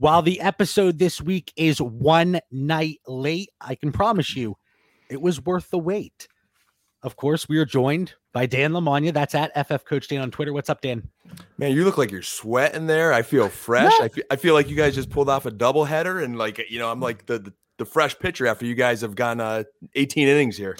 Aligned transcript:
While 0.00 0.22
the 0.22 0.40
episode 0.40 0.98
this 0.98 1.20
week 1.20 1.52
is 1.56 1.78
one 1.78 2.40
night 2.50 3.00
late, 3.06 3.50
I 3.60 3.74
can 3.74 3.92
promise 3.92 4.34
you 4.34 4.56
it 5.10 5.20
was 5.20 5.44
worth 5.44 5.68
the 5.68 5.78
wait. 5.78 6.26
Of 7.02 7.16
course, 7.16 7.50
we 7.50 7.58
are 7.58 7.66
joined 7.66 8.14
by 8.32 8.46
Dan 8.46 8.72
Lamagna. 8.72 9.12
That's 9.12 9.34
at 9.34 9.52
FF 9.66 9.84
Coach 9.84 10.08
Dan 10.08 10.22
on 10.22 10.30
Twitter. 10.30 10.54
What's 10.54 10.70
up, 10.70 10.80
Dan? 10.80 11.06
Man, 11.58 11.72
you 11.72 11.84
look 11.84 11.98
like 11.98 12.10
you're 12.10 12.22
sweating 12.22 12.86
there. 12.86 13.12
I 13.12 13.20
feel 13.20 13.50
fresh. 13.50 13.92
I 14.00 14.08
feel, 14.08 14.24
I 14.30 14.36
feel 14.36 14.54
like 14.54 14.70
you 14.70 14.76
guys 14.76 14.94
just 14.94 15.10
pulled 15.10 15.28
off 15.28 15.44
a 15.44 15.50
double 15.50 15.84
header, 15.84 16.20
and 16.20 16.38
like 16.38 16.64
you 16.70 16.78
know, 16.78 16.90
I'm 16.90 17.00
like 17.00 17.26
the 17.26 17.38
the, 17.38 17.52
the 17.76 17.84
fresh 17.84 18.18
pitcher 18.18 18.46
after 18.46 18.64
you 18.64 18.74
guys 18.74 19.02
have 19.02 19.14
gone 19.14 19.38
uh, 19.38 19.64
18 19.96 20.28
innings 20.28 20.56
here. 20.56 20.78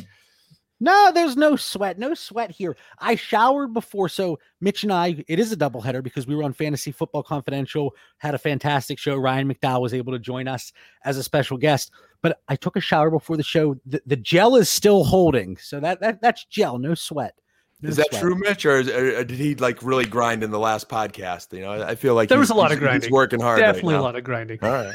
No, 0.83 1.12
there's 1.12 1.37
no 1.37 1.57
sweat. 1.57 1.98
No 1.98 2.15
sweat 2.15 2.51
here. 2.51 2.75
I 2.98 3.15
showered 3.15 3.75
before. 3.75 4.09
So 4.09 4.38
Mitch 4.62 4.83
and 4.83 4.93
I, 4.93 5.23
it 5.29 5.38
is 5.38 5.52
a 5.52 5.57
doubleheader 5.57 6.02
because 6.02 6.27
we 6.27 6.34
were 6.34 6.43
on 6.43 6.55
Fantasy 6.55 6.91
Football 6.91 7.23
Confidential, 7.23 7.95
had 8.19 8.34
a 8.34 8.38
fantastic 8.38 8.98
show. 8.98 9.16
Ryan 9.16 9.52
McDowell 9.52 9.83
was 9.83 9.93
able 9.93 10.12
to 10.15 10.19
join 10.19 10.48
us 10.48 10.73
as 11.05 11.19
a 11.19 11.23
special 11.23 11.59
guest. 11.59 11.91
But 12.23 12.41
I 12.48 12.57
took 12.57 12.77
a 12.77 12.80
shower 12.80 13.11
before 13.11 13.37
the 13.37 13.43
show. 13.43 13.77
The, 13.87 14.02
the 14.07 14.16
gel 14.16 14.57
is 14.57 14.68
still 14.71 15.05
holding. 15.05 15.57
So 15.59 15.80
that, 15.80 16.01
that 16.01 16.21
that's 16.23 16.45
gel, 16.46 16.79
no 16.79 16.95
sweat. 16.95 17.35
No 17.83 17.88
Is 17.88 17.96
that 17.96 18.09
sweat. 18.10 18.21
true, 18.23 18.35
Mitch, 18.38 18.66
or, 18.66 18.80
is, 18.80 18.88
or 18.90 19.24
did 19.24 19.38
he 19.38 19.55
like 19.55 19.83
really 19.83 20.05
grind 20.05 20.43
in 20.43 20.51
the 20.51 20.59
last 20.59 20.88
podcast? 20.90 21.52
You 21.55 21.60
know, 21.62 21.73
I 21.83 21.95
feel 21.95 22.15
like 22.15 22.29
There 22.29 22.37
he's- 22.38 22.49
was 22.49 22.51
a 22.51 22.55
lot 22.59 22.73
of 22.73 22.79
grinding. 22.79 23.02
he's 23.09 23.10
working 23.10 23.40
hard. 23.40 23.59
right 23.60 23.66
Definitely 23.66 23.95
a 23.95 24.02
lot 24.02 24.16
of 24.16 24.24
grinding. 24.24 24.59
All 24.62 24.71
right. 24.71 24.95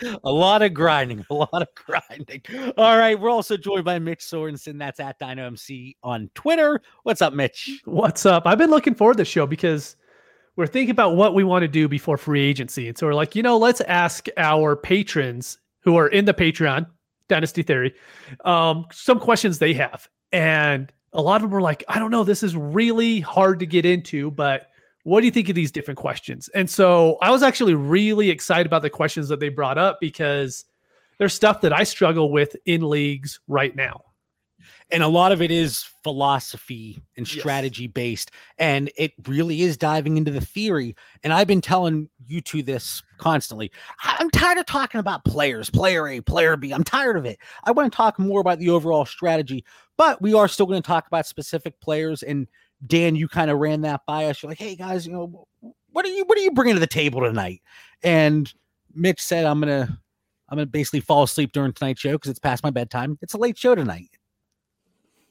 A 0.24 0.32
lot 0.32 0.62
of 0.62 0.74
grinding, 0.74 1.24
a 1.30 1.34
lot 1.34 1.62
of 1.62 1.68
grinding. 1.74 2.42
All 2.76 2.98
right, 2.98 3.18
we're 3.18 3.30
also 3.30 3.56
joined 3.56 3.84
by 3.84 3.98
Mitch 3.98 4.20
Sorensen. 4.20 4.78
That's 4.78 5.00
at 5.00 5.18
Dyno 5.18 5.46
MC 5.46 5.96
on 6.02 6.30
Twitter. 6.34 6.80
What's 7.02 7.22
up, 7.22 7.32
Mitch? 7.32 7.80
What's 7.84 8.26
up? 8.26 8.46
I've 8.46 8.58
been 8.58 8.70
looking 8.70 8.94
forward 8.94 9.14
to 9.14 9.18
the 9.18 9.24
show 9.24 9.46
because 9.46 9.96
we're 10.56 10.66
thinking 10.66 10.90
about 10.90 11.16
what 11.16 11.34
we 11.34 11.44
want 11.44 11.62
to 11.62 11.68
do 11.68 11.88
before 11.88 12.16
free 12.16 12.40
agency. 12.40 12.88
And 12.88 12.96
so 12.96 13.06
we're 13.06 13.14
like, 13.14 13.34
you 13.34 13.42
know, 13.42 13.56
let's 13.56 13.80
ask 13.82 14.26
our 14.36 14.76
patrons 14.76 15.58
who 15.80 15.96
are 15.96 16.08
in 16.08 16.24
the 16.24 16.34
Patreon, 16.34 16.86
Dynasty 17.28 17.62
Theory, 17.62 17.94
um, 18.44 18.86
some 18.92 19.18
questions 19.18 19.58
they 19.58 19.74
have. 19.74 20.08
And 20.32 20.92
a 21.12 21.22
lot 21.22 21.36
of 21.36 21.42
them 21.42 21.50
were 21.50 21.62
like, 21.62 21.84
I 21.88 21.98
don't 21.98 22.10
know, 22.10 22.24
this 22.24 22.42
is 22.42 22.56
really 22.56 23.20
hard 23.20 23.60
to 23.60 23.66
get 23.66 23.84
into, 23.84 24.30
but 24.30 24.69
what 25.04 25.20
do 25.20 25.26
you 25.26 25.32
think 25.32 25.48
of 25.48 25.54
these 25.54 25.72
different 25.72 25.98
questions? 25.98 26.48
And 26.54 26.68
so 26.68 27.16
I 27.22 27.30
was 27.30 27.42
actually 27.42 27.74
really 27.74 28.30
excited 28.30 28.66
about 28.66 28.82
the 28.82 28.90
questions 28.90 29.28
that 29.28 29.40
they 29.40 29.48
brought 29.48 29.78
up 29.78 29.98
because 30.00 30.64
there's 31.18 31.34
stuff 31.34 31.60
that 31.62 31.72
I 31.72 31.84
struggle 31.84 32.30
with 32.30 32.54
in 32.66 32.88
leagues 32.88 33.40
right 33.48 33.74
now. 33.74 34.02
and 34.90 35.02
a 35.02 35.08
lot 35.08 35.32
of 35.32 35.40
it 35.40 35.50
is 35.50 35.84
philosophy 36.02 37.00
and 37.16 37.26
Yes. 37.26 37.40
strategy 37.40 37.86
based 37.86 38.30
and 38.58 38.90
it 38.96 39.12
really 39.26 39.62
is 39.62 39.76
diving 39.76 40.16
into 40.18 40.30
the 40.30 40.40
theory 40.40 40.94
and 41.24 41.32
i've 41.32 41.46
been 41.46 41.60
telling 41.60 42.08
you 42.26 42.40
two 42.40 42.62
this 42.62 43.02
constantly 43.18 43.70
i'm 44.02 44.28
tired 44.30 44.58
of 44.58 44.66
talking 44.66 44.98
about 45.00 45.24
players 45.24 45.70
player 45.70 46.08
a 46.08 46.20
player 46.20 46.56
b 46.56 46.72
i'm 46.72 46.84
tired 46.84 47.16
of 47.16 47.24
it 47.24 47.38
i 47.64 47.70
want 47.70 47.90
to 47.90 47.96
talk 47.96 48.18
more 48.18 48.40
about 48.40 48.58
the 48.58 48.68
overall 48.68 49.04
strategy 49.06 49.64
but 49.96 50.20
we 50.20 50.34
are 50.34 50.48
still 50.48 50.66
going 50.66 50.80
to 50.82 50.86
talk 50.86 51.06
about 51.06 51.26
specific 51.26 51.78
players 51.80 52.22
and 52.22 52.46
dan 52.86 53.14
you 53.16 53.28
kind 53.28 53.50
of 53.50 53.58
ran 53.58 53.82
that 53.82 54.00
by 54.06 54.26
us 54.26 54.42
you're 54.42 54.50
like 54.50 54.58
hey 54.58 54.74
guys 54.76 55.06
you 55.06 55.12
know 55.12 55.46
what 55.92 56.04
are 56.04 56.08
you 56.08 56.24
what 56.24 56.38
are 56.38 56.42
you 56.42 56.52
bringing 56.52 56.74
to 56.74 56.80
the 56.80 56.86
table 56.86 57.20
tonight 57.20 57.60
and 58.02 58.52
mitch 58.94 59.20
said 59.20 59.44
i'm 59.44 59.60
gonna 59.60 59.98
i'm 60.48 60.56
gonna 60.56 60.66
basically 60.66 61.00
fall 61.00 61.22
asleep 61.22 61.52
during 61.52 61.72
tonight's 61.72 62.00
show 62.00 62.12
because 62.12 62.30
it's 62.30 62.38
past 62.38 62.62
my 62.64 62.70
bedtime 62.70 63.18
it's 63.22 63.34
a 63.34 63.38
late 63.38 63.58
show 63.58 63.74
tonight 63.74 64.08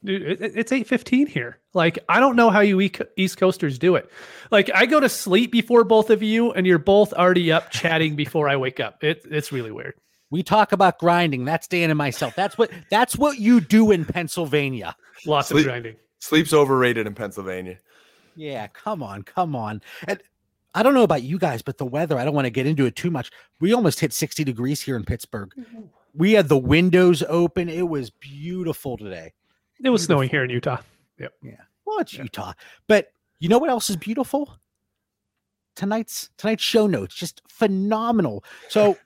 Dude, 0.04 0.22
it, 0.22 0.42
it- 0.42 0.52
it's 0.56 0.72
eight 0.72 0.88
fifteen 0.88 1.28
here. 1.28 1.60
Like, 1.74 2.00
I 2.08 2.22
don't 2.22 2.38
know 2.38 2.50
how 2.50 2.62
you 2.62 2.80
East 3.18 3.38
Coasters 3.38 3.78
do 3.78 3.96
it. 3.96 4.10
Like, 4.50 4.72
I 4.74 4.86
go 4.86 5.02
to 5.02 5.10
sleep 5.10 5.52
before 5.52 5.84
both 5.84 6.10
of 6.10 6.24
you, 6.24 6.52
and 6.54 6.66
you're 6.66 6.78
both 6.80 7.12
already 7.12 7.52
up 7.52 7.70
chatting 7.70 8.16
before 8.16 8.48
I 8.48 8.56
wake 8.56 8.80
up. 8.80 9.04
It, 9.04 9.24
it's 9.30 9.52
really 9.52 9.72
weird. 9.72 9.96
We 10.32 10.42
talk 10.42 10.72
about 10.72 11.00
grinding. 11.00 11.44
That's 11.44 11.68
Dan 11.68 11.90
and 11.92 11.98
myself. 11.98 12.34
That's 12.34 12.58
what 12.58 12.72
that's 12.90 13.18
what 13.18 13.40
you 13.40 13.60
do 13.60 13.92
in 13.92 14.06
Pennsylvania. 14.06 14.96
Lots 15.26 15.50
Sleep- 15.50 15.66
of 15.66 15.66
grinding. 15.66 15.96
Sleep's 16.20 16.54
overrated 16.54 17.08
in 17.08 17.16
Pennsylvania. 17.16 17.78
Yeah, 18.36 18.68
come 18.68 19.02
on, 19.04 19.24
come 19.24 19.56
on. 19.56 19.82
And 20.08 20.22
I 20.76 20.84
don't 20.84 20.94
know 20.94 21.04
about 21.04 21.24
you 21.24 21.40
guys, 21.40 21.62
but 21.62 21.78
the 21.78 21.86
weather, 21.86 22.18
I 22.18 22.26
don't 22.26 22.36
want 22.36 22.46
to 22.46 22.52
get 22.52 22.68
into 22.68 22.86
it 22.86 22.96
too 22.96 23.10
much. 23.12 23.32
We 23.60 23.74
almost 23.74 24.00
hit 24.00 24.14
60 24.14 24.44
degrees 24.44 24.82
here 24.82 24.96
in 24.96 25.04
Pittsburgh. 25.04 25.52
We 26.14 26.34
had 26.34 26.48
the 26.48 26.58
windows 26.58 27.24
open. 27.28 27.70
It 27.70 27.88
was 27.88 28.10
beautiful 28.10 28.98
today. 28.98 29.34
It 29.84 29.90
was 29.90 30.04
snowing 30.04 30.30
here 30.30 30.44
in 30.44 30.50
Utah. 30.50 30.78
Yep. 31.20 31.34
Yeah. 31.42 31.52
Well, 31.86 32.00
it's 32.00 32.14
Yeah. 32.14 32.24
Utah. 32.24 32.54
But 32.88 33.12
you 33.40 33.50
know 33.50 33.58
what 33.58 33.70
else 33.70 33.90
is 33.90 33.96
beautiful? 33.96 34.58
Tonight's 35.76 36.30
tonight's 36.38 36.64
show 36.64 36.88
notes 36.88 37.16
just 37.16 37.42
phenomenal. 37.48 38.44
So 38.68 38.98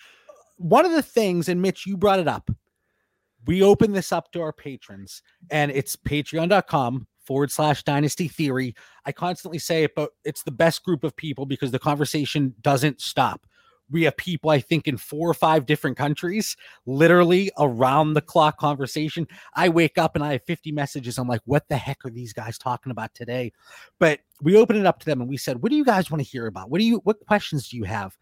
one 0.56 0.84
of 0.86 0.92
the 0.92 1.02
things, 1.02 1.48
and 1.48 1.60
Mitch, 1.60 1.86
you 1.86 1.96
brought 1.96 2.18
it 2.18 2.28
up. 2.28 2.50
We 3.46 3.62
open 3.62 3.92
this 3.92 4.12
up 4.12 4.32
to 4.32 4.40
our 4.40 4.52
patrons, 4.52 5.22
and 5.50 5.70
it's 5.70 5.96
patreon.com 5.96 7.06
forward 7.24 7.50
slash 7.50 7.82
dynasty 7.82 8.28
theory. 8.28 8.74
I 9.04 9.12
constantly 9.12 9.58
say 9.58 9.84
it, 9.84 9.94
but 9.94 10.10
it's 10.24 10.42
the 10.42 10.50
best 10.50 10.84
group 10.84 11.04
of 11.04 11.16
people 11.16 11.46
because 11.46 11.70
the 11.70 11.78
conversation 11.78 12.54
doesn't 12.60 13.00
stop. 13.00 13.46
We 13.90 14.04
have 14.04 14.16
people, 14.16 14.50
I 14.50 14.60
think, 14.60 14.88
in 14.88 14.96
four 14.96 15.28
or 15.28 15.34
five 15.34 15.66
different 15.66 15.98
countries, 15.98 16.56
literally 16.86 17.50
around 17.58 18.14
the 18.14 18.22
clock 18.22 18.58
conversation. 18.58 19.28
I 19.54 19.68
wake 19.68 19.98
up 19.98 20.14
and 20.14 20.24
I 20.24 20.32
have 20.32 20.44
50 20.44 20.72
messages. 20.72 21.18
I'm 21.18 21.28
like, 21.28 21.42
what 21.44 21.68
the 21.68 21.76
heck 21.76 22.04
are 22.04 22.10
these 22.10 22.32
guys 22.32 22.56
talking 22.56 22.90
about 22.90 23.14
today? 23.14 23.52
But 24.00 24.20
we 24.40 24.56
opened 24.56 24.78
it 24.78 24.86
up 24.86 25.00
to 25.00 25.06
them 25.06 25.20
and 25.20 25.28
we 25.28 25.36
said, 25.36 25.62
what 25.62 25.70
do 25.70 25.76
you 25.76 25.84
guys 25.84 26.10
want 26.10 26.22
to 26.22 26.28
hear 26.28 26.46
about? 26.46 26.70
What 26.70 26.78
do 26.78 26.86
you, 26.86 27.00
what 27.04 27.24
questions 27.26 27.68
do 27.68 27.76
you 27.76 27.84
have? 27.84 28.16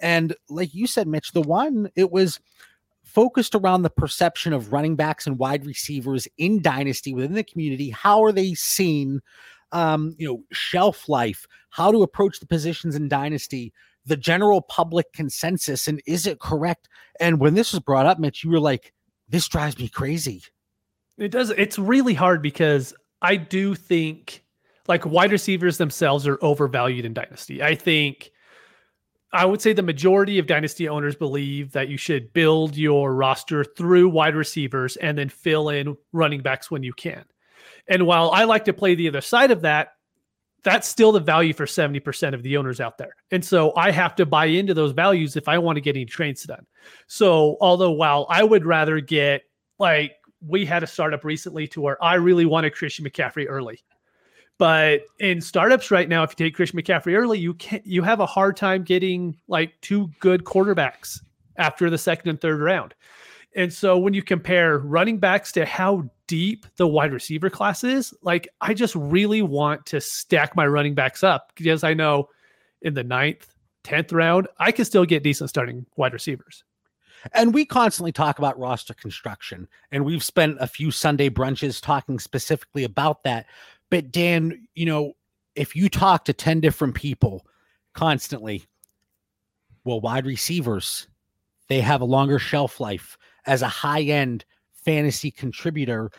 And 0.00 0.34
like 0.50 0.74
you 0.74 0.88
said, 0.88 1.06
Mitch, 1.06 1.32
the 1.32 1.40
one, 1.40 1.88
it 1.94 2.10
was 2.10 2.40
focused 3.16 3.54
around 3.54 3.80
the 3.80 3.88
perception 3.88 4.52
of 4.52 4.74
running 4.74 4.94
backs 4.94 5.26
and 5.26 5.38
wide 5.38 5.64
receivers 5.64 6.28
in 6.36 6.60
dynasty 6.60 7.14
within 7.14 7.32
the 7.32 7.42
community. 7.42 7.88
How 7.88 8.22
are 8.22 8.30
they 8.30 8.52
seen? 8.52 9.22
Um, 9.72 10.14
you 10.18 10.28
know, 10.28 10.44
shelf 10.52 11.08
life, 11.08 11.46
how 11.70 11.90
to 11.90 12.02
approach 12.02 12.40
the 12.40 12.46
positions 12.46 12.94
in 12.94 13.08
dynasty, 13.08 13.72
the 14.04 14.18
general 14.18 14.60
public 14.60 15.12
consensus, 15.14 15.88
and 15.88 16.02
is 16.06 16.26
it 16.26 16.40
correct? 16.40 16.90
And 17.18 17.40
when 17.40 17.54
this 17.54 17.72
was 17.72 17.80
brought 17.80 18.04
up, 18.04 18.18
Mitch, 18.18 18.44
you 18.44 18.50
were 18.50 18.60
like, 18.60 18.92
this 19.30 19.48
drives 19.48 19.78
me 19.78 19.88
crazy. 19.88 20.42
It 21.16 21.30
does. 21.30 21.50
It's 21.50 21.78
really 21.78 22.14
hard 22.14 22.42
because 22.42 22.94
I 23.22 23.36
do 23.36 23.74
think 23.74 24.44
like 24.88 25.06
wide 25.06 25.32
receivers 25.32 25.78
themselves 25.78 26.26
are 26.26 26.38
overvalued 26.42 27.06
in 27.06 27.14
Dynasty. 27.14 27.62
I 27.62 27.76
think 27.76 28.30
I 29.32 29.44
would 29.44 29.60
say 29.60 29.72
the 29.72 29.82
majority 29.82 30.38
of 30.38 30.46
Dynasty 30.46 30.88
owners 30.88 31.16
believe 31.16 31.72
that 31.72 31.88
you 31.88 31.96
should 31.96 32.32
build 32.32 32.76
your 32.76 33.14
roster 33.14 33.64
through 33.64 34.08
wide 34.08 34.34
receivers 34.34 34.96
and 34.96 35.18
then 35.18 35.28
fill 35.28 35.68
in 35.70 35.96
running 36.12 36.40
backs 36.40 36.70
when 36.70 36.82
you 36.82 36.92
can. 36.92 37.24
And 37.88 38.06
while 38.06 38.30
I 38.30 38.44
like 38.44 38.64
to 38.66 38.72
play 38.72 38.94
the 38.94 39.08
other 39.08 39.20
side 39.20 39.50
of 39.50 39.62
that, 39.62 39.90
that's 40.62 40.88
still 40.88 41.12
the 41.12 41.20
value 41.20 41.52
for 41.52 41.66
70% 41.66 42.34
of 42.34 42.42
the 42.42 42.56
owners 42.56 42.80
out 42.80 42.98
there. 42.98 43.14
And 43.30 43.44
so 43.44 43.72
I 43.76 43.92
have 43.92 44.16
to 44.16 44.26
buy 44.26 44.46
into 44.46 44.74
those 44.74 44.92
values 44.92 45.36
if 45.36 45.48
I 45.48 45.58
want 45.58 45.76
to 45.76 45.80
get 45.80 45.96
any 45.96 46.04
trades 46.04 46.42
done. 46.42 46.66
So, 47.06 47.56
although 47.60 47.92
while 47.92 48.26
I 48.28 48.42
would 48.42 48.64
rather 48.64 49.00
get 49.00 49.42
like 49.78 50.16
we 50.40 50.64
had 50.64 50.82
a 50.82 50.86
startup 50.86 51.24
recently 51.24 51.66
to 51.68 51.80
where 51.80 52.02
I 52.02 52.14
really 52.14 52.46
wanted 52.46 52.74
Christian 52.74 53.04
McCaffrey 53.04 53.46
early. 53.48 53.80
But 54.58 55.02
in 55.20 55.40
startups 55.40 55.90
right 55.90 56.08
now, 56.08 56.22
if 56.22 56.30
you 56.30 56.46
take 56.46 56.54
Christian 56.54 56.80
McCaffrey 56.80 57.16
early, 57.16 57.38
you 57.38 57.54
can 57.54 57.80
you 57.84 58.02
have 58.02 58.20
a 58.20 58.26
hard 58.26 58.56
time 58.56 58.84
getting 58.84 59.36
like 59.48 59.78
two 59.82 60.10
good 60.18 60.44
quarterbacks 60.44 61.20
after 61.56 61.90
the 61.90 61.98
second 61.98 62.30
and 62.30 62.40
third 62.40 62.60
round. 62.60 62.94
And 63.54 63.72
so 63.72 63.96
when 63.96 64.12
you 64.14 64.22
compare 64.22 64.78
running 64.78 65.18
backs 65.18 65.50
to 65.52 65.64
how 65.64 66.08
deep 66.26 66.66
the 66.76 66.86
wide 66.86 67.12
receiver 67.12 67.48
class 67.48 67.84
is, 67.84 68.14
like 68.22 68.48
I 68.60 68.74
just 68.74 68.94
really 68.94 69.42
want 69.42 69.86
to 69.86 70.00
stack 70.00 70.56
my 70.56 70.66
running 70.66 70.94
backs 70.94 71.22
up 71.22 71.52
because 71.54 71.82
I 71.84 71.94
know 71.94 72.28
in 72.82 72.94
the 72.94 73.04
ninth, 73.04 73.54
tenth 73.82 74.12
round, 74.12 74.48
I 74.58 74.72
can 74.72 74.84
still 74.84 75.04
get 75.04 75.22
decent 75.22 75.50
starting 75.50 75.86
wide 75.96 76.12
receivers. 76.12 76.64
And 77.32 77.54
we 77.54 77.64
constantly 77.64 78.12
talk 78.12 78.38
about 78.38 78.58
roster 78.58 78.94
construction, 78.94 79.68
and 79.90 80.04
we've 80.04 80.22
spent 80.22 80.58
a 80.60 80.66
few 80.66 80.90
Sunday 80.90 81.30
brunches 81.30 81.80
talking 81.80 82.18
specifically 82.18 82.84
about 82.84 83.24
that. 83.24 83.46
But 83.90 84.10
Dan, 84.10 84.66
you 84.74 84.86
know, 84.86 85.12
if 85.54 85.74
you 85.74 85.88
talk 85.88 86.24
to 86.26 86.32
10 86.32 86.60
different 86.60 86.94
people 86.94 87.46
constantly, 87.94 88.64
well, 89.84 90.00
wide 90.00 90.26
receivers, 90.26 91.06
they 91.68 91.80
have 91.80 92.00
a 92.00 92.06
longer 92.06 92.38
shelf 92.38 92.80
life 92.80 93.16
as 93.46 93.62
a 93.62 93.68
high 93.68 94.02
end 94.02 94.44
fantasy 94.84 95.30
contributor. 95.30 96.10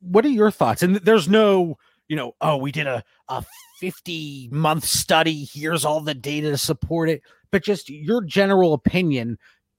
What 0.00 0.24
are 0.24 0.30
your 0.30 0.50
thoughts? 0.50 0.82
And 0.82 0.96
there's 0.96 1.28
no, 1.28 1.76
you 2.08 2.16
know, 2.16 2.34
oh, 2.40 2.56
we 2.56 2.72
did 2.72 2.86
a, 2.86 3.04
a 3.28 3.44
50 3.78 4.48
month 4.52 4.84
study. 4.84 5.44
Here's 5.44 5.84
all 5.84 6.00
the 6.00 6.14
data 6.14 6.50
to 6.50 6.58
support 6.58 7.08
it. 7.08 7.22
But 7.50 7.64
just 7.64 7.90
your 7.90 8.22
general 8.22 8.74
opinion. 8.74 9.38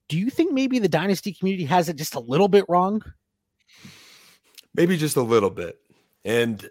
Do 0.09 0.17
you 0.17 0.29
think 0.29 0.51
maybe 0.51 0.77
the 0.77 0.89
dynasty 0.89 1.31
community 1.31 1.63
has 1.65 1.87
it 1.87 1.95
just 1.95 2.15
a 2.15 2.19
little 2.19 2.49
bit 2.49 2.65
wrong? 2.67 3.01
Maybe 4.75 4.97
just 4.97 5.15
a 5.15 5.21
little 5.21 5.49
bit. 5.49 5.79
And 6.25 6.69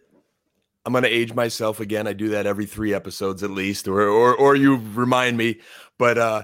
I'm 0.85 0.93
going 0.93 1.05
to 1.05 1.11
age 1.11 1.35
myself 1.35 1.81
again. 1.81 2.07
I 2.07 2.13
do 2.13 2.31
that 2.31 2.47
every 2.47 2.67
three 2.67 2.95
episodes 2.95 3.43
at 3.43 3.51
least, 3.51 3.87
or 3.87 4.01
or 4.01 4.35
or 4.35 4.57
you 4.57 4.77
remind 4.95 5.37
me. 5.37 5.61
But 5.99 6.19
uh, 6.19 6.43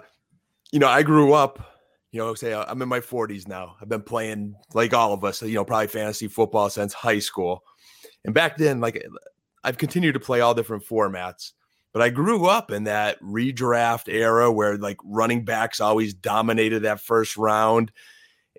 you 0.73 0.79
know, 0.79 0.89
I 0.89 1.03
grew 1.03 1.33
up. 1.33 1.73
You 2.13 2.21
know, 2.21 2.35
say 2.35 2.55
I'm 2.55 2.81
in 2.81 2.89
my 2.89 3.01
40s 3.01 3.47
now. 3.47 3.77
I've 3.81 3.89
been 3.89 4.03
playing 4.03 4.55
like 4.75 4.95
all 4.95 5.13
of 5.13 5.25
us. 5.25 5.43
You 5.43 5.55
know, 5.55 5.65
probably 5.65 5.89
fantasy 5.89 6.29
football 6.29 6.71
since 6.71 6.93
high 6.93 7.19
school. 7.19 7.63
And 8.25 8.35
back 8.35 8.57
then, 8.57 8.81
like 8.81 9.05
I've 9.65 9.79
continued 9.79 10.13
to 10.13 10.21
play 10.21 10.41
all 10.41 10.55
different 10.55 10.85
formats. 10.85 11.53
But 11.93 12.03
I 12.03 12.11
grew 12.11 12.47
up 12.47 12.71
in 12.71 12.85
that 12.85 13.21
redraft 13.23 14.13
era 14.13 14.53
where 14.53 14.77
like 14.77 14.99
running 15.03 15.45
backs 15.45 15.81
always 15.81 16.13
dominated 16.13 16.81
that 16.81 17.01
first 17.01 17.37
round. 17.37 17.91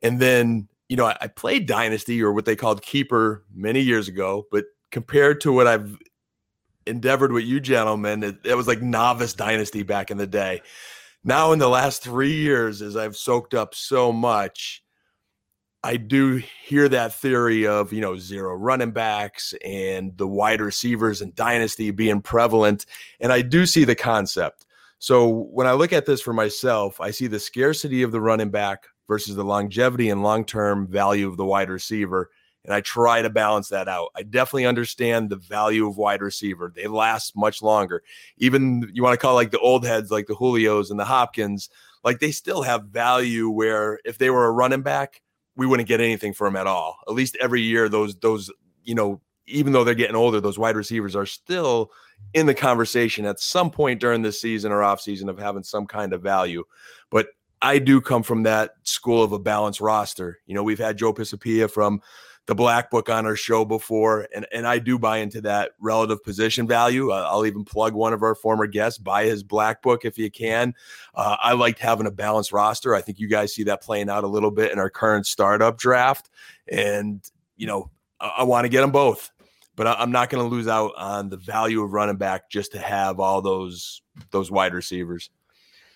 And 0.01 0.19
then, 0.19 0.67
you 0.89 0.97
know, 0.97 1.05
I, 1.05 1.17
I 1.21 1.27
played 1.27 1.67
Dynasty 1.67 2.21
or 2.21 2.33
what 2.33 2.45
they 2.45 2.55
called 2.55 2.81
Keeper 2.81 3.45
many 3.53 3.79
years 3.81 4.07
ago, 4.07 4.47
but 4.51 4.65
compared 4.91 5.41
to 5.41 5.51
what 5.51 5.67
I've 5.67 5.97
endeavored 6.85 7.31
with 7.31 7.43
you 7.43 7.59
gentlemen, 7.59 8.23
it, 8.23 8.37
it, 8.43 8.55
was 8.55 8.67
like 8.67 8.81
novice 8.81 9.33
dynasty 9.33 9.83
back 9.83 10.11
in 10.11 10.17
the 10.17 10.27
day. 10.27 10.61
Now, 11.23 11.51
in 11.51 11.59
the 11.59 11.67
last 11.67 12.03
three 12.03 12.33
years, 12.33 12.81
as 12.81 12.95
I've 12.95 13.17
soaked 13.17 13.53
up 13.53 13.75
so 13.75 14.11
much, 14.11 14.83
I 15.83 15.97
do 15.97 16.41
hear 16.65 16.89
that 16.89 17.13
theory 17.13 17.67
of, 17.67 17.93
you 17.93 18.01
know, 18.01 18.17
zero 18.17 18.55
running 18.55 18.91
backs 18.91 19.53
and 19.63 20.17
the 20.17 20.27
wide 20.27 20.61
receivers 20.61 21.21
and 21.21 21.35
dynasty 21.35 21.91
being 21.91 22.21
prevalent. 22.21 22.85
And 23.19 23.31
I 23.31 23.41
do 23.41 23.65
see 23.65 23.83
the 23.83 23.95
concept. 23.95 24.65
So 24.99 25.27
when 25.27 25.67
I 25.67 25.73
look 25.73 25.93
at 25.93 26.05
this 26.05 26.21
for 26.21 26.33
myself, 26.33 26.99
I 26.99 27.11
see 27.11 27.27
the 27.27 27.39
scarcity 27.39 28.01
of 28.01 28.11
the 28.11 28.21
running 28.21 28.49
back 28.49 28.87
versus 29.07 29.35
the 29.35 29.43
longevity 29.43 30.09
and 30.09 30.23
long 30.23 30.43
term 30.43 30.87
value 30.87 31.27
of 31.27 31.37
the 31.37 31.45
wide 31.45 31.69
receiver 31.69 32.31
and 32.67 32.75
I 32.75 32.81
try 32.81 33.21
to 33.21 33.29
balance 33.29 33.69
that 33.69 33.87
out. 33.87 34.09
I 34.13 34.23
definitely 34.23 34.65
understand 34.65 35.29
the 35.29 35.37
value 35.37 35.87
of 35.87 35.95
wide 35.95 36.21
receiver. 36.21 36.71
They 36.75 36.87
last 36.87 37.35
much 37.35 37.61
longer. 37.61 38.03
Even 38.37 38.91
you 38.93 39.01
want 39.01 39.13
to 39.13 39.17
call 39.17 39.35
like 39.35 39.51
the 39.51 39.59
old 39.59 39.85
heads, 39.85 40.11
like 40.11 40.27
the 40.27 40.35
Julios 40.35 40.91
and 40.91 40.99
the 40.99 41.05
Hopkins, 41.05 41.69
like 42.03 42.19
they 42.19 42.31
still 42.31 42.61
have 42.63 42.83
value. 42.83 43.49
Where 43.49 43.99
if 44.03 44.17
they 44.17 44.29
were 44.29 44.45
a 44.45 44.51
running 44.51 44.81
back, 44.81 45.21
we 45.55 45.65
wouldn't 45.65 45.87
get 45.87 46.01
anything 46.01 46.33
for 46.33 46.45
them 46.45 46.57
at 46.57 46.67
all. 46.67 46.97
At 47.07 47.13
least 47.13 47.37
every 47.39 47.61
year, 47.61 47.87
those 47.87 48.15
those 48.17 48.51
you 48.83 48.95
know, 48.95 49.21
even 49.45 49.71
though 49.71 49.85
they're 49.85 49.95
getting 49.95 50.17
older, 50.17 50.41
those 50.41 50.59
wide 50.59 50.75
receivers 50.75 51.15
are 51.15 51.25
still 51.25 51.89
in 52.33 52.47
the 52.47 52.53
conversation 52.53 53.25
at 53.25 53.39
some 53.39 53.71
point 53.71 54.01
during 54.01 54.23
the 54.23 54.33
season 54.33 54.73
or 54.73 54.83
off 54.83 54.99
season 54.99 55.29
of 55.29 55.39
having 55.39 55.63
some 55.63 55.87
kind 55.87 56.11
of 56.11 56.21
value. 56.21 56.65
But 57.09 57.27
I 57.61 57.79
do 57.79 58.01
come 58.01 58.23
from 58.23 58.43
that 58.43 58.71
school 58.83 59.23
of 59.23 59.31
a 59.31 59.39
balanced 59.39 59.79
roster. 59.79 60.39
You 60.45 60.53
know, 60.53 60.63
we've 60.63 60.77
had 60.77 60.97
Joe 60.97 61.13
Pisapia 61.13 61.71
from 61.71 62.01
the 62.47 62.55
black 62.55 62.89
book 62.89 63.09
on 63.09 63.25
our 63.25 63.35
show 63.35 63.65
before, 63.65 64.27
and 64.33 64.47
and 64.53 64.65
I 64.65 64.79
do 64.79 64.97
buy 64.97 65.17
into 65.17 65.41
that 65.41 65.71
relative 65.79 66.23
position 66.23 66.65
value. 66.65 67.11
I'll 67.11 67.45
even 67.45 67.65
plug 67.65 67.93
one 67.93 68.13
of 68.13 68.23
our 68.23 68.35
former 68.35 68.67
guests, 68.67 68.97
buy 68.97 69.25
his 69.25 69.43
black 69.43 69.81
book 69.81 70.05
if 70.05 70.17
you 70.17 70.31
can. 70.31 70.73
Uh, 71.13 71.35
I 71.41 71.53
liked 71.53 71.79
having 71.79 72.07
a 72.07 72.11
balanced 72.11 72.53
roster. 72.53 72.95
I 72.95 73.01
think 73.01 73.19
you 73.19 73.27
guys 73.27 73.53
see 73.53 73.63
that 73.63 73.83
playing 73.83 74.09
out 74.09 74.23
a 74.23 74.27
little 74.27 74.49
bit 74.49 74.71
in 74.71 74.79
our 74.79 74.89
current 74.89 75.27
startup 75.27 75.77
draft, 75.77 76.29
and 76.69 77.21
you 77.57 77.67
know 77.67 77.91
I, 78.19 78.35
I 78.37 78.43
want 78.43 78.63
to 78.63 78.69
get 78.69 78.79
them 78.79 78.91
both, 78.91 79.29
but 79.75 79.85
I, 79.85 79.93
I'm 79.95 80.11
not 80.11 80.29
going 80.29 80.43
to 80.43 80.49
lose 80.49 80.69
out 80.69 80.93
on 80.95 81.29
the 81.29 81.37
value 81.37 81.83
of 81.83 81.91
running 81.91 82.17
back 82.17 82.49
just 82.49 82.71
to 82.71 82.79
have 82.79 83.19
all 83.19 83.41
those 83.41 84.01
those 84.31 84.49
wide 84.49 84.73
receivers. 84.73 85.29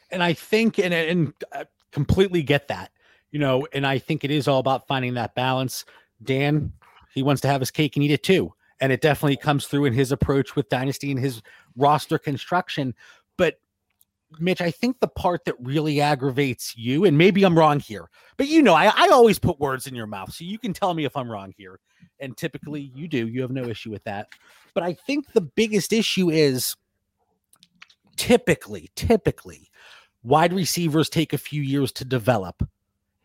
And 0.10 0.22
I 0.22 0.34
think, 0.34 0.80
and 0.80 0.94
and 0.94 1.34
uh, 1.54 1.64
completely 1.94 2.44
get 2.44 2.68
that 2.68 2.92
you 3.32 3.40
know, 3.40 3.66
and 3.72 3.88
I 3.88 3.98
think 3.98 4.24
it 4.24 4.32
is 4.32 4.48
all 4.48 4.60
about 4.60 4.88
finding 4.88 5.14
that 5.16 5.36
balance. 5.36 5.86
Dan, 6.24 6.74
he 7.14 7.24
wants 7.24 7.42
to 7.42 7.48
have 7.48 7.62
his 7.62 7.72
cake 7.72 7.96
and 7.96 8.04
eat 8.04 8.12
it 8.12 8.24
too. 8.24 8.54
And 8.80 8.92
it 8.92 9.02
definitely 9.02 9.38
comes 9.38 9.68
through 9.68 9.86
in 9.86 9.94
his 9.94 10.12
approach 10.12 10.56
with 10.56 10.70
Dynasty 10.70 11.12
and 11.12 11.20
his 11.20 11.42
roster 11.76 12.18
construction. 12.18 12.96
But 13.38 13.60
Mitch, 14.40 14.62
I 14.62 14.72
think 14.72 15.00
the 15.00 15.08
part 15.08 15.46
that 15.46 15.56
really 15.60 16.02
aggravates 16.02 16.76
you, 16.78 17.06
and 17.06 17.18
maybe 17.18 17.44
I'm 17.44 17.58
wrong 17.58 17.80
here, 17.80 18.10
but 18.38 18.48
you 18.48 18.62
know, 18.62 18.74
I, 18.74 18.92
I 18.96 19.10
always 19.10 19.38
put 19.38 19.60
words 19.60 19.88
in 19.88 19.96
your 19.96 20.08
mouth. 20.08 20.34
So 20.34 20.46
you 20.46 20.58
can 20.58 20.74
tell 20.74 20.94
me 20.94 21.06
if 21.06 21.16
I'm 21.16 21.30
wrong 21.30 21.54
here. 21.58 21.80
And 22.20 22.36
typically 22.36 22.92
you 22.96 23.08
do. 23.08 23.28
You 23.28 23.42
have 23.42 23.52
no 23.52 23.64
issue 23.64 23.92
with 23.92 24.04
that. 24.06 24.30
But 24.74 24.84
I 24.84 24.94
think 24.94 25.32
the 25.34 25.42
biggest 25.42 25.94
issue 25.94 26.30
is 26.30 26.76
typically, 28.16 28.90
typically, 28.96 29.70
wide 30.24 30.54
receivers 30.54 31.10
take 31.10 31.34
a 31.34 31.38
few 31.38 31.62
years 31.62 31.92
to 31.94 32.06
develop 32.06 32.68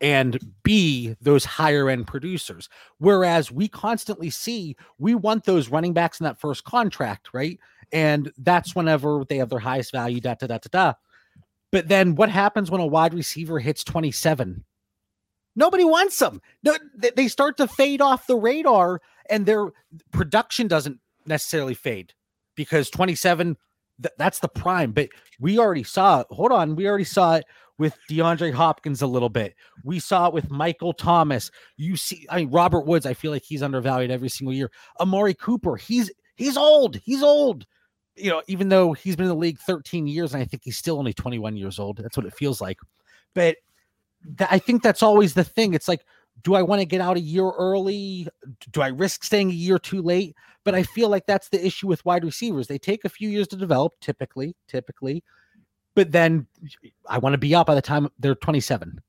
and 0.01 0.39
be 0.63 1.15
those 1.21 1.45
higher 1.45 1.89
end 1.89 2.07
producers. 2.07 2.69
Whereas 2.99 3.51
we 3.51 3.69
constantly 3.69 4.31
see 4.31 4.77
we 4.99 5.15
want 5.15 5.45
those 5.45 5.69
running 5.69 5.93
backs 5.93 6.21
in 6.21 6.25
that 6.25 6.41
first 6.41 6.65
contract, 6.65 7.31
right? 7.33 7.59
And 7.93 8.33
that's 8.39 8.75
whenever 8.75 9.25
they 9.29 9.37
have 9.39 9.49
their 9.49 9.59
highest 9.59 9.93
value, 9.93 10.21
da 10.21 10.35
da 10.35 10.47
da 10.47 10.59
da 10.59 10.69
da. 10.71 10.93
But 11.73 11.89
then 11.89 12.15
what 12.15 12.29
happens 12.29 12.71
when 12.71 12.81
a 12.81 12.87
wide 12.87 13.15
receiver 13.15 13.59
hits 13.59 13.85
27? 13.85 14.65
Nobody 15.57 15.85
wants 15.85 16.19
them. 16.19 16.41
No, 16.63 16.77
they 16.95 17.29
start 17.29 17.57
to 17.57 17.67
fade 17.67 18.03
off 18.03 18.27
the 18.27 18.37
radar, 18.37 19.01
and 19.31 19.47
their 19.47 19.73
production 20.13 20.69
doesn't 20.69 21.01
necessarily 21.27 21.75
fade 21.75 22.13
because 22.55 22.91
27 22.91 23.57
th- 24.03 24.15
that's 24.19 24.41
the 24.41 24.49
prime. 24.49 24.93
But 24.93 25.09
we 25.41 25.59
already 25.59 25.83
saw. 25.83 26.25
Hold 26.31 26.53
on, 26.53 26.77
we 26.77 26.87
already 26.87 27.05
saw 27.05 27.37
it 27.37 27.47
with 27.78 27.96
DeAndre 28.11 28.52
Hopkins 28.52 29.02
a 29.02 29.06
little 29.06 29.28
bit. 29.28 29.55
We 29.84 29.99
saw 29.99 30.26
it 30.28 30.34
with 30.34 30.50
Michael 30.50 30.93
Thomas. 30.93 31.50
You 31.76 31.96
see, 31.96 32.26
I 32.31 32.38
mean 32.38 32.50
Robert 32.50 32.87
Woods. 32.87 33.06
I 33.06 33.14
feel 33.14 33.31
like 33.31 33.44
he's 33.44 33.62
undervalued 33.62 34.11
every 34.11 34.28
single 34.28 34.55
year. 34.55 34.70
Amari 35.00 35.34
Cooper. 35.34 35.76
He's 35.76 36.11
he's 36.37 36.56
old. 36.56 36.96
He's 36.96 37.23
old. 37.23 37.67
You 38.17 38.31
know, 38.31 38.43
even 38.49 38.70
though 38.70 38.94
he's 38.94 39.14
been 39.14 39.25
in 39.25 39.31
the 39.31 39.34
league 39.34 39.58
13 39.58 40.06
years, 40.06 40.32
and 40.32 40.43
I 40.43 40.46
think 40.46 40.62
he's 40.64 40.78
still 40.78 40.99
only 40.99 41.12
21 41.12 41.56
years 41.56 41.78
old. 41.78 41.99
That's 41.99 42.17
what 42.17 42.25
it 42.25 42.34
feels 42.34 42.62
like. 42.62 42.78
But 43.34 43.56
th- 44.38 44.49
I 44.50 44.59
think 44.59 44.83
that's 44.83 45.02
always 45.02 45.35
the 45.35 45.45
thing. 45.45 45.75
It's 45.75 45.88
like, 45.88 46.00
do 46.42 46.54
I 46.54 46.62
want 46.62 46.80
to 46.80 46.87
get 46.87 47.02
out 47.02 47.18
a 47.18 47.21
year 47.21 47.45
early? 47.45 48.26
Do 48.71 48.80
I 48.80 48.88
risk 48.88 49.23
staying 49.23 49.50
a 49.50 49.54
year 49.54 49.78
too 49.78 50.00
late? 50.00 50.35
But 50.64 50.75
I 50.75 50.83
feel 50.83 51.11
like 51.11 51.26
that's 51.26 51.50
the 51.50 51.64
issue 51.64 51.88
with 51.88 52.04
wide 52.06 52.25
receivers. 52.25 52.68
They 52.68 52.78
take 52.78 53.04
a 53.04 53.11
few 53.11 53.28
years 53.28 53.49
to 53.49 53.56
develop, 53.56 53.92
typically, 54.00 54.56
typically 54.66 55.23
but 55.97 56.12
then 56.12 56.47
I 57.09 57.19
want 57.19 57.33
to 57.33 57.38
be 57.38 57.57
out 57.57 57.67
by 57.67 57.75
the 57.75 57.83
time 57.83 58.09
they're 58.21 58.37
27. 58.37 59.00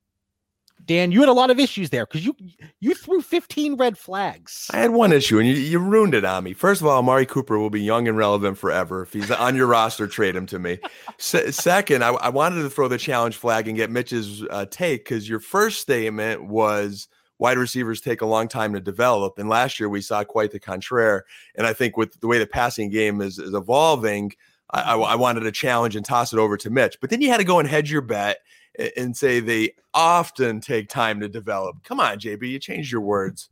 Dan, 0.86 1.12
you 1.12 1.20
had 1.20 1.28
a 1.28 1.34
lot 1.34 1.52
of 1.52 1.60
issues 1.60 1.90
there 1.90 2.06
because 2.06 2.26
you 2.26 2.34
you 2.80 2.96
threw 2.96 3.22
15 3.22 3.76
red 3.76 3.98
flags. 3.98 4.72
I 4.74 4.78
had 4.78 4.92
one 4.92 5.12
issue 5.12 5.38
and 5.38 5.46
you, 5.46 5.54
you 5.54 5.80
ruined 5.80 6.16
it 6.16 6.24
on 6.24 6.46
me. 6.46 6.54
First 6.54 6.80
of 6.80 6.88
all, 6.88 7.00
Amari 7.00 7.26
Cooper 7.26 7.60
will 7.60 7.70
be 7.70 7.82
young 7.82 8.08
and 8.08 8.18
relevant 8.18 8.58
forever. 8.58 9.02
If 9.02 9.12
he's 9.12 9.30
on 9.30 9.58
your 9.58 9.68
roster, 9.68 10.08
trade 10.08 10.34
him 10.34 10.46
to 10.46 10.60
me. 10.60 10.80
Se- 11.18 11.52
second, 11.52 12.06
I, 12.06 12.12
I, 12.12 12.30
wanted 12.30 12.62
to 12.62 12.70
throw 12.70 12.88
the 12.88 12.98
challenge 12.98 13.36
flag 13.36 13.68
and 13.68 13.76
get 13.76 13.92
Mitch's 13.92 14.44
uh, 14.50 14.66
take 14.72 15.04
because 15.04 15.28
your 15.28 15.42
first 15.42 15.82
statement 15.82 16.46
was 16.46 17.10
wide 17.38 17.58
receivers 17.58 18.00
take 18.00 18.22
a 18.22 18.26
long 18.26 18.48
time 18.48 18.72
to 18.72 18.80
develop. 18.80 19.40
And 19.40 19.50
last 19.50 19.82
year 19.82 19.90
we 19.90 20.00
saw 20.00 20.24
quite 20.24 20.52
the 20.52 20.60
contrary. 20.60 21.22
And 21.56 21.68
I 21.68 21.74
think 21.74 21.98
with 21.98 22.18
the 22.22 22.28
way 22.28 22.40
the 22.40 22.48
passing 22.48 22.90
game 22.90 23.20
is, 23.20 23.40
is 23.40 23.54
evolving– 23.54 24.32
I, 24.72 24.96
I, 24.96 25.16
wanted 25.16 25.42
to 25.42 25.52
challenge 25.52 25.96
and 25.96 26.06
toss 26.06 26.34
it 26.34 26.40
over 26.40 26.58
to 26.58 26.70
Mitch. 26.70 26.98
But 27.00 27.10
then 27.10 27.22
you 27.22 27.30
had 27.30 27.38
to 27.38 27.46
go 27.46 27.60
and 27.60 27.68
hedge 27.68 27.92
your 27.92 28.02
bet 28.02 28.40
and 28.98 29.16
say 29.16 29.40
they 29.40 29.74
often 29.94 30.60
take 30.60 30.90
time 30.90 31.20
to 31.22 31.30
develop. 31.30 31.84
Come 31.84 32.00
on, 32.00 32.20
JB, 32.20 32.50
you 32.50 32.60
changed 32.60 32.92
your 32.92 33.02
words. 33.02 33.50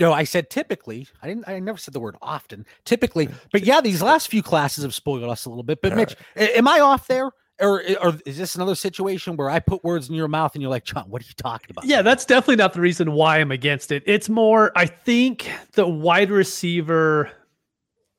No, 0.00 0.12
I 0.12 0.24
said 0.24 0.50
typically. 0.50 1.06
I 1.22 1.28
didn't. 1.28 1.48
I 1.48 1.58
never 1.60 1.78
said 1.78 1.94
the 1.94 2.00
word 2.00 2.16
often. 2.20 2.66
Typically, 2.84 3.28
but 3.52 3.62
yeah, 3.64 3.80
these 3.80 4.02
last 4.02 4.28
few 4.28 4.42
classes 4.42 4.82
have 4.82 4.94
spoiled 4.94 5.22
us 5.24 5.44
a 5.44 5.48
little 5.48 5.62
bit. 5.62 5.80
But 5.80 5.92
All 5.92 5.98
Mitch, 5.98 6.16
right. 6.36 6.50
am 6.50 6.66
I 6.66 6.80
off 6.80 7.06
there? 7.06 7.30
Or, 7.60 7.82
or 8.02 8.18
is 8.26 8.36
this 8.36 8.56
another 8.56 8.74
situation 8.74 9.36
where 9.36 9.48
I 9.48 9.60
put 9.60 9.84
words 9.84 10.08
in 10.08 10.16
your 10.16 10.26
mouth 10.26 10.54
and 10.54 10.62
you're 10.62 10.72
like, 10.72 10.82
John, 10.84 11.08
what 11.08 11.22
are 11.22 11.24
you 11.24 11.34
talking 11.36 11.68
about? 11.70 11.84
Yeah, 11.84 12.02
that's 12.02 12.24
definitely 12.24 12.56
not 12.56 12.72
the 12.72 12.80
reason 12.80 13.12
why 13.12 13.38
I'm 13.38 13.52
against 13.52 13.92
it. 13.92 14.02
It's 14.06 14.28
more, 14.28 14.72
I 14.74 14.86
think 14.86 15.48
the 15.74 15.86
wide 15.86 16.32
receiver 16.32 17.30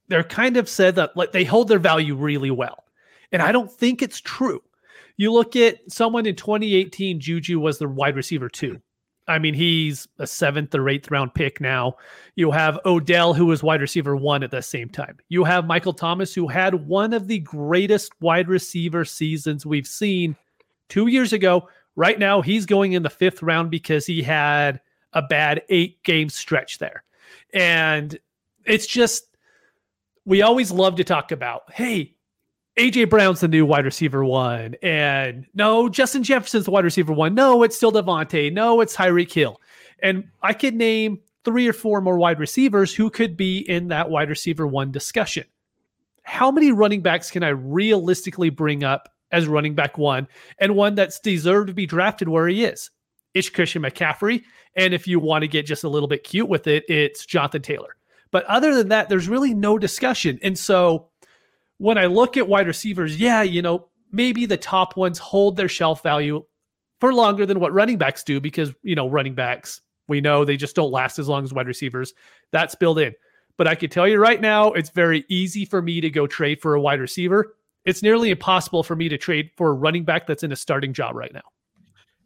they're 0.08 0.24
kind 0.24 0.58
of 0.58 0.70
said 0.70 0.96
that 0.96 1.16
like 1.16 1.32
they 1.32 1.44
hold 1.44 1.68
their 1.68 1.80
value 1.80 2.16
really 2.16 2.52
well. 2.52 2.84
And 3.32 3.42
I 3.42 3.52
don't 3.52 3.72
think 3.72 4.02
it's 4.02 4.22
true. 4.22 4.62
You 5.18 5.32
look 5.32 5.56
at 5.56 5.80
someone 5.92 6.26
in 6.26 6.36
2018, 6.36 7.20
Juju 7.20 7.60
was 7.60 7.78
the 7.78 7.88
wide 7.88 8.16
receiver 8.16 8.50
two. 8.50 8.82
I 9.28 9.40
mean, 9.40 9.56
he's 9.56 10.08
a 10.20 10.28
seventh 10.28 10.76
or 10.76 10.88
eighth 10.88 11.10
round 11.10 11.34
pick 11.34 11.60
now. 11.60 11.96
You 12.36 12.52
have 12.52 12.80
Odell, 12.86 13.34
who 13.34 13.48
was 13.48 13.64
wide 13.64 13.82
receiver 13.82 14.16
one 14.16 14.44
at 14.44 14.52
the 14.52 14.62
same 14.62 14.90
time. 14.90 15.18
You 15.30 15.44
have 15.44 15.66
Michael 15.66 15.94
Thomas, 15.94 16.34
who 16.34 16.48
had 16.48 16.88
one 16.88 17.12
of 17.12 17.28
the 17.28 17.40
greatest 17.40 18.12
wide 18.22 18.48
receiver 18.48 19.04
seasons 19.04 19.66
we've 19.66 19.88
seen 19.88 20.36
two 20.90 21.08
years 21.08 21.34
ago, 21.34 21.68
Right 21.96 22.20
now, 22.20 22.42
he's 22.42 22.66
going 22.66 22.94
in 22.94 23.04
the 23.04 23.10
fifth 23.10 23.42
round 23.42 23.72
because 23.72 24.06
he 24.06 24.22
had 24.22 24.82
a 25.14 25.22
bad 25.22 25.62
eight 25.70 26.04
game 26.04 26.30
stretch 26.30 26.78
there. 26.78 27.04
And 27.54 28.18
it's 28.66 28.86
just, 28.86 29.28
we 30.26 30.42
always 30.42 30.72
love 30.72 30.96
to 30.96 31.04
talk 31.04 31.32
about, 31.32 31.72
hey, 31.72 32.16
AJ 32.78 33.10
Brown's 33.10 33.40
the 33.40 33.48
new 33.48 33.66
wide 33.66 33.86
receiver 33.86 34.26
one. 34.26 34.76
And 34.82 35.46
no, 35.54 35.88
Justin 35.88 36.24
Jefferson's 36.24 36.66
the 36.66 36.72
wide 36.72 36.84
receiver 36.84 37.14
one. 37.14 37.34
No, 37.34 37.64
it's 37.64 37.78
still 37.78 37.92
Davante. 37.92 38.52
No, 38.52 38.82
it's 38.82 38.96
Tyreek 38.96 39.32
Hill. 39.32 39.62
And 40.00 40.26
I 40.42 40.54
could 40.54 40.76
name 40.76 41.20
three 41.46 41.68
or 41.68 41.74
four 41.74 42.02
more 42.02 42.18
wide 42.18 42.40
receivers 42.40 42.94
who 42.94 43.10
could 43.10 43.38
be 43.38 43.60
in 43.70 43.88
that 43.90 44.10
wide 44.10 44.30
receiver 44.30 44.68
one 44.68 44.92
discussion. 44.92 45.46
How 46.24 46.52
many 46.52 46.72
running 46.72 47.02
backs 47.02 47.32
can 47.32 47.44
I 47.44 47.50
realistically 47.50 48.50
bring 48.50 48.84
up 48.84 49.10
as 49.32 49.48
running 49.48 49.76
back 49.76 49.98
one 49.98 50.28
and 50.60 50.76
one 50.76 50.96
that's 50.96 51.20
deserved 51.20 51.68
to 51.68 51.74
be 51.74 51.86
drafted 51.86 52.28
where 52.28 52.48
he 52.48 52.66
is? 52.66 52.90
It's 53.36 53.50
Christian 53.50 53.84
McCaffrey. 53.84 54.44
And 54.76 54.94
if 54.94 55.08
you 55.08 55.20
want 55.20 55.44
to 55.44 55.48
get 55.48 55.66
just 55.66 55.84
a 55.84 55.90
little 55.90 56.08
bit 56.08 56.24
cute 56.24 56.50
with 56.50 56.68
it, 56.68 56.84
it's 56.90 57.26
Jonathan 57.26 57.62
Taylor. 57.62 57.96
But 58.36 58.44
other 58.48 58.76
than 58.76 58.90
that, 58.90 59.08
there's 59.08 59.30
really 59.30 59.54
no 59.54 59.78
discussion. 59.78 60.40
And 60.44 60.60
so 60.60 61.08
when 61.78 61.98
I 61.98 62.08
look 62.08 62.36
at 62.36 62.50
wide 62.50 62.68
receivers, 62.68 63.18
yeah, 63.18 63.44
you 63.44 63.62
know, 63.62 63.88
maybe 64.12 64.46
the 64.46 64.58
top 64.58 64.98
ones 64.98 65.18
hold 65.18 65.56
their 65.56 65.70
shelf 65.70 66.04
value 66.04 66.44
for 67.00 67.14
longer 67.14 67.46
than 67.46 67.62
what 67.62 67.72
running 67.72 67.98
backs 67.98 68.26
do 68.26 68.42
because, 68.42 68.74
you 68.84 68.94
know, 68.94 69.10
running 69.10 69.36
backs, 69.36 69.80
we 70.10 70.20
know 70.20 70.44
they 70.44 70.58
just 70.58 70.76
don't 70.76 70.92
last 70.92 71.18
as 71.18 71.30
long 71.30 71.46
as 71.46 71.54
wide 71.54 71.66
receivers. 71.66 72.14
That's 72.52 72.76
built 72.76 73.00
in. 73.00 73.14
But 73.56 73.70
I 73.70 73.76
can 73.76 73.90
tell 73.90 74.06
you 74.06 74.20
right 74.20 74.42
now, 74.42 74.74
it's 74.74 74.90
very 74.90 75.24
easy 75.30 75.64
for 75.64 75.82
me 75.82 76.02
to 76.02 76.10
go 76.10 76.28
trade 76.28 76.62
for 76.62 76.76
a 76.76 76.82
wide 76.82 77.00
receiver. 77.00 77.56
It's 77.86 78.04
nearly 78.04 78.32
impossible 78.32 78.84
for 78.84 78.98
me 78.98 79.08
to 79.08 79.18
trade 79.18 79.50
for 79.56 79.70
a 79.70 79.74
running 79.76 80.04
back 80.04 80.28
that's 80.28 80.44
in 80.44 80.52
a 80.52 80.58
starting 80.58 80.92
job 80.92 81.16
right 81.16 81.34
now. 81.34 81.48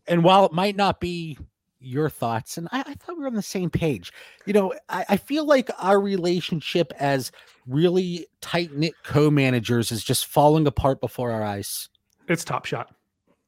And 0.08 0.24
while 0.24 0.48
it 0.48 0.54
might 0.54 0.75
not 0.75 1.00
be 1.00 1.38
your 1.79 2.09
thoughts, 2.09 2.57
and 2.57 2.67
I, 2.71 2.81
I 2.81 2.93
thought 2.95 3.15
we 3.15 3.21
were 3.21 3.27
on 3.27 3.36
the 3.36 3.41
same 3.41 3.69
page, 3.69 4.12
you 4.45 4.53
know, 4.53 4.74
I, 4.89 5.05
I 5.09 5.17
feel 5.17 5.45
like 5.45 5.69
our 5.79 6.00
relationship 6.00 6.91
as 7.00 7.31
really 7.67 8.27
tight 8.41 8.74
knit 8.74 8.93
co 9.03 9.29
managers 9.29 9.91
is 9.91 10.03
just 10.03 10.25
falling 10.25 10.67
apart 10.67 11.00
before 11.01 11.31
our 11.31 11.43
eyes. 11.43 11.89
It's 12.27 12.43
top 12.43 12.65
shot. 12.65 12.93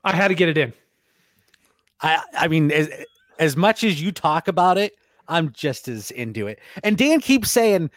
I 0.04 0.16
had 0.16 0.30
to 0.30 0.36
get 0.36 0.50
it 0.50 0.58
in. 0.58 0.74
I, 2.02 2.22
I 2.34 2.48
mean, 2.48 2.72
as, 2.72 2.90
as 3.40 3.56
much 3.56 3.84
as 3.84 4.02
you 4.02 4.12
talk 4.12 4.48
about 4.48 4.78
it, 4.78 4.94
I'm 5.28 5.52
just 5.52 5.88
as 5.88 6.12
into 6.12 6.48
it. 6.48 6.60
And 6.84 6.98
Dan 6.98 7.22
keeps 7.22 7.52
saying, 7.52 7.90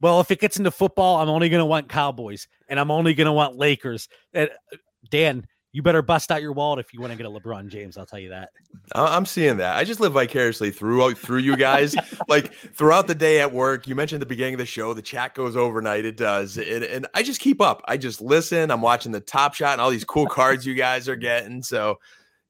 well, 0.00 0.20
if 0.20 0.30
it 0.30 0.40
gets 0.40 0.58
into 0.58 0.70
football, 0.70 1.18
I'm 1.18 1.28
only 1.28 1.48
going 1.48 1.60
to 1.60 1.66
want 1.66 1.88
Cowboys 1.88 2.48
and 2.68 2.78
I'm 2.78 2.90
only 2.90 3.14
going 3.14 3.26
to 3.26 3.32
want 3.32 3.56
Lakers. 3.56 4.08
And 4.32 4.50
uh, 4.72 4.76
Dan, 5.10 5.46
you 5.72 5.82
better 5.82 6.02
bust 6.02 6.30
out 6.30 6.42
your 6.42 6.52
wallet 6.52 6.78
if 6.80 6.92
you 6.92 7.00
want 7.00 7.12
to 7.12 7.16
get 7.16 7.24
a 7.24 7.30
LeBron 7.30 7.68
James. 7.68 7.96
I'll 7.96 8.04
tell 8.04 8.18
you 8.18 8.28
that. 8.28 8.50
I'm 8.94 9.24
seeing 9.24 9.56
that. 9.56 9.76
I 9.76 9.84
just 9.84 10.00
live 10.00 10.12
vicariously 10.12 10.70
through 10.70 11.14
through 11.14 11.38
you 11.38 11.56
guys. 11.56 11.96
like 12.28 12.52
throughout 12.52 13.06
the 13.06 13.14
day 13.14 13.40
at 13.40 13.52
work, 13.52 13.88
you 13.88 13.94
mentioned 13.94 14.20
the 14.20 14.26
beginning 14.26 14.54
of 14.54 14.58
the 14.58 14.66
show. 14.66 14.92
The 14.92 15.00
chat 15.00 15.34
goes 15.34 15.56
overnight. 15.56 16.04
It 16.04 16.18
does, 16.18 16.58
and, 16.58 16.84
and 16.84 17.06
I 17.14 17.22
just 17.22 17.40
keep 17.40 17.62
up. 17.62 17.82
I 17.86 17.96
just 17.96 18.20
listen. 18.20 18.70
I'm 18.70 18.82
watching 18.82 19.12
the 19.12 19.20
Top 19.20 19.54
Shot 19.54 19.72
and 19.72 19.80
all 19.80 19.90
these 19.90 20.04
cool 20.04 20.26
cards 20.26 20.66
you 20.66 20.74
guys 20.74 21.08
are 21.08 21.16
getting. 21.16 21.62
So, 21.62 21.98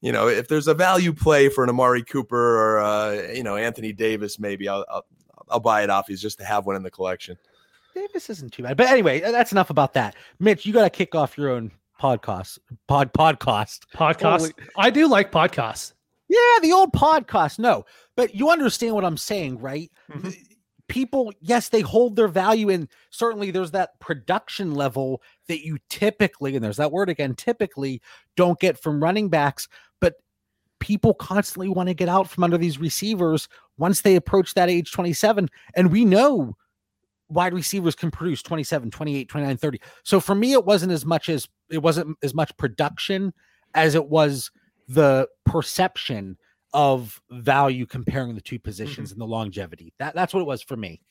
you 0.01 0.11
know, 0.11 0.27
if 0.27 0.49
there's 0.49 0.67
a 0.67 0.73
value 0.73 1.13
play 1.13 1.47
for 1.47 1.63
an 1.63 1.69
Amari 1.69 2.03
Cooper 2.03 2.57
or 2.57 2.79
uh, 2.79 3.11
you 3.33 3.43
know 3.43 3.55
Anthony 3.55 3.93
Davis, 3.93 4.37
maybe 4.37 4.67
I'll, 4.67 4.85
I'll 4.89 5.05
I'll 5.49 5.59
buy 5.61 5.83
it 5.83 5.89
off. 5.89 6.07
He's 6.07 6.21
just 6.21 6.39
to 6.39 6.45
have 6.45 6.65
one 6.65 6.75
in 6.75 6.83
the 6.83 6.91
collection. 6.91 7.37
Davis 7.95 8.29
isn't 8.29 8.51
too 8.51 8.63
bad, 8.63 8.75
but 8.75 8.87
anyway, 8.87 9.19
that's 9.21 9.51
enough 9.51 9.69
about 9.69 9.93
that. 9.93 10.15
Mitch, 10.39 10.65
you 10.65 10.73
got 10.73 10.83
to 10.83 10.89
kick 10.89 11.15
off 11.15 11.37
your 11.37 11.51
own 11.51 11.71
podcast. 12.01 12.59
Pod 12.87 13.13
podcast. 13.13 13.79
Podcast. 13.95 14.39
Holy. 14.39 14.53
I 14.77 14.89
do 14.89 15.07
like 15.07 15.31
podcasts. 15.31 15.93
Yeah, 16.29 16.59
the 16.61 16.71
old 16.71 16.93
podcast. 16.93 17.59
No, 17.59 17.85
but 18.15 18.33
you 18.33 18.49
understand 18.49 18.95
what 18.95 19.05
I'm 19.05 19.17
saying, 19.17 19.59
right? 19.59 19.91
Mm-hmm. 20.11 20.29
People, 20.87 21.31
yes, 21.41 21.69
they 21.69 21.81
hold 21.81 22.15
their 22.15 22.27
value, 22.27 22.69
and 22.69 22.87
certainly 23.09 23.51
there's 23.51 23.71
that 23.71 23.99
production 23.99 24.73
level 24.73 25.21
that 25.47 25.65
you 25.65 25.77
typically, 25.89 26.55
and 26.55 26.63
there's 26.63 26.77
that 26.77 26.91
word 26.91 27.09
again, 27.09 27.35
typically 27.35 28.01
don't 28.35 28.59
get 28.59 28.81
from 28.81 29.01
running 29.01 29.29
backs. 29.29 29.67
But 30.01 30.15
people 30.79 31.13
constantly 31.13 31.69
want 31.69 31.89
to 31.89 31.95
get 31.95 32.09
out 32.09 32.29
from 32.29 32.43
under 32.43 32.57
these 32.57 32.79
receivers 32.79 33.47
once 33.77 34.01
they 34.01 34.15
approach 34.15 34.53
that 34.53 34.69
age 34.69 34.91
27. 34.91 35.49
And 35.75 35.91
we 35.91 36.05
know 36.05 36.55
wide 37.33 37.53
receivers 37.53 37.95
can 37.95 38.11
produce 38.11 38.41
27, 38.41 38.91
28, 38.91 39.29
29, 39.29 39.57
30. 39.57 39.81
So 40.03 40.19
for 40.19 40.35
me, 40.35 40.53
it 40.53 40.65
wasn't 40.65 40.91
as 40.91 41.05
much 41.05 41.29
as 41.29 41.47
it 41.69 41.79
wasn't 41.79 42.17
as 42.23 42.33
much 42.33 42.55
production 42.57 43.33
as 43.73 43.95
it 43.95 44.07
was 44.07 44.51
the 44.87 45.27
perception 45.45 46.37
of 46.73 47.21
value 47.29 47.85
comparing 47.85 48.35
the 48.35 48.41
two 48.41 48.59
positions 48.59 49.09
mm-hmm. 49.09 49.21
and 49.21 49.21
the 49.21 49.31
longevity. 49.31 49.93
That 49.99 50.15
that's 50.15 50.33
what 50.33 50.41
it 50.41 50.47
was 50.47 50.61
for 50.61 50.75
me. 50.75 51.01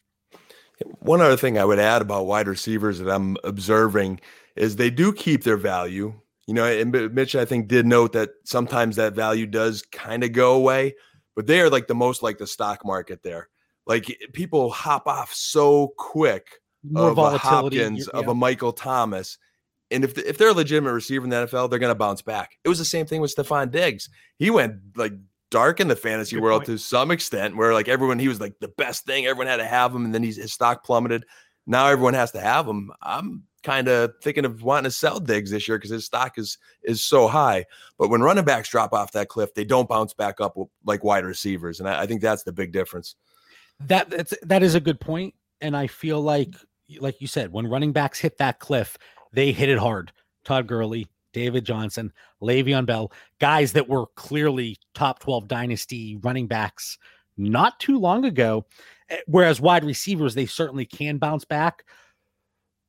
One 1.00 1.20
other 1.20 1.36
thing 1.36 1.58
I 1.58 1.64
would 1.64 1.78
add 1.78 2.02
about 2.02 2.26
wide 2.26 2.48
receivers 2.48 2.98
that 2.98 3.08
I'm 3.08 3.36
observing 3.44 4.20
is 4.56 4.76
they 4.76 4.90
do 4.90 5.12
keep 5.12 5.44
their 5.44 5.56
value. 5.56 6.14
You 6.46 6.54
know, 6.54 6.64
and 6.64 7.14
Mitch, 7.14 7.36
I 7.36 7.44
think, 7.44 7.68
did 7.68 7.86
note 7.86 8.12
that 8.12 8.30
sometimes 8.44 8.96
that 8.96 9.14
value 9.14 9.46
does 9.46 9.82
kind 9.92 10.24
of 10.24 10.32
go 10.32 10.54
away, 10.54 10.94
but 11.36 11.46
they 11.46 11.60
are 11.60 11.70
like 11.70 11.86
the 11.86 11.94
most 11.94 12.22
like 12.22 12.38
the 12.38 12.48
stock 12.48 12.84
market 12.84 13.22
there. 13.22 13.48
Like 13.86 14.10
eh, 14.10 14.26
people 14.32 14.70
hop 14.70 15.06
off 15.06 15.32
so 15.32 15.92
quick 15.96 16.60
More 16.82 17.10
of 17.10 17.18
a 17.18 17.38
Hopkins, 17.38 18.08
yeah. 18.12 18.20
of 18.20 18.28
a 18.28 18.34
Michael 18.34 18.72
Thomas. 18.72 19.38
And 19.90 20.04
if, 20.04 20.16
if 20.16 20.38
they're 20.38 20.48
a 20.48 20.54
legitimate 20.54 20.92
receiver 20.92 21.24
in 21.24 21.30
the 21.30 21.46
NFL, 21.46 21.68
they're 21.68 21.78
going 21.78 21.90
to 21.90 21.98
bounce 21.98 22.22
back. 22.22 22.58
It 22.64 22.68
was 22.68 22.78
the 22.78 22.84
same 22.84 23.06
thing 23.06 23.20
with 23.20 23.34
Stefon 23.34 23.70
Diggs. 23.70 24.08
He 24.38 24.50
went 24.50 24.76
like 24.96 25.12
dark 25.50 25.80
in 25.80 25.88
the 25.88 25.96
fantasy 25.96 26.36
Good 26.36 26.42
world 26.42 26.60
point. 26.60 26.78
to 26.78 26.78
some 26.78 27.10
extent, 27.10 27.56
where 27.56 27.74
like 27.74 27.88
everyone, 27.88 28.18
he 28.18 28.28
was 28.28 28.40
like 28.40 28.54
the 28.60 28.68
best 28.68 29.04
thing. 29.04 29.26
Everyone 29.26 29.48
had 29.48 29.58
to 29.58 29.66
have 29.66 29.94
him. 29.94 30.06
And 30.06 30.14
then 30.14 30.22
he's, 30.22 30.36
his 30.36 30.52
stock 30.52 30.82
plummeted. 30.84 31.24
Now 31.66 31.88
everyone 31.88 32.14
has 32.14 32.32
to 32.32 32.40
have 32.40 32.66
him. 32.66 32.90
I'm 33.02 33.44
kind 33.62 33.88
of 33.88 34.12
thinking 34.22 34.44
of 34.44 34.62
wanting 34.62 34.84
to 34.84 34.90
sell 34.90 35.20
Diggs 35.20 35.50
this 35.50 35.68
year 35.68 35.78
because 35.78 35.90
his 35.90 36.04
stock 36.04 36.38
is 36.38 36.58
is 36.82 37.02
so 37.02 37.28
high. 37.28 37.64
But 37.98 38.08
when 38.08 38.22
running 38.22 38.44
backs 38.44 38.68
drop 38.68 38.92
off 38.92 39.12
that 39.12 39.28
cliff, 39.28 39.54
they 39.54 39.64
don't 39.64 39.88
bounce 39.88 40.14
back 40.14 40.40
up 40.40 40.56
like 40.84 41.04
wide 41.04 41.24
receivers, 41.24 41.80
and 41.80 41.88
I, 41.88 42.02
I 42.02 42.06
think 42.06 42.20
that's 42.20 42.42
the 42.42 42.52
big 42.52 42.72
difference. 42.72 43.14
That 43.86 44.10
that's 44.10 44.34
that 44.42 44.62
is 44.62 44.74
a 44.74 44.80
good 44.80 45.00
point, 45.00 45.34
and 45.60 45.76
I 45.76 45.86
feel 45.86 46.20
like, 46.20 46.54
like 47.00 47.20
you 47.20 47.26
said, 47.26 47.52
when 47.52 47.66
running 47.66 47.92
backs 47.92 48.18
hit 48.18 48.38
that 48.38 48.58
cliff, 48.58 48.96
they 49.32 49.52
hit 49.52 49.68
it 49.68 49.78
hard. 49.78 50.12
Todd 50.44 50.66
Gurley, 50.66 51.08
David 51.32 51.64
Johnson, 51.64 52.12
Le'Veon 52.42 52.86
Bell, 52.86 53.12
guys 53.38 53.72
that 53.72 53.88
were 53.88 54.06
clearly 54.16 54.76
top 54.94 55.20
12 55.20 55.48
dynasty 55.48 56.16
running 56.22 56.46
backs 56.46 56.98
not 57.36 57.78
too 57.80 57.98
long 57.98 58.24
ago. 58.24 58.66
Eh, 59.08 59.18
whereas 59.26 59.60
wide 59.60 59.84
receivers, 59.84 60.34
they 60.34 60.46
certainly 60.46 60.84
can 60.84 61.18
bounce 61.18 61.44
back. 61.44 61.84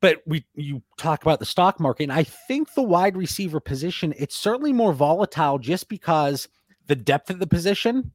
But 0.02 0.22
we 0.26 0.46
you 0.54 0.82
talk 0.98 1.22
about 1.22 1.40
the 1.40 1.46
stock 1.46 1.80
market, 1.80 2.04
and 2.04 2.14
I 2.14 2.24
think 2.24 2.74
the 2.74 2.84
wide 2.84 3.16
receiver 3.16 3.62
position, 3.62 4.14
it's 4.18 4.36
certainly 4.36 4.74
more 4.74 4.92
volatile 4.92 5.58
just 5.58 5.88
because 5.88 6.50
the 6.88 6.96
depth 6.96 7.30
of 7.30 7.40
the 7.40 7.48
position 7.48 8.12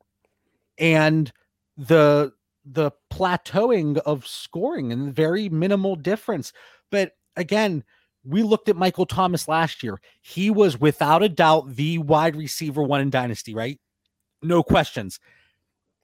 and 0.76 1.32
the 1.78 2.32
the 2.72 2.90
plateauing 3.12 3.98
of 3.98 4.26
scoring 4.26 4.92
and 4.92 5.14
very 5.14 5.48
minimal 5.48 5.96
difference. 5.96 6.52
But 6.90 7.12
again, 7.36 7.84
we 8.24 8.42
looked 8.42 8.68
at 8.68 8.76
Michael 8.76 9.06
Thomas 9.06 9.48
last 9.48 9.82
year. 9.82 10.00
He 10.20 10.50
was 10.50 10.78
without 10.78 11.22
a 11.22 11.28
doubt 11.28 11.74
the 11.74 11.98
wide 11.98 12.36
receiver 12.36 12.82
one 12.82 13.00
in 13.00 13.10
Dynasty, 13.10 13.54
right? 13.54 13.80
No 14.42 14.62
questions. 14.62 15.18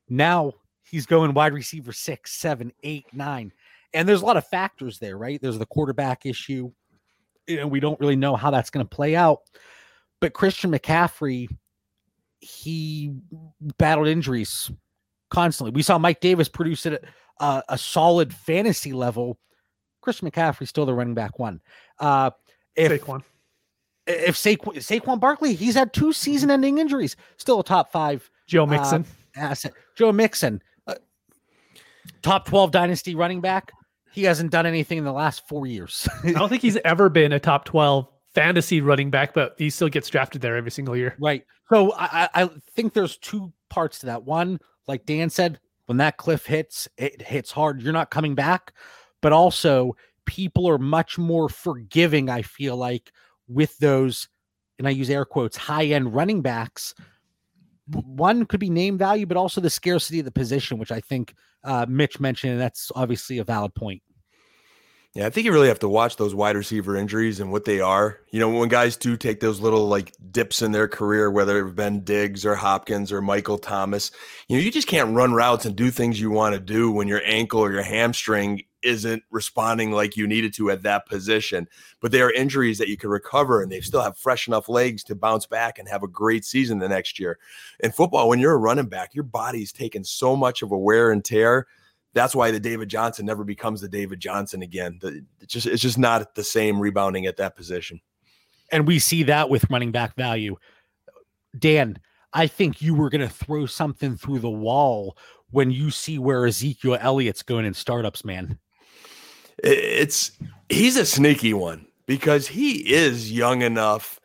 Now 0.08 0.52
he's 0.82 1.06
going 1.06 1.34
wide 1.34 1.52
receiver 1.52 1.92
six, 1.92 2.32
seven, 2.32 2.72
eight, 2.82 3.06
nine. 3.12 3.52
And 3.92 4.08
there's 4.08 4.22
a 4.22 4.26
lot 4.26 4.36
of 4.36 4.46
factors 4.46 4.98
there, 4.98 5.18
right? 5.18 5.40
There's 5.40 5.58
the 5.58 5.66
quarterback 5.66 6.26
issue. 6.26 6.72
And 7.46 7.70
we 7.70 7.80
don't 7.80 8.00
really 8.00 8.16
know 8.16 8.36
how 8.36 8.50
that's 8.50 8.70
going 8.70 8.84
to 8.84 8.96
play 8.96 9.14
out. 9.14 9.40
But 10.20 10.32
Christian 10.32 10.72
McCaffrey, 10.72 11.48
he 12.40 13.14
battled 13.78 14.08
injuries 14.08 14.70
constantly. 15.30 15.72
We 15.72 15.82
saw 15.82 15.98
Mike 15.98 16.20
Davis 16.20 16.48
produce 16.48 16.86
at 16.86 17.02
a, 17.40 17.62
a 17.68 17.78
solid 17.78 18.32
fantasy 18.32 18.92
level. 18.92 19.38
Chris 20.00 20.20
McCaffrey 20.20 20.68
still 20.68 20.86
the 20.86 20.94
running 20.94 21.14
back 21.14 21.38
one. 21.38 21.60
Uh, 21.98 22.30
if 22.76 22.92
Saquon. 22.92 23.22
if 24.06 24.36
Saquon, 24.36 24.76
Saquon 24.76 25.18
Barkley, 25.18 25.54
he's 25.54 25.74
had 25.74 25.92
two 25.92 26.12
season-ending 26.12 26.78
injuries, 26.78 27.16
still 27.36 27.60
a 27.60 27.64
top 27.64 27.90
five. 27.90 28.30
Joe 28.46 28.64
uh, 28.64 28.66
Mixon 28.66 29.04
uh, 29.36 29.40
asset. 29.40 29.72
Joe 29.96 30.12
Mixon, 30.12 30.62
uh, 30.86 30.94
top 32.22 32.46
twelve 32.46 32.70
dynasty 32.70 33.14
running 33.14 33.40
back. 33.40 33.72
He 34.12 34.24
hasn't 34.24 34.50
done 34.50 34.66
anything 34.66 34.98
in 34.98 35.04
the 35.04 35.12
last 35.12 35.48
four 35.48 35.66
years. 35.66 36.06
I 36.22 36.32
don't 36.32 36.48
think 36.48 36.62
he's 36.62 36.78
ever 36.84 37.08
been 37.08 37.32
a 37.32 37.40
top 37.40 37.64
twelve 37.64 38.06
fantasy 38.34 38.80
running 38.80 39.10
back, 39.10 39.32
but 39.32 39.54
he 39.58 39.70
still 39.70 39.88
gets 39.88 40.08
drafted 40.08 40.42
there 40.42 40.56
every 40.56 40.70
single 40.70 40.96
year. 40.96 41.16
Right. 41.18 41.44
So 41.72 41.92
I, 41.94 42.28
I 42.34 42.50
think 42.72 42.92
there's 42.92 43.16
two 43.16 43.52
parts 43.70 44.00
to 44.00 44.06
that. 44.06 44.24
One, 44.24 44.60
like 44.86 45.06
Dan 45.06 45.30
said, 45.30 45.60
when 45.86 45.98
that 45.98 46.16
cliff 46.16 46.46
hits, 46.46 46.88
it 46.96 47.20
hits 47.22 47.50
hard. 47.50 47.82
You're 47.82 47.92
not 47.92 48.10
coming 48.10 48.34
back. 48.34 48.72
But 49.20 49.32
also, 49.32 49.96
people 50.26 50.68
are 50.68 50.78
much 50.78 51.18
more 51.18 51.48
forgiving, 51.48 52.28
I 52.28 52.42
feel 52.42 52.76
like, 52.76 53.12
with 53.48 53.76
those 53.78 54.28
and 54.78 54.88
I 54.88 54.90
use 54.90 55.10
air 55.10 55.24
quotes, 55.24 55.56
high 55.56 55.86
end 55.86 56.14
running 56.14 56.42
backs, 56.42 56.94
one 57.90 58.46
could 58.46 58.60
be 58.60 58.70
name 58.70 58.96
value, 58.98 59.26
but 59.26 59.36
also 59.36 59.60
the 59.60 59.70
scarcity 59.70 60.18
of 60.18 60.24
the 60.24 60.30
position, 60.30 60.78
which 60.78 60.90
I 60.90 61.00
think 61.00 61.34
uh, 61.64 61.86
Mitch 61.88 62.18
mentioned, 62.18 62.52
and 62.54 62.60
that's 62.60 62.90
obviously 62.94 63.38
a 63.38 63.44
valid 63.44 63.74
point. 63.74 64.02
Yeah, 65.14 65.26
I 65.26 65.30
think 65.30 65.44
you 65.44 65.52
really 65.52 65.68
have 65.68 65.78
to 65.78 65.88
watch 65.88 66.16
those 66.16 66.34
wide 66.34 66.56
receiver 66.56 66.96
injuries 66.96 67.38
and 67.38 67.52
what 67.52 67.64
they 67.64 67.78
are. 67.78 68.18
You 68.32 68.40
know, 68.40 68.48
when 68.48 68.68
guys 68.68 68.96
do 68.96 69.16
take 69.16 69.38
those 69.38 69.60
little 69.60 69.86
like 69.86 70.12
dips 70.32 70.60
in 70.60 70.72
their 70.72 70.88
career, 70.88 71.30
whether 71.30 71.64
it's 71.64 71.76
been 71.76 72.02
Diggs 72.02 72.44
or 72.44 72.56
Hopkins 72.56 73.12
or 73.12 73.22
Michael 73.22 73.58
Thomas, 73.58 74.10
you 74.48 74.56
know, 74.56 74.62
you 74.62 74.72
just 74.72 74.88
can't 74.88 75.14
run 75.14 75.32
routes 75.32 75.66
and 75.66 75.76
do 75.76 75.92
things 75.92 76.20
you 76.20 76.32
want 76.32 76.56
to 76.56 76.60
do 76.60 76.90
when 76.90 77.06
your 77.06 77.22
ankle 77.24 77.60
or 77.60 77.70
your 77.70 77.84
hamstring 77.84 78.62
isn't 78.82 79.22
responding 79.30 79.92
like 79.92 80.16
you 80.16 80.26
needed 80.26 80.52
to 80.54 80.72
at 80.72 80.82
that 80.82 81.06
position. 81.06 81.68
But 82.00 82.10
they 82.10 82.20
are 82.20 82.32
injuries 82.32 82.78
that 82.78 82.88
you 82.88 82.96
can 82.96 83.08
recover 83.08 83.62
and 83.62 83.70
they 83.70 83.82
still 83.82 84.02
have 84.02 84.18
fresh 84.18 84.48
enough 84.48 84.68
legs 84.68 85.04
to 85.04 85.14
bounce 85.14 85.46
back 85.46 85.78
and 85.78 85.88
have 85.88 86.02
a 86.02 86.08
great 86.08 86.44
season 86.44 86.80
the 86.80 86.88
next 86.88 87.20
year. 87.20 87.38
In 87.78 87.92
football, 87.92 88.28
when 88.28 88.40
you're 88.40 88.54
a 88.54 88.58
running 88.58 88.86
back, 88.86 89.14
your 89.14 89.22
body's 89.22 89.70
taking 89.70 90.02
so 90.02 90.34
much 90.34 90.60
of 90.60 90.72
a 90.72 90.76
wear 90.76 91.12
and 91.12 91.24
tear 91.24 91.68
that's 92.14 92.34
why 92.34 92.50
the 92.50 92.60
David 92.60 92.88
Johnson 92.88 93.26
never 93.26 93.44
becomes 93.44 93.80
the 93.80 93.88
David 93.88 94.20
Johnson 94.20 94.62
again. 94.62 94.98
It's 95.40 95.52
just 95.52 95.66
it's 95.66 95.82
just 95.82 95.98
not 95.98 96.34
the 96.34 96.44
same 96.44 96.80
rebounding 96.80 97.26
at 97.26 97.36
that 97.36 97.56
position. 97.56 98.00
And 98.72 98.86
we 98.86 98.98
see 98.98 99.24
that 99.24 99.50
with 99.50 99.68
running 99.68 99.92
back 99.92 100.16
value. 100.16 100.56
Dan, 101.58 101.98
I 102.32 102.46
think 102.46 102.80
you 102.80 102.94
were 102.94 103.10
going 103.10 103.20
to 103.20 103.28
throw 103.28 103.66
something 103.66 104.16
through 104.16 104.38
the 104.38 104.50
wall 104.50 105.16
when 105.50 105.70
you 105.70 105.90
see 105.90 106.18
where 106.18 106.46
Ezekiel 106.46 106.98
Elliott's 107.00 107.42
going 107.42 107.64
in 107.64 107.74
startups, 107.74 108.24
man. 108.24 108.58
It's 109.58 110.32
he's 110.68 110.96
a 110.96 111.06
sneaky 111.06 111.52
one 111.52 111.86
because 112.06 112.48
he 112.48 112.92
is 112.92 113.30
young 113.30 113.62
enough 113.62 114.20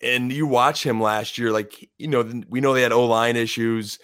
and 0.00 0.32
you 0.32 0.46
watch 0.46 0.84
him 0.84 1.00
last 1.00 1.38
year 1.38 1.50
like 1.50 1.90
you 1.98 2.06
know 2.06 2.42
we 2.48 2.60
know 2.60 2.74
they 2.74 2.82
had 2.82 2.92
O-line 2.92 3.36
issues. 3.36 3.98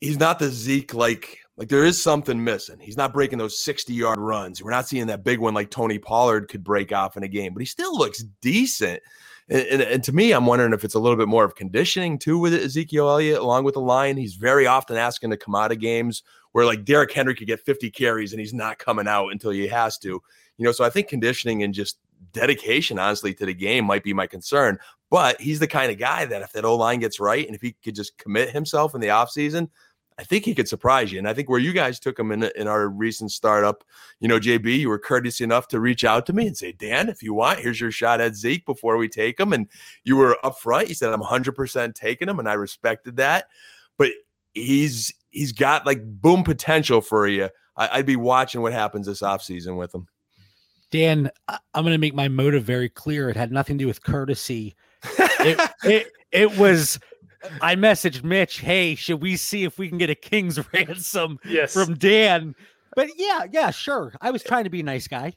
He's 0.00 0.18
not 0.18 0.38
the 0.38 0.48
Zeke 0.48 0.94
like 0.94 1.38
like 1.58 1.68
there 1.68 1.84
is 1.84 2.00
something 2.00 2.42
missing. 2.42 2.78
He's 2.78 2.96
not 2.96 3.12
breaking 3.12 3.38
those 3.38 3.58
60 3.58 3.92
yard 3.92 4.18
runs. 4.18 4.62
We're 4.62 4.70
not 4.70 4.88
seeing 4.88 5.08
that 5.08 5.24
big 5.24 5.40
one 5.40 5.54
like 5.54 5.70
Tony 5.70 5.98
Pollard 5.98 6.48
could 6.48 6.62
break 6.62 6.92
off 6.92 7.16
in 7.16 7.24
a 7.24 7.28
game, 7.28 7.52
but 7.52 7.60
he 7.60 7.66
still 7.66 7.98
looks 7.98 8.22
decent. 8.40 9.02
And, 9.48 9.66
and, 9.66 9.82
and, 9.82 10.04
to 10.04 10.12
me, 10.12 10.32
I'm 10.32 10.46
wondering 10.46 10.72
if 10.72 10.84
it's 10.84 10.94
a 10.94 11.00
little 11.00 11.16
bit 11.16 11.26
more 11.26 11.44
of 11.44 11.56
conditioning 11.56 12.18
too 12.18 12.38
with 12.38 12.54
Ezekiel 12.54 13.08
Elliott, 13.08 13.40
along 13.40 13.64
with 13.64 13.74
the 13.74 13.80
line. 13.80 14.16
He's 14.16 14.34
very 14.34 14.66
often 14.66 14.96
asking 14.96 15.30
to 15.30 15.36
come 15.36 15.54
out 15.54 15.72
of 15.72 15.80
games 15.80 16.22
where 16.52 16.64
like 16.64 16.84
Derrick 16.84 17.12
Henry 17.12 17.34
could 17.34 17.48
get 17.48 17.60
50 17.60 17.90
carries 17.90 18.32
and 18.32 18.40
he's 18.40 18.54
not 18.54 18.78
coming 18.78 19.08
out 19.08 19.30
until 19.30 19.50
he 19.50 19.66
has 19.66 19.98
to. 19.98 20.22
You 20.58 20.64
know, 20.64 20.72
so 20.72 20.84
I 20.84 20.90
think 20.90 21.08
conditioning 21.08 21.64
and 21.64 21.74
just 21.74 21.98
dedication, 22.32 22.98
honestly, 22.98 23.34
to 23.34 23.46
the 23.46 23.54
game 23.54 23.84
might 23.84 24.04
be 24.04 24.12
my 24.12 24.26
concern. 24.26 24.78
But 25.10 25.40
he's 25.40 25.58
the 25.58 25.66
kind 25.66 25.90
of 25.90 25.98
guy 25.98 26.26
that 26.26 26.42
if 26.42 26.52
that 26.52 26.64
O 26.64 26.76
line 26.76 27.00
gets 27.00 27.18
right 27.18 27.46
and 27.46 27.56
if 27.56 27.62
he 27.62 27.74
could 27.82 27.94
just 27.94 28.18
commit 28.18 28.50
himself 28.50 28.94
in 28.94 29.00
the 29.00 29.08
offseason, 29.08 29.70
I 30.18 30.24
think 30.24 30.44
he 30.44 30.54
could 30.54 30.68
surprise 30.68 31.12
you. 31.12 31.18
And 31.18 31.28
I 31.28 31.34
think 31.34 31.48
where 31.48 31.60
you 31.60 31.72
guys 31.72 32.00
took 32.00 32.18
him 32.18 32.32
in, 32.32 32.50
in 32.56 32.66
our 32.66 32.88
recent 32.88 33.30
startup, 33.30 33.84
you 34.18 34.26
know, 34.26 34.40
JB, 34.40 34.80
you 34.80 34.88
were 34.88 34.98
courteous 34.98 35.40
enough 35.40 35.68
to 35.68 35.78
reach 35.78 36.04
out 36.04 36.26
to 36.26 36.32
me 36.32 36.48
and 36.48 36.56
say, 36.56 36.72
Dan, 36.72 37.08
if 37.08 37.22
you 37.22 37.34
want, 37.34 37.60
here's 37.60 37.80
your 37.80 37.92
shot 37.92 38.20
at 38.20 38.34
Zeke 38.34 38.66
before 38.66 38.96
we 38.96 39.08
take 39.08 39.38
him. 39.38 39.52
And 39.52 39.68
you 40.02 40.16
were 40.16 40.36
upfront. 40.42 40.88
You 40.88 40.94
said, 40.94 41.12
I'm 41.12 41.22
100% 41.22 41.94
taking 41.94 42.28
him. 42.28 42.40
And 42.40 42.48
I 42.48 42.54
respected 42.54 43.16
that. 43.16 43.46
But 43.96 44.10
he's 44.54 45.14
he's 45.30 45.52
got 45.52 45.86
like 45.86 46.00
boom 46.02 46.42
potential 46.42 47.00
for 47.00 47.28
you. 47.28 47.48
I, 47.76 47.98
would 47.98 48.06
be 48.06 48.16
watching 48.16 48.60
what 48.60 48.72
happens 48.72 49.06
this 49.06 49.22
offseason 49.22 49.78
with 49.78 49.94
him. 49.94 50.08
Dan, 50.90 51.30
I'm 51.48 51.84
going 51.84 51.92
to 51.92 51.98
make 51.98 52.14
my 52.14 52.26
motive 52.26 52.64
very 52.64 52.88
clear. 52.88 53.30
It 53.30 53.36
had 53.36 53.52
nothing 53.52 53.78
to 53.78 53.84
do 53.84 53.86
with 53.86 54.02
courtesy. 54.02 54.74
it, 55.18 55.70
it, 55.84 56.12
it 56.32 56.58
was 56.58 56.98
I 57.60 57.76
messaged 57.76 58.24
Mitch, 58.24 58.60
hey, 58.60 58.94
should 58.94 59.22
we 59.22 59.36
see 59.36 59.64
if 59.64 59.78
we 59.78 59.88
can 59.88 59.98
get 59.98 60.10
a 60.10 60.14
king's 60.14 60.58
ransom 60.72 61.38
yes. 61.44 61.72
from 61.72 61.94
Dan? 61.94 62.54
But 62.96 63.10
yeah, 63.16 63.46
yeah, 63.52 63.70
sure. 63.70 64.12
I 64.20 64.30
was 64.30 64.42
trying 64.42 64.64
to 64.64 64.70
be 64.70 64.80
a 64.80 64.84
nice 64.84 65.08
guy. 65.08 65.34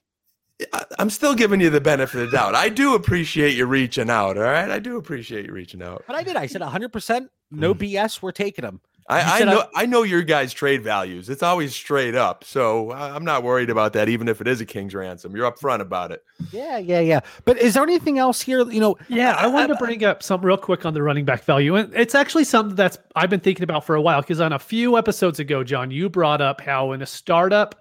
I'm 1.00 1.10
still 1.10 1.34
giving 1.34 1.60
you 1.60 1.70
the 1.70 1.82
benefit 1.82 2.22
of 2.22 2.32
the 2.32 2.38
doubt. 2.38 2.56
I 2.56 2.70
do 2.70 2.96
appreciate 2.96 3.56
you 3.56 3.66
reaching 3.66 4.10
out. 4.10 4.38
All 4.38 4.44
right. 4.44 4.70
I 4.70 4.80
do 4.80 4.98
appreciate 4.98 5.46
you 5.46 5.54
reaching 5.54 5.82
out. 5.82 6.04
But 6.08 6.16
I 6.16 6.24
did. 6.24 6.36
I 6.36 6.46
said 6.46 6.62
100%, 6.62 7.28
no 7.50 7.74
mm. 7.74 7.94
BS. 7.94 8.22
We're 8.22 8.32
taking 8.32 8.64
them. 8.64 8.82
I, 9.12 9.42
I 9.42 9.44
know 9.44 9.60
I, 9.76 9.84
I 9.84 9.86
know 9.86 10.04
your 10.04 10.24
guys' 10.24 10.54
trade 10.54 10.84
values. 10.84 11.30
It's 11.30 11.44
always 11.44 11.76
straight 11.76 12.16
up, 12.16 12.44
so 12.44 12.92
I'm 12.92 13.26
not 13.26 13.44
worried 13.44 13.70
about 13.70 13.94
that. 13.94 14.10
Even 14.10 14.28
if 14.28 14.40
it 14.42 14.48
is 14.48 14.62
a 14.62 14.66
king's 14.66 14.96
ransom, 14.96 15.36
you're 15.36 15.52
upfront 15.52 15.82
about 15.82 16.12
it. 16.12 16.24
Yeah, 16.52 16.78
yeah, 16.78 17.02
yeah. 17.02 17.20
But 17.46 17.58
is 17.58 17.74
there 17.74 17.84
anything 17.84 18.18
else 18.18 18.42
here? 18.42 18.70
You 18.70 18.80
know, 18.80 18.98
yeah, 19.10 19.34
I, 19.34 19.44
I 19.44 19.48
wanted 19.48 19.68
to 19.68 19.76
bring 19.76 20.04
up 20.04 20.24
something 20.24 20.48
real 20.48 20.58
quick 20.58 20.86
on 20.86 20.94
the 20.94 21.04
running 21.04 21.26
back 21.26 21.44
value, 21.44 21.76
and 21.76 21.94
it's 21.94 22.16
actually 22.16 22.46
something 22.46 22.76
that's 22.76 22.98
I've 23.16 23.30
been 23.30 23.42
thinking 23.42 23.64
about 23.64 23.86
for 23.86 23.96
a 23.96 24.02
while. 24.02 24.22
Because 24.22 24.40
on 24.40 24.54
a 24.54 24.60
few 24.60 24.98
episodes 24.98 25.40
ago, 25.40 25.64
John, 25.64 25.92
you 25.92 26.10
brought 26.10 26.42
up 26.42 26.62
how 26.62 26.94
in 26.94 27.02
a 27.02 27.06
startup, 27.06 27.76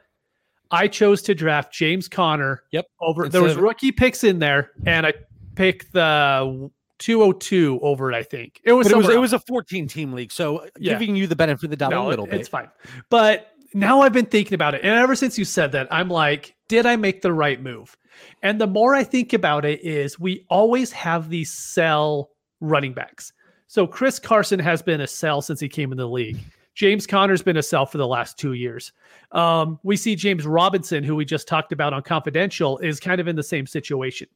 I 0.73 0.89
chose 0.89 1.23
to 1.23 1.35
draft 1.35 1.73
James 1.73 2.09
Conner. 2.09 2.65
Yep. 2.73 2.87
Over 3.01 3.29
there 3.29 3.43
was 3.43 3.57
rookie 3.57 3.93
picks 3.93 4.25
in 4.25 4.41
there, 4.41 4.73
and 4.85 5.07
I 5.07 5.15
picked 5.55 5.93
the 5.93 6.71
202 7.01 7.81
over 7.83 8.13
it, 8.13 8.17
I 8.17 8.23
think. 8.23 8.61
It 8.63 8.73
was 8.73 8.89
it 8.91 8.97
was, 8.97 9.09
it 9.09 9.19
was, 9.19 9.33
a 9.33 9.41
14 9.41 9.89
team 9.89 10.13
league. 10.13 10.31
So 10.31 10.59
uh, 10.59 10.67
yeah. 10.79 10.93
giving 10.93 11.17
you 11.17 11.27
the 11.27 11.35
benefit 11.35 11.65
of 11.65 11.71
the 11.71 11.77
doubt 11.77 11.91
no, 11.91 12.07
a 12.07 12.09
little 12.09 12.27
it, 12.27 12.31
bit. 12.31 12.41
It's 12.41 12.49
fine. 12.49 12.69
But 13.09 13.53
now 13.75 14.03
I've 14.03 14.13
been 14.13 14.27
thinking 14.27 14.55
about 14.55 14.75
it. 14.75 14.83
And 14.83 14.93
ever 14.93 15.17
since 15.17 15.39
you 15.39 15.45
said 15.45 15.73
that, 15.73 15.89
I'm 15.91 16.09
like, 16.09 16.55
did 16.69 16.87
I 16.87 16.97
make 16.97 17.23
the 17.23 17.33
right 17.33 17.61
move? 17.61 17.97
And 18.43 18.61
the 18.61 18.67
more 18.67 18.95
I 18.95 19.03
think 19.03 19.33
about 19.33 19.65
it 19.65 19.85
is 19.85 20.21
we 20.21 20.47
always 20.51 20.93
have 20.93 21.31
these 21.31 21.53
sell 21.53 22.31
running 22.61 22.93
backs. 22.93 23.33
So 23.67 23.87
Chris 23.87 24.19
Carson 24.19 24.61
has 24.61 24.83
been 24.83 25.01
a 25.01 25.07
sell 25.07 25.43
since 25.43 25.61
he 25.61 25.69
came 25.69 25.93
in 25.93 25.99
the 25.99 26.09
league. 26.09 26.39
James 26.75 27.07
Conner's 27.07 27.43
been 27.43 27.57
a 27.57 27.63
sell 27.63 27.87
for 27.87 27.99
the 27.99 28.07
last 28.07 28.39
two 28.39 28.53
years. 28.53 28.93
Um, 29.33 29.79
we 29.83 29.97
see 29.97 30.17
James 30.17 30.47
Robinson, 30.47 31.05
who 31.05 31.15
we 31.15 31.25
just 31.25 31.47
talked 31.47 31.73
about 31.73 31.93
on 31.93 32.03
Confidential, 32.03 32.79
is 32.79 32.99
kind 32.99 33.21
of 33.21 33.29
in 33.29 33.37
the 33.37 33.43
same 33.43 33.67
situation. 33.67 34.29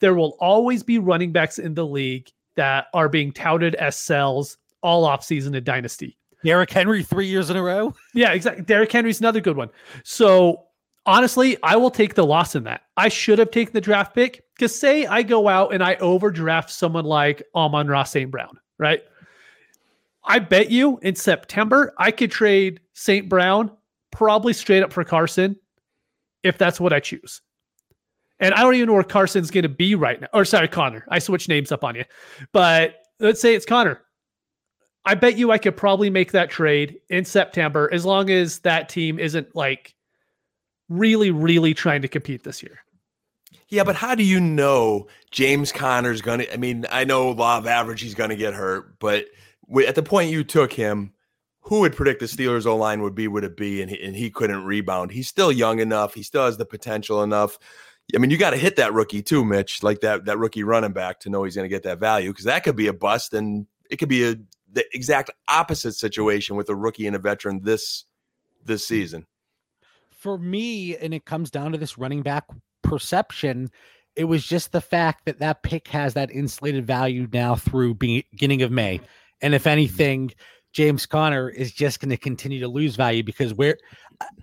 There 0.00 0.14
will 0.14 0.36
always 0.40 0.82
be 0.82 0.98
running 0.98 1.32
backs 1.32 1.58
in 1.58 1.74
the 1.74 1.86
league 1.86 2.30
that 2.56 2.86
are 2.94 3.08
being 3.08 3.32
touted 3.32 3.74
as 3.76 3.96
sells 3.96 4.56
all 4.82 5.06
offseason 5.06 5.54
in 5.54 5.64
Dynasty. 5.64 6.16
Derrick 6.44 6.70
Henry 6.70 7.02
three 7.02 7.26
years 7.26 7.50
in 7.50 7.56
a 7.56 7.62
row. 7.62 7.94
Yeah, 8.14 8.32
exactly. 8.32 8.64
Derrick 8.64 8.90
Henry's 8.90 9.20
another 9.20 9.40
good 9.40 9.56
one. 9.56 9.70
So 10.02 10.64
honestly, 11.04 11.56
I 11.62 11.76
will 11.76 11.90
take 11.90 12.14
the 12.14 12.24
loss 12.24 12.54
in 12.54 12.64
that. 12.64 12.82
I 12.96 13.08
should 13.08 13.38
have 13.38 13.50
taken 13.50 13.72
the 13.72 13.80
draft 13.80 14.14
pick 14.14 14.44
because 14.54 14.78
say 14.78 15.06
I 15.06 15.22
go 15.22 15.48
out 15.48 15.72
and 15.74 15.82
I 15.82 15.96
overdraft 15.96 16.70
someone 16.70 17.04
like 17.04 17.42
Amon-Ra 17.54 18.04
St. 18.04 18.30
Brown, 18.30 18.58
right? 18.78 19.02
I 20.24 20.38
bet 20.38 20.70
you 20.70 20.98
in 21.02 21.14
September 21.14 21.94
I 21.98 22.10
could 22.10 22.30
trade 22.30 22.80
St. 22.92 23.28
Brown 23.28 23.70
probably 24.18 24.52
straight 24.52 24.82
up 24.82 24.92
for 24.92 25.04
Carson 25.04 25.54
if 26.42 26.58
that's 26.58 26.80
what 26.80 26.92
I 26.92 26.98
choose. 26.98 27.40
And 28.40 28.52
I 28.52 28.62
don't 28.62 28.74
even 28.74 28.88
know 28.88 28.94
where 28.94 29.04
Carson's 29.04 29.52
going 29.52 29.62
to 29.62 29.68
be 29.68 29.94
right 29.94 30.20
now. 30.20 30.26
Or 30.34 30.44
sorry, 30.44 30.66
Conner. 30.66 31.04
I 31.08 31.20
switched 31.20 31.48
names 31.48 31.70
up 31.70 31.84
on 31.84 31.94
you. 31.94 32.04
But 32.52 32.96
let's 33.20 33.40
say 33.40 33.54
it's 33.54 33.64
Conner. 33.64 34.00
I 35.04 35.14
bet 35.14 35.38
you 35.38 35.52
I 35.52 35.58
could 35.58 35.76
probably 35.76 36.10
make 36.10 36.32
that 36.32 36.50
trade 36.50 36.98
in 37.08 37.24
September 37.24 37.88
as 37.92 38.04
long 38.04 38.28
as 38.28 38.58
that 38.60 38.88
team 38.88 39.20
isn't 39.20 39.54
like 39.54 39.94
really, 40.88 41.30
really 41.30 41.72
trying 41.72 42.02
to 42.02 42.08
compete 42.08 42.42
this 42.42 42.60
year. 42.60 42.80
Yeah, 43.68 43.84
but 43.84 43.94
how 43.94 44.16
do 44.16 44.24
you 44.24 44.40
know 44.40 45.06
James 45.30 45.70
Conner's 45.70 46.22
going 46.22 46.40
to? 46.40 46.52
I 46.52 46.56
mean, 46.56 46.86
I 46.90 47.04
know 47.04 47.30
law 47.30 47.58
of 47.58 47.68
average, 47.68 48.00
he's 48.00 48.14
going 48.14 48.30
to 48.30 48.36
get 48.36 48.52
hurt, 48.54 48.98
but– 48.98 49.26
at 49.86 49.94
the 49.94 50.02
point 50.02 50.30
you 50.30 50.44
took 50.44 50.72
him, 50.72 51.12
who 51.68 51.80
would 51.80 51.94
predict 51.94 52.20
the 52.20 52.26
Steelers' 52.26 52.64
O 52.64 52.74
line 52.76 53.02
would 53.02 53.14
be 53.14 53.28
would 53.28 53.44
it 53.44 53.54
be, 53.54 53.82
and 53.82 53.90
he, 53.90 54.02
and 54.02 54.16
he 54.16 54.30
couldn't 54.30 54.64
rebound. 54.64 55.10
He's 55.10 55.28
still 55.28 55.52
young 55.52 55.80
enough. 55.80 56.14
He 56.14 56.22
still 56.22 56.46
has 56.46 56.56
the 56.56 56.64
potential 56.64 57.22
enough. 57.22 57.58
I 58.14 58.18
mean, 58.18 58.30
you 58.30 58.38
got 58.38 58.50
to 58.50 58.56
hit 58.56 58.76
that 58.76 58.94
rookie 58.94 59.22
too, 59.22 59.44
Mitch, 59.44 59.82
like 59.82 60.00
that 60.00 60.24
that 60.24 60.38
rookie 60.38 60.64
running 60.64 60.92
back 60.92 61.20
to 61.20 61.30
know 61.30 61.44
he's 61.44 61.56
going 61.56 61.66
to 61.66 61.74
get 61.74 61.82
that 61.82 62.00
value 62.00 62.30
because 62.30 62.46
that 62.46 62.64
could 62.64 62.74
be 62.74 62.86
a 62.86 62.94
bust, 62.94 63.34
and 63.34 63.66
it 63.90 63.98
could 63.98 64.08
be 64.08 64.26
a 64.26 64.36
the 64.72 64.84
exact 64.94 65.30
opposite 65.46 65.92
situation 65.92 66.56
with 66.56 66.70
a 66.70 66.74
rookie 66.74 67.06
and 67.06 67.14
a 67.14 67.18
veteran 67.18 67.60
this 67.62 68.06
this 68.64 68.86
season. 68.86 69.26
For 70.10 70.38
me, 70.38 70.96
and 70.96 71.12
it 71.12 71.26
comes 71.26 71.50
down 71.50 71.72
to 71.72 71.78
this 71.78 71.98
running 71.98 72.22
back 72.22 72.44
perception. 72.82 73.70
It 74.16 74.24
was 74.24 74.44
just 74.44 74.72
the 74.72 74.80
fact 74.80 75.26
that 75.26 75.38
that 75.40 75.62
pick 75.62 75.88
has 75.88 76.14
that 76.14 76.30
insulated 76.30 76.86
value 76.86 77.28
now 77.30 77.56
through 77.56 77.94
beginning 77.94 78.62
of 78.62 78.72
May. 78.72 79.02
And 79.40 79.54
if 79.54 79.62
mm-hmm. 79.62 79.68
anything, 79.68 80.32
James 80.72 81.06
Conner 81.06 81.48
is 81.48 81.72
just 81.72 82.00
going 82.00 82.10
to 82.10 82.16
continue 82.16 82.60
to 82.60 82.68
lose 82.68 82.96
value 82.96 83.22
because 83.22 83.54
where 83.54 83.78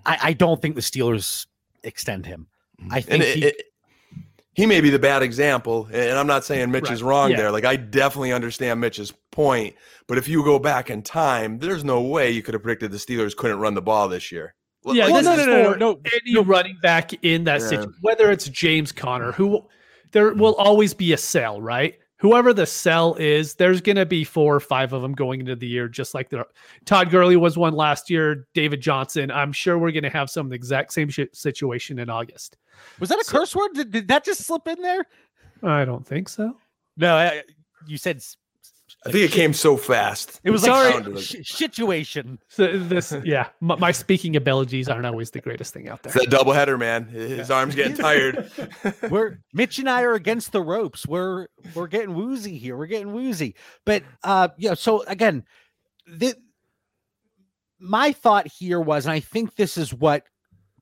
I, 0.04 0.18
I, 0.22 0.32
don't 0.32 0.60
think 0.60 0.74
the 0.74 0.80
Steelers 0.80 1.46
extend 1.82 2.26
him. 2.26 2.46
Mm-hmm. 2.80 2.92
I 2.92 3.00
think 3.00 3.24
it, 3.24 3.36
he, 3.36 3.44
it, 3.44 3.62
he 4.54 4.66
may 4.66 4.80
be 4.80 4.90
the 4.90 4.98
bad 4.98 5.22
example, 5.22 5.88
and 5.92 6.18
I'm 6.18 6.26
not 6.26 6.44
saying 6.44 6.70
Mitch 6.70 6.84
right. 6.84 6.92
is 6.92 7.02
wrong 7.02 7.30
yeah. 7.30 7.36
there. 7.36 7.50
Like 7.50 7.64
I 7.64 7.76
definitely 7.76 8.32
understand 8.32 8.80
Mitch's 8.80 9.12
point, 9.30 9.74
but 10.06 10.18
if 10.18 10.28
you 10.28 10.42
go 10.42 10.58
back 10.58 10.90
in 10.90 11.02
time, 11.02 11.58
there's 11.58 11.84
no 11.84 12.00
way 12.00 12.30
you 12.30 12.42
could 12.42 12.54
have 12.54 12.62
predicted 12.62 12.90
the 12.90 12.96
Steelers 12.96 13.36
couldn't 13.36 13.58
run 13.58 13.74
the 13.74 13.82
ball 13.82 14.08
this 14.08 14.32
year. 14.32 14.54
Yeah, 14.86 15.06
like, 15.06 15.14
this 15.14 15.24
no, 15.24 15.36
no, 15.36 15.44
no, 15.44 15.62
no, 15.62 15.74
no, 15.74 16.00
any 16.12 16.34
no. 16.34 16.42
running 16.42 16.78
back 16.80 17.12
in 17.24 17.44
that 17.44 17.60
yeah. 17.60 17.68
situation, 17.68 17.94
whether 18.00 18.30
it's 18.30 18.48
James 18.48 18.92
Conner, 18.92 19.32
who 19.32 19.66
there 20.12 20.32
will 20.32 20.54
always 20.54 20.94
be 20.94 21.12
a 21.12 21.16
sell, 21.16 21.60
right? 21.60 21.98
Whoever 22.18 22.52
the 22.52 22.66
sell 22.66 23.14
is, 23.14 23.54
there's 23.54 23.80
going 23.80 23.96
to 23.96 24.06
be 24.06 24.24
four 24.24 24.54
or 24.54 24.60
five 24.60 24.92
of 24.92 25.02
them 25.02 25.12
going 25.12 25.40
into 25.40 25.56
the 25.56 25.66
year, 25.66 25.88
just 25.88 26.14
like 26.14 26.28
the 26.30 26.46
Todd 26.84 27.10
Gurley 27.10 27.36
was 27.36 27.58
one 27.58 27.74
last 27.74 28.10
year. 28.10 28.46
David 28.54 28.80
Johnson. 28.80 29.30
I'm 29.30 29.52
sure 29.52 29.78
we're 29.78 29.92
going 29.92 30.02
to 30.04 30.10
have 30.10 30.30
some 30.30 30.46
of 30.46 30.50
the 30.50 30.56
exact 30.56 30.92
same 30.92 31.10
situation 31.10 31.98
in 31.98 32.10
August. 32.10 32.56
Was 33.00 33.08
that 33.10 33.20
a 33.20 33.24
so, 33.24 33.38
curse 33.38 33.54
word? 33.54 33.72
Did, 33.74 33.90
did, 33.90 34.08
that 34.08 34.24
just 34.24 34.44
slip 34.44 34.66
in 34.66 34.80
there? 34.82 35.04
I 35.62 35.84
don't 35.84 36.06
think 36.06 36.28
so. 36.28 36.56
No, 36.96 37.16
I, 37.16 37.42
you 37.86 37.98
said 37.98 38.22
I 39.06 39.12
think 39.12 39.30
it 39.30 39.32
came 39.32 39.52
so 39.52 39.76
fast. 39.76 40.40
It 40.42 40.50
was 40.50 40.62
Sorry, 40.62 40.92
like, 40.92 41.06
like 41.06 41.24
situation. 41.44 42.38
So 42.48 42.78
this, 42.78 43.14
yeah, 43.24 43.48
my, 43.60 43.76
my, 43.76 43.92
speaking 43.92 44.36
abilities 44.36 44.88
aren't 44.88 45.06
always 45.06 45.30
the 45.30 45.40
greatest 45.40 45.72
thing 45.72 45.88
out 45.88 46.02
there. 46.02 46.12
It's 46.14 46.26
a 46.26 46.28
double 46.28 46.52
header, 46.52 46.76
man. 46.76 47.06
His 47.06 47.48
yeah. 47.48 47.56
arms 47.56 47.74
getting 47.74 47.96
tired. 47.96 48.50
we're 49.08 49.38
Mitch 49.52 49.78
and 49.78 49.88
I 49.88 50.02
are 50.02 50.14
against 50.14 50.52
the 50.52 50.60
ropes. 50.60 51.06
We're 51.06 51.46
we're 51.74 51.86
getting 51.86 52.14
woozy 52.14 52.58
here. 52.58 52.76
We're 52.76 52.86
getting 52.86 53.12
woozy. 53.12 53.54
But 53.84 54.02
uh, 54.24 54.48
yeah. 54.58 54.74
So 54.74 55.02
again, 55.04 55.44
the 56.06 56.34
my 57.78 58.12
thought 58.12 58.46
here 58.46 58.80
was, 58.80 59.06
and 59.06 59.12
I 59.12 59.20
think 59.20 59.54
this 59.54 59.76
is 59.76 59.94
what 59.94 60.24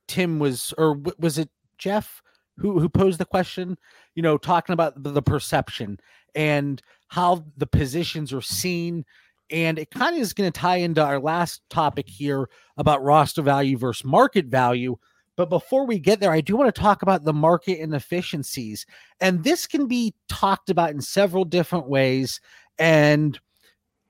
Tim 0.09 0.39
was, 0.39 0.73
or 0.79 1.01
was 1.19 1.39
it 1.39 1.51
Jeff 1.79 2.23
who 2.59 2.81
who 2.81 2.89
posed 2.89 3.19
the 3.19 3.27
question? 3.27 3.77
You 4.15 4.23
know, 4.23 4.39
talking 4.39 4.73
about 4.73 5.03
the, 5.03 5.11
the 5.11 5.23
perception 5.23 5.99
and 6.35 6.83
how 7.09 7.45
the 7.57 7.67
positions 7.67 8.33
are 8.33 8.43
seen. 8.43 9.05
And 9.51 9.79
it 9.79 9.91
kind 9.91 10.17
of 10.17 10.23
is 10.23 10.33
going 10.33 10.51
to 10.51 10.59
tie 10.59 10.77
into 10.77 11.05
our 11.05 11.21
last 11.21 11.63
topic 11.69 12.09
here 12.09 12.49
about 12.77 13.03
roster 13.03 13.43
value 13.43 13.77
versus 13.77 14.05
market 14.05 14.47
value. 14.47 14.97
But 15.37 15.51
before 15.51 15.87
we 15.87 15.99
get 15.99 16.21
there, 16.21 16.33
I 16.33 16.41
do 16.41 16.57
want 16.57 16.73
to 16.75 16.81
talk 16.81 17.03
about 17.03 17.25
the 17.25 17.33
market 17.33 17.81
inefficiencies. 17.81 18.87
And 19.21 19.43
this 19.45 19.67
can 19.67 19.87
be 19.87 20.15
talked 20.29 20.71
about 20.71 20.91
in 20.91 21.01
several 21.01 21.45
different 21.45 21.89
ways. 21.89 22.41
And, 22.79 23.39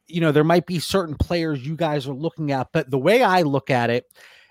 you 0.07 0.21
know, 0.21 0.33
there 0.33 0.45
might 0.45 0.67
be 0.67 0.79
certain 0.79 1.17
players 1.17 1.67
you 1.67 1.77
guys 1.77 2.07
are 2.07 2.15
looking 2.15 2.53
at, 2.53 2.69
but 2.73 2.91
the 2.91 2.99
way 2.99 3.23
I 3.23 3.43
look 3.43 3.71
at 3.71 3.91
it, 3.91 4.07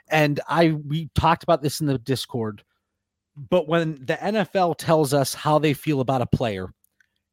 and 0.10 0.40
I 0.48 0.72
we 0.72 1.10
talked 1.16 1.44
about 1.44 1.62
this 1.62 1.80
in 1.80 1.88
the 1.88 1.98
Discord, 1.98 2.64
but 3.50 3.68
when 3.68 3.94
the 4.06 4.16
NFL 4.16 4.78
tells 4.78 5.14
us 5.14 5.34
how 5.34 5.60
they 5.60 5.74
feel 5.74 6.02
about 6.02 6.22
a 6.22 6.28
player, 6.28 6.74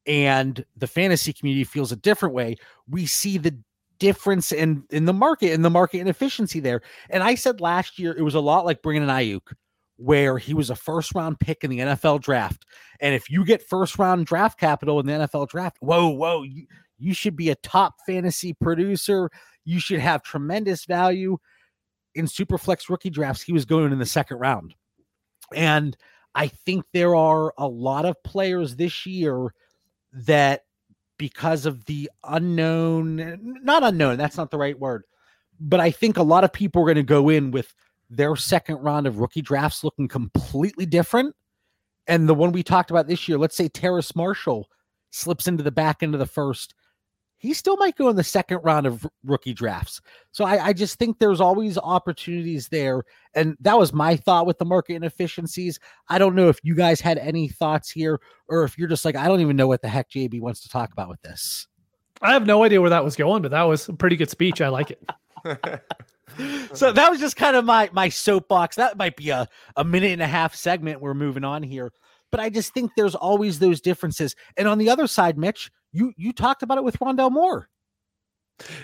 and 0.07 0.65
the 0.77 0.87
fantasy 0.87 1.33
community 1.33 1.65
feels 1.65 1.93
a 1.93 1.97
different 1.97 2.35
way, 2.35 2.57
we 2.89 3.07
see 3.07 3.39
the 3.39 3.57
difference 3.99 4.51
in 4.51 4.83
in 4.91 5.05
the 5.05 5.13
market 5.13 5.53
and 5.53 5.65
the 5.65 5.71
market 5.71 5.99
inefficiency 5.99 6.59
there. 6.59 6.81
And 7.11 7.23
I 7.23 7.35
said 7.35 7.61
last 7.61 7.99
year 7.99 8.13
it 8.17 8.23
was 8.23 8.35
a 8.35 8.41
lot 8.41 8.65
like 8.65 8.83
Brandon 8.83 9.11
Aiyuk, 9.11 9.53
where 9.97 10.39
he 10.39 10.55
was 10.55 10.71
a 10.71 10.75
first 10.75 11.15
round 11.15 11.39
pick 11.39 11.63
in 11.63 11.71
the 11.71 11.79
NFL 11.79 12.23
draft. 12.23 12.65
And 13.01 13.15
if 13.15 13.31
you 13.31 13.45
get 13.45 13.63
first 13.63 13.99
round 13.99 14.27
draft 14.27 14.59
capital 14.59 14.99
in 14.99 15.07
the 15.07 15.13
NFL 15.13 15.49
draft, 15.49 15.77
whoa, 15.81 16.09
whoa, 16.09 16.43
you, 16.43 16.67
you 16.99 17.15
should 17.15 17.37
be 17.37 17.51
a 17.51 17.57
top 17.57 17.95
fantasy 18.07 18.55
producer. 18.55 19.31
You 19.65 19.79
should 19.79 20.01
have 20.01 20.23
tremendous 20.23 20.87
value. 20.87 21.39
In 22.15 22.27
Superflex 22.27 22.89
rookie 22.89 23.11
drafts, 23.11 23.43
he 23.43 23.53
was 23.53 23.65
going 23.65 23.93
in 23.93 23.99
the 23.99 24.07
second 24.07 24.39
round. 24.39 24.75
And 25.55 25.97
I 26.35 26.49
think 26.49 26.85
there 26.93 27.15
are 27.15 27.53
a 27.57 27.69
lot 27.69 28.05
of 28.05 28.21
players 28.25 28.77
this 28.77 29.07
year 29.07 29.53
that 30.13 30.65
because 31.19 31.67
of 31.67 31.85
the 31.85 32.11
unknown, 32.25 33.39
not 33.63 33.83
unknown, 33.83 34.17
that's 34.17 34.37
not 34.37 34.51
the 34.51 34.59
right 34.59 34.79
word, 34.79 35.05
but 35.61 35.81
I 35.81 35.91
think 35.91 36.17
a 36.17 36.23
lot 36.23 36.45
of 36.45 36.53
people 36.53 36.83
are 36.83 36.87
going 36.87 36.97
to 36.97 37.03
go 37.03 37.29
in 37.29 37.51
with 37.51 37.75
their 38.09 38.35
second 38.37 38.77
round 38.77 39.07
of 39.07 39.19
rookie 39.19 39.43
drafts 39.43 39.85
looking 39.85 40.09
completely 40.09 40.87
different. 40.87 41.35
And 42.07 42.29
the 42.29 42.35
one 42.35 42.53
we 42.53 42.63
talked 42.63 42.91
about 42.91 43.07
this 43.07 43.29
year, 43.29 43.39
let's 43.39 43.57
say 43.57 43.69
Terrace 43.69 44.17
Marshall 44.17 44.69
slips 45.11 45.47
into 45.47 45.63
the 45.63 45.71
back 45.71 46.03
end 46.03 46.15
of 46.15 46.21
the 46.21 46.27
first 46.27 46.75
he 47.41 47.55
still 47.55 47.79
might 47.79 47.97
go 47.97 48.11
in 48.11 48.17
the 48.17 48.23
second 48.23 48.61
round 48.63 48.87
of 48.87 49.07
rookie 49.25 49.55
drafts. 49.55 50.03
So 50.31 50.45
I, 50.45 50.67
I, 50.67 50.73
just 50.75 50.99
think 50.99 51.19
there's 51.19 51.41
always 51.41 51.79
opportunities 51.79 52.69
there. 52.69 53.03
And 53.35 53.57
that 53.61 53.79
was 53.79 53.95
my 53.95 54.15
thought 54.17 54.47
with 54.47 54.59
the 54.59 54.67
market 54.67 54.97
inefficiencies. 54.97 55.81
I 56.11 56.19
don't 56.19 56.35
know 56.35 56.51
if 56.51 56.61
you 56.63 56.75
guys 56.75 57.01
had 57.01 57.17
any 57.17 57.49
thoughts 57.49 57.91
here 57.91 58.21
or 58.49 58.65
if 58.65 58.77
you're 58.77 58.89
just 58.89 59.07
like, 59.07 59.17
I 59.17 59.27
don't 59.27 59.41
even 59.41 59.57
know 59.57 59.67
what 59.67 59.81
the 59.81 59.89
heck 59.89 60.11
JB 60.11 60.43
wants 60.43 60.61
to 60.61 60.69
talk 60.69 60.93
about 60.93 61.09
with 61.09 61.23
this. 61.23 61.67
I 62.21 62.35
have 62.35 62.47
no 62.47 62.63
idea 62.63 62.79
where 62.79 62.91
that 62.91 63.05
was 63.05 63.17
going, 63.17 63.41
but 63.41 63.53
that 63.53 63.63
was 63.63 63.89
a 63.89 63.95
pretty 63.95 64.17
good 64.17 64.29
speech. 64.29 64.61
I 64.61 64.69
like 64.69 64.91
it. 64.91 65.03
so 66.75 66.93
that 66.93 67.11
was 67.11 67.21
just 67.21 67.37
kind 67.37 67.57
of 67.57 67.65
my 67.65 67.89
my 67.95 68.11
soapbox. 68.11 68.77
That 68.77 68.99
might 68.99 69.17
be 69.17 69.31
a, 69.31 69.49
a 69.77 69.85
minute 69.85 70.13
and 70.13 70.21
a 70.21 70.27
half 70.27 70.55
segment. 70.55 71.01
We're 71.01 71.15
moving 71.15 71.45
on 71.45 71.63
here. 71.63 71.91
But 72.31 72.41
I 72.41 72.51
just 72.51 72.75
think 72.75 72.93
there's 72.95 73.15
always 73.15 73.59
those 73.59 73.81
differences. 73.81 74.37
And 74.59 74.69
on 74.69 74.77
the 74.77 74.91
other 74.91 75.07
side, 75.07 75.39
Mitch, 75.39 75.71
you 75.93 76.13
you 76.17 76.33
talked 76.33 76.63
about 76.63 76.79
it 76.79 76.85
with 76.85 76.99
Rondale 76.99 77.33
Moore. 77.33 77.69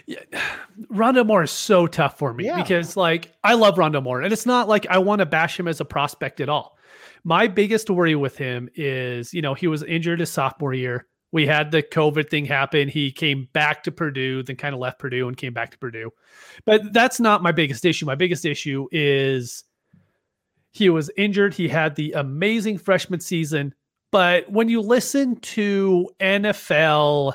Yeah, 0.07 0.21
Rondale 0.93 1.27
Moore 1.27 1.43
is 1.43 1.51
so 1.51 1.87
tough 1.87 2.19
for 2.19 2.33
me 2.33 2.47
yeah. 2.47 2.61
because 2.61 2.97
like 2.97 3.33
I 3.45 3.55
love 3.55 3.77
Rondale 3.77 4.03
Moore, 4.03 4.23
and 4.23 4.33
it's 4.33 4.47
not 4.47 4.69
like 4.69 4.87
I 4.89 4.99
want 4.99 5.21
to 5.21 5.27
bash 5.27 5.59
him 5.59 5.69
as 5.69 5.81
a 5.81 5.85
prospect 5.85 6.41
at 6.41 6.49
all. 6.49 6.77
My 7.25 7.49
biggest 7.49 7.91
worry 7.91 8.15
with 8.15 8.37
him 8.37 8.69
is, 8.75 9.35
you 9.35 9.43
know, 9.43 9.55
he 9.55 9.67
was 9.67 9.83
injured 9.83 10.21
his 10.21 10.31
sophomore 10.31 10.75
year. 10.75 11.07
We 11.33 11.45
had 11.47 11.71
the 11.71 11.83
COVID 11.83 12.31
thing 12.31 12.45
happen. 12.45 12.89
He 12.89 13.11
came 13.11 13.49
back 13.53 13.83
to 13.83 13.93
Purdue, 13.93 14.43
then 14.45 14.57
kind 14.57 14.75
of 14.75 14.81
left 14.81 15.01
Purdue 15.01 15.27
and 15.27 15.37
came 15.37 15.53
back 15.53 15.73
to 15.73 15.79
Purdue. 15.79 16.11
But 16.65 16.93
that's 16.93 17.19
not 17.19 17.43
my 17.43 17.53
biggest 17.53 17.85
issue. 17.85 18.07
My 18.07 18.15
biggest 18.15 18.45
issue 18.45 18.87
is 18.93 19.65
he 20.71 20.89
was 20.89 21.11
injured. 21.17 21.53
He 21.53 21.69
had 21.69 21.97
the 21.97 22.13
amazing 22.13 22.79
freshman 22.79 23.21
season, 23.21 23.75
but 24.17 24.51
when 24.51 24.71
you 24.71 24.81
listen 24.81 25.37
to 25.41 26.09
NFL 26.21 27.35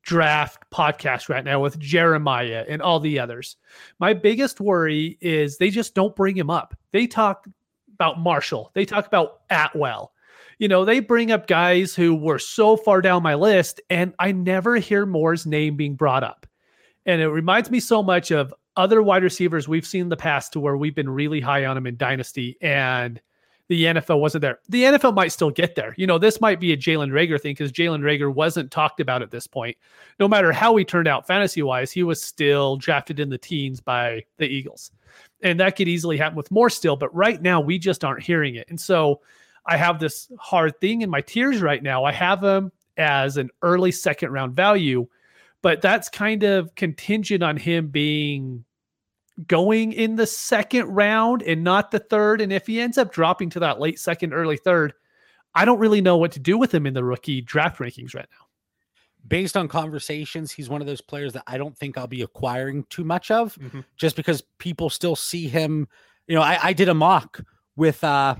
draft 0.00 0.64
podcast 0.72 1.28
right 1.28 1.44
now 1.44 1.60
with 1.60 1.78
Jeremiah 1.78 2.64
and 2.66 2.80
all 2.80 3.00
the 3.00 3.18
others, 3.18 3.56
my 3.98 4.14
biggest 4.14 4.58
worry 4.58 5.18
is 5.20 5.58
they 5.58 5.68
just 5.68 5.94
don't 5.94 6.16
bring 6.16 6.34
him 6.34 6.48
up. 6.48 6.74
They 6.90 7.06
talk 7.06 7.46
about 7.92 8.18
Marshall, 8.18 8.70
they 8.72 8.86
talk 8.86 9.06
about 9.06 9.40
Atwell. 9.50 10.14
You 10.58 10.68
know, 10.68 10.86
they 10.86 11.00
bring 11.00 11.32
up 11.32 11.48
guys 11.48 11.94
who 11.94 12.14
were 12.14 12.38
so 12.38 12.78
far 12.78 13.02
down 13.02 13.22
my 13.22 13.34
list, 13.34 13.82
and 13.90 14.14
I 14.18 14.32
never 14.32 14.76
hear 14.76 15.04
Moore's 15.04 15.44
name 15.44 15.76
being 15.76 15.96
brought 15.96 16.24
up. 16.24 16.46
And 17.04 17.20
it 17.20 17.28
reminds 17.28 17.70
me 17.70 17.78
so 17.78 18.02
much 18.02 18.30
of 18.30 18.54
other 18.74 19.02
wide 19.02 19.22
receivers 19.22 19.68
we've 19.68 19.86
seen 19.86 20.00
in 20.00 20.08
the 20.08 20.16
past 20.16 20.54
to 20.54 20.60
where 20.60 20.78
we've 20.78 20.94
been 20.94 21.10
really 21.10 21.42
high 21.42 21.66
on 21.66 21.76
him 21.76 21.86
in 21.86 21.98
Dynasty 21.98 22.56
and 22.62 23.20
the 23.72 23.84
NFL 23.84 24.20
wasn't 24.20 24.42
there. 24.42 24.58
The 24.68 24.82
NFL 24.82 25.14
might 25.14 25.32
still 25.32 25.50
get 25.50 25.76
there. 25.76 25.94
You 25.96 26.06
know, 26.06 26.18
this 26.18 26.42
might 26.42 26.60
be 26.60 26.74
a 26.74 26.76
Jalen 26.76 27.10
Reagor 27.10 27.40
thing 27.40 27.52
because 27.52 27.72
Jalen 27.72 28.00
Reagor 28.00 28.32
wasn't 28.32 28.70
talked 28.70 29.00
about 29.00 29.22
at 29.22 29.30
this 29.30 29.46
point. 29.46 29.78
No 30.20 30.28
matter 30.28 30.52
how 30.52 30.76
he 30.76 30.84
turned 30.84 31.08
out 31.08 31.26
fantasy 31.26 31.62
wise, 31.62 31.90
he 31.90 32.02
was 32.02 32.20
still 32.20 32.76
drafted 32.76 33.18
in 33.18 33.30
the 33.30 33.38
teens 33.38 33.80
by 33.80 34.24
the 34.36 34.46
Eagles. 34.46 34.90
And 35.42 35.58
that 35.58 35.74
could 35.74 35.88
easily 35.88 36.18
happen 36.18 36.36
with 36.36 36.50
more 36.50 36.68
still. 36.68 36.96
But 36.96 37.14
right 37.14 37.40
now, 37.40 37.62
we 37.62 37.78
just 37.78 38.04
aren't 38.04 38.22
hearing 38.22 38.56
it. 38.56 38.68
And 38.68 38.78
so 38.78 39.22
I 39.64 39.78
have 39.78 39.98
this 39.98 40.30
hard 40.38 40.78
thing 40.78 41.00
in 41.00 41.08
my 41.08 41.22
tiers 41.22 41.62
right 41.62 41.82
now. 41.82 42.04
I 42.04 42.12
have 42.12 42.44
him 42.44 42.72
as 42.98 43.38
an 43.38 43.48
early 43.62 43.90
second 43.90 44.32
round 44.32 44.54
value, 44.54 45.06
but 45.62 45.80
that's 45.80 46.10
kind 46.10 46.42
of 46.42 46.74
contingent 46.74 47.42
on 47.42 47.56
him 47.56 47.88
being 47.88 48.66
going 49.46 49.92
in 49.92 50.16
the 50.16 50.26
second 50.26 50.86
round 50.86 51.42
and 51.42 51.64
not 51.64 51.90
the 51.90 51.98
third. 51.98 52.40
And 52.40 52.52
if 52.52 52.66
he 52.66 52.80
ends 52.80 52.98
up 52.98 53.12
dropping 53.12 53.50
to 53.50 53.60
that 53.60 53.80
late 53.80 53.98
second, 53.98 54.32
early 54.32 54.56
third, 54.56 54.92
I 55.54 55.64
don't 55.64 55.78
really 55.78 56.00
know 56.00 56.16
what 56.16 56.32
to 56.32 56.40
do 56.40 56.58
with 56.58 56.74
him 56.74 56.86
in 56.86 56.94
the 56.94 57.04
rookie 57.04 57.40
draft 57.40 57.78
rankings 57.78 58.14
right 58.14 58.26
now. 58.30 58.46
Based 59.26 59.56
on 59.56 59.68
conversations, 59.68 60.50
he's 60.50 60.68
one 60.68 60.80
of 60.80 60.86
those 60.86 61.00
players 61.00 61.32
that 61.34 61.44
I 61.46 61.56
don't 61.56 61.76
think 61.76 61.96
I'll 61.96 62.06
be 62.06 62.22
acquiring 62.22 62.84
too 62.90 63.04
much 63.04 63.30
of 63.30 63.54
mm-hmm. 63.54 63.80
just 63.96 64.16
because 64.16 64.42
people 64.58 64.90
still 64.90 65.14
see 65.14 65.48
him. 65.48 65.86
You 66.26 66.34
know, 66.34 66.42
I, 66.42 66.58
I 66.62 66.72
did 66.72 66.88
a 66.88 66.94
mock 66.94 67.40
with 67.76 68.02
uh, 68.02 68.34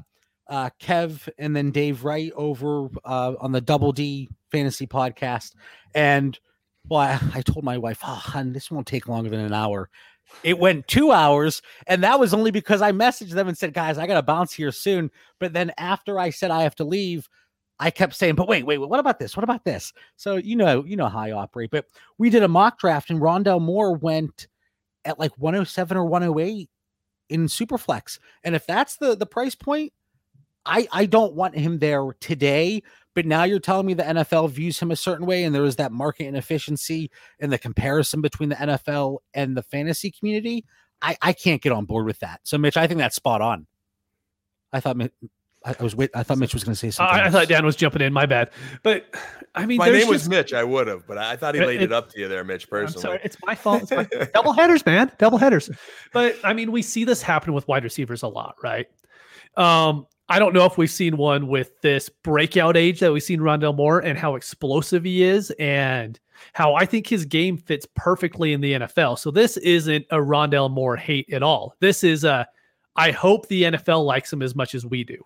uh, 0.48 0.70
Kev 0.80 1.28
and 1.38 1.54
then 1.54 1.70
Dave 1.70 2.04
Wright 2.04 2.32
over 2.34 2.88
uh, 3.04 3.34
on 3.40 3.52
the 3.52 3.60
Double 3.60 3.92
D 3.92 4.28
Fantasy 4.50 4.86
podcast. 4.86 5.54
And 5.94 6.38
well, 6.88 7.00
I, 7.00 7.20
I 7.34 7.42
told 7.42 7.64
my 7.64 7.78
wife, 7.78 8.00
oh, 8.02 8.14
hun, 8.14 8.52
this 8.52 8.70
won't 8.70 8.86
take 8.86 9.08
longer 9.08 9.30
than 9.30 9.40
an 9.40 9.52
hour. 9.52 9.88
It 10.42 10.58
went 10.58 10.88
two 10.88 11.12
hours, 11.12 11.62
and 11.86 12.02
that 12.02 12.18
was 12.18 12.34
only 12.34 12.50
because 12.50 12.82
I 12.82 12.92
messaged 12.92 13.30
them 13.30 13.48
and 13.48 13.56
said, 13.56 13.74
"Guys, 13.74 13.98
I 13.98 14.06
got 14.06 14.14
to 14.14 14.22
bounce 14.22 14.52
here 14.52 14.72
soon." 14.72 15.10
But 15.38 15.52
then 15.52 15.72
after 15.78 16.18
I 16.18 16.30
said 16.30 16.50
I 16.50 16.62
have 16.62 16.74
to 16.76 16.84
leave, 16.84 17.28
I 17.78 17.90
kept 17.90 18.14
saying, 18.14 18.34
"But 18.34 18.48
wait, 18.48 18.64
wait, 18.64 18.78
what 18.78 19.00
about 19.00 19.18
this? 19.18 19.36
What 19.36 19.44
about 19.44 19.64
this?" 19.64 19.92
So 20.16 20.36
you 20.36 20.56
know, 20.56 20.84
you 20.84 20.96
know 20.96 21.08
how 21.08 21.20
I 21.20 21.32
operate. 21.32 21.70
But 21.70 21.86
we 22.18 22.30
did 22.30 22.42
a 22.42 22.48
mock 22.48 22.78
draft, 22.78 23.10
and 23.10 23.20
Rondale 23.20 23.60
Moore 23.60 23.94
went 23.94 24.48
at 25.04 25.18
like 25.18 25.32
107 25.38 25.96
or 25.96 26.04
108 26.04 26.68
in 27.28 27.46
Superflex, 27.46 28.18
and 28.44 28.54
if 28.54 28.66
that's 28.66 28.96
the 28.96 29.16
the 29.16 29.26
price 29.26 29.54
point, 29.54 29.92
I 30.64 30.88
I 30.92 31.06
don't 31.06 31.34
want 31.34 31.56
him 31.56 31.78
there 31.78 32.14
today 32.20 32.82
but 33.14 33.26
now 33.26 33.44
you're 33.44 33.60
telling 33.60 33.86
me 33.86 33.94
the 33.94 34.02
NFL 34.02 34.50
views 34.50 34.78
him 34.78 34.90
a 34.90 34.96
certain 34.96 35.26
way, 35.26 35.44
and 35.44 35.54
there 35.54 35.64
is 35.64 35.76
that 35.76 35.92
market 35.92 36.26
inefficiency 36.26 37.10
and 37.40 37.52
the 37.52 37.58
comparison 37.58 38.20
between 38.20 38.48
the 38.48 38.56
NFL 38.56 39.18
and 39.34 39.56
the 39.56 39.62
fantasy 39.62 40.10
community. 40.10 40.64
I, 41.02 41.16
I 41.20 41.32
can't 41.32 41.60
get 41.60 41.72
on 41.72 41.84
board 41.84 42.06
with 42.06 42.20
that. 42.20 42.40
So, 42.44 42.56
Mitch, 42.56 42.76
I 42.76 42.86
think 42.86 42.98
that's 42.98 43.16
spot 43.16 43.40
on. 43.42 43.66
I 44.72 44.80
thought 44.80 44.96
I, 45.64 45.74
I 45.78 45.82
was 45.82 45.94
wait. 45.94 46.10
I 46.14 46.22
thought 46.22 46.38
Mitch 46.38 46.54
was 46.54 46.64
going 46.64 46.72
to 46.72 46.78
say 46.78 46.90
something. 46.90 47.14
I, 47.14 47.26
I, 47.26 47.30
thought 47.30 47.48
Dan 47.48 47.66
was 47.66 47.76
jumping 47.76 48.00
in. 48.00 48.12
My 48.12 48.24
bad. 48.24 48.50
But 48.82 49.14
I 49.54 49.66
mean, 49.66 49.78
my 49.78 49.86
name 49.86 49.96
just, 49.98 50.08
was 50.08 50.28
Mitch. 50.28 50.54
I 50.54 50.64
would 50.64 50.86
have, 50.86 51.06
but 51.06 51.18
I 51.18 51.36
thought 51.36 51.54
he 51.54 51.60
laid 51.60 51.82
it, 51.82 51.86
it, 51.86 51.92
up 51.92 52.10
to 52.12 52.20
you 52.20 52.28
there, 52.28 52.44
Mitch. 52.44 52.70
Personally, 52.70 52.96
I'm 52.96 53.02
sorry, 53.02 53.20
it's 53.24 53.36
my 53.44 53.54
fault. 53.54 53.82
It's 53.82 53.90
my, 53.90 54.08
double 54.34 54.54
headers, 54.54 54.86
man. 54.86 55.10
Double 55.18 55.38
headers. 55.38 55.70
But 56.12 56.36
I 56.42 56.54
mean, 56.54 56.72
we 56.72 56.80
see 56.80 57.04
this 57.04 57.20
happen 57.20 57.52
with 57.52 57.68
wide 57.68 57.84
receivers 57.84 58.22
a 58.22 58.28
lot, 58.28 58.54
right? 58.62 58.86
Um, 59.56 60.06
I 60.28 60.38
don't 60.38 60.54
know 60.54 60.64
if 60.64 60.78
we've 60.78 60.90
seen 60.90 61.16
one 61.16 61.48
with 61.48 61.80
this 61.82 62.08
breakout 62.08 62.76
age 62.76 63.00
that 63.00 63.12
we've 63.12 63.22
seen 63.22 63.40
Rondale 63.40 63.76
Moore 63.76 64.00
and 64.00 64.18
how 64.18 64.34
explosive 64.34 65.04
he 65.04 65.22
is 65.22 65.50
and 65.58 66.18
how 66.52 66.74
I 66.74 66.86
think 66.86 67.06
his 67.06 67.24
game 67.24 67.56
fits 67.56 67.86
perfectly 67.94 68.52
in 68.52 68.60
the 68.60 68.72
NFL. 68.72 69.18
So 69.18 69.30
this 69.30 69.56
isn't 69.58 70.06
a 70.10 70.16
Rondale 70.16 70.70
Moore 70.70 70.96
hate 70.96 71.32
at 71.32 71.42
all. 71.42 71.74
This 71.80 72.04
is 72.04 72.24
a 72.24 72.46
I 72.94 73.10
hope 73.10 73.48
the 73.48 73.64
NFL 73.64 74.04
likes 74.04 74.32
him 74.32 74.42
as 74.42 74.54
much 74.54 74.74
as 74.74 74.84
we 74.84 75.02
do. 75.02 75.24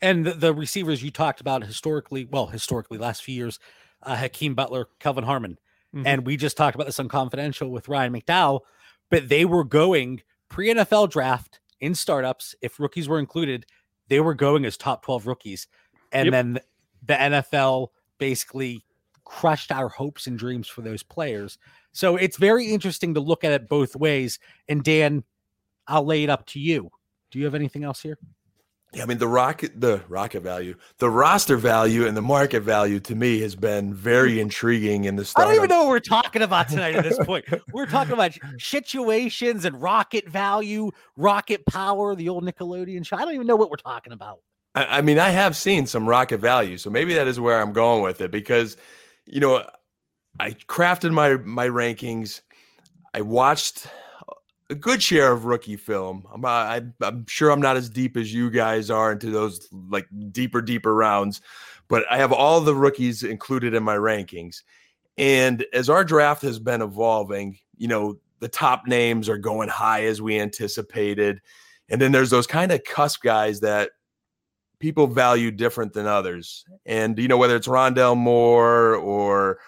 And 0.00 0.24
the, 0.24 0.32
the 0.32 0.54
receivers 0.54 1.02
you 1.02 1.10
talked 1.10 1.40
about 1.40 1.64
historically, 1.64 2.24
well, 2.24 2.46
historically, 2.46 2.98
last 2.98 3.22
few 3.22 3.34
years, 3.34 3.58
uh, 4.02 4.16
Hakeem 4.16 4.54
Butler, 4.54 4.88
Kelvin 4.98 5.24
Harmon. 5.24 5.58
Mm-hmm. 5.94 6.06
And 6.06 6.26
we 6.26 6.36
just 6.36 6.56
talked 6.56 6.74
about 6.74 6.86
this 6.86 7.00
on 7.00 7.08
Confidential 7.08 7.70
with 7.70 7.88
Ryan 7.88 8.12
McDowell, 8.12 8.60
but 9.10 9.28
they 9.28 9.44
were 9.44 9.64
going 9.64 10.22
pre 10.48 10.68
NFL 10.68 11.10
draft 11.10 11.60
in 11.86 11.94
startups. 11.94 12.54
If 12.60 12.80
rookies 12.80 13.08
were 13.08 13.18
included, 13.18 13.64
they 14.08 14.20
were 14.20 14.34
going 14.34 14.64
as 14.64 14.76
top 14.76 15.04
12 15.04 15.26
rookies. 15.26 15.68
And 16.12 16.26
yep. 16.26 16.32
then 16.32 16.58
the 17.06 17.14
NFL 17.14 17.88
basically 18.18 18.84
crushed 19.24 19.72
our 19.72 19.88
hopes 19.88 20.26
and 20.26 20.38
dreams 20.38 20.68
for 20.68 20.82
those 20.82 21.02
players. 21.02 21.58
So 21.92 22.16
it's 22.16 22.36
very 22.36 22.66
interesting 22.66 23.14
to 23.14 23.20
look 23.20 23.44
at 23.44 23.52
it 23.52 23.68
both 23.68 23.96
ways. 23.96 24.38
And 24.68 24.82
Dan, 24.82 25.24
I'll 25.86 26.04
lay 26.04 26.24
it 26.24 26.30
up 26.30 26.46
to 26.48 26.60
you. 26.60 26.90
Do 27.30 27.38
you 27.38 27.44
have 27.44 27.54
anything 27.54 27.84
else 27.84 28.00
here? 28.00 28.18
Yeah, 28.92 29.02
I 29.02 29.06
mean 29.06 29.18
the 29.18 29.28
rocket, 29.28 29.78
the 29.80 30.00
rocket 30.08 30.40
value, 30.40 30.74
the 30.98 31.10
roster 31.10 31.56
value, 31.56 32.06
and 32.06 32.16
the 32.16 32.22
market 32.22 32.60
value 32.60 33.00
to 33.00 33.14
me 33.14 33.40
has 33.40 33.54
been 33.54 33.92
very 33.92 34.36
mm. 34.36 34.40
intriguing 34.40 35.04
in 35.04 35.16
the 35.16 35.24
start. 35.24 35.46
I 35.46 35.50
don't 35.50 35.56
even 35.56 35.68
know 35.68 35.80
what 35.80 35.88
we're 35.88 36.00
talking 36.00 36.40
about 36.40 36.68
tonight. 36.68 36.94
At 36.94 37.04
this 37.04 37.18
point, 37.18 37.44
we're 37.72 37.86
talking 37.86 38.12
about 38.12 38.32
situations 38.58 39.64
and 39.64 39.82
rocket 39.82 40.28
value, 40.28 40.92
rocket 41.16 41.66
power, 41.66 42.14
the 42.14 42.28
old 42.28 42.44
Nickelodeon 42.44 43.04
show. 43.04 43.16
I 43.16 43.22
don't 43.22 43.34
even 43.34 43.46
know 43.46 43.56
what 43.56 43.70
we're 43.70 43.76
talking 43.76 44.12
about. 44.12 44.38
I, 44.74 44.98
I 44.98 45.00
mean, 45.02 45.18
I 45.18 45.30
have 45.30 45.56
seen 45.56 45.86
some 45.86 46.08
rocket 46.08 46.38
value, 46.38 46.78
so 46.78 46.88
maybe 46.88 47.12
that 47.14 47.26
is 47.26 47.40
where 47.40 47.60
I'm 47.60 47.72
going 47.72 48.02
with 48.02 48.20
it 48.20 48.30
because, 48.30 48.76
you 49.26 49.40
know, 49.40 49.68
I 50.38 50.52
crafted 50.52 51.12
my 51.12 51.36
my 51.36 51.68
rankings. 51.68 52.40
I 53.12 53.22
watched 53.22 53.88
a 54.70 54.74
good 54.74 55.02
share 55.02 55.32
of 55.32 55.44
rookie 55.44 55.76
film. 55.76 56.26
I'm, 56.32 56.44
I, 56.44 56.82
I'm 57.00 57.26
sure 57.26 57.50
I'm 57.50 57.60
not 57.60 57.76
as 57.76 57.88
deep 57.88 58.16
as 58.16 58.32
you 58.32 58.50
guys 58.50 58.90
are 58.90 59.12
into 59.12 59.30
those 59.30 59.68
like 59.90 60.08
deeper, 60.32 60.60
deeper 60.60 60.94
rounds, 60.94 61.40
but 61.88 62.04
I 62.10 62.16
have 62.16 62.32
all 62.32 62.60
the 62.60 62.74
rookies 62.74 63.22
included 63.22 63.74
in 63.74 63.82
my 63.82 63.96
rankings. 63.96 64.62
And 65.18 65.64
as 65.72 65.88
our 65.88 66.04
draft 66.04 66.42
has 66.42 66.58
been 66.58 66.82
evolving, 66.82 67.58
you 67.76 67.88
know, 67.88 68.18
the 68.40 68.48
top 68.48 68.86
names 68.86 69.28
are 69.28 69.38
going 69.38 69.68
high 69.68 70.04
as 70.04 70.20
we 70.20 70.38
anticipated. 70.38 71.40
And 71.88 72.00
then 72.00 72.12
there's 72.12 72.30
those 72.30 72.46
kind 72.46 72.72
of 72.72 72.84
cusp 72.84 73.22
guys 73.22 73.60
that 73.60 73.92
people 74.78 75.06
value 75.06 75.50
different 75.50 75.92
than 75.94 76.06
others. 76.06 76.64
And, 76.84 77.18
you 77.18 77.28
know, 77.28 77.38
whether 77.38 77.56
it's 77.56 77.68
Rondale 77.68 78.16
Moore 78.16 78.96
or 78.96 79.58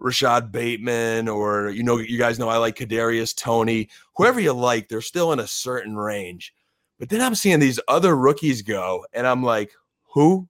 Rashod 0.00 0.50
Bateman, 0.50 1.28
or 1.28 1.70
you 1.70 1.82
know, 1.82 1.98
you 1.98 2.18
guys 2.18 2.38
know 2.38 2.48
I 2.48 2.56
like 2.56 2.76
Kadarius 2.76 3.36
Toney, 3.36 3.88
whoever 4.16 4.40
you 4.40 4.52
like, 4.52 4.88
they're 4.88 5.00
still 5.00 5.32
in 5.32 5.40
a 5.40 5.46
certain 5.46 5.96
range. 5.96 6.54
But 6.98 7.08
then 7.08 7.20
I'm 7.20 7.34
seeing 7.34 7.60
these 7.60 7.80
other 7.88 8.16
rookies 8.16 8.62
go, 8.62 9.06
and 9.12 9.26
I'm 9.26 9.42
like, 9.42 9.72
who? 10.12 10.48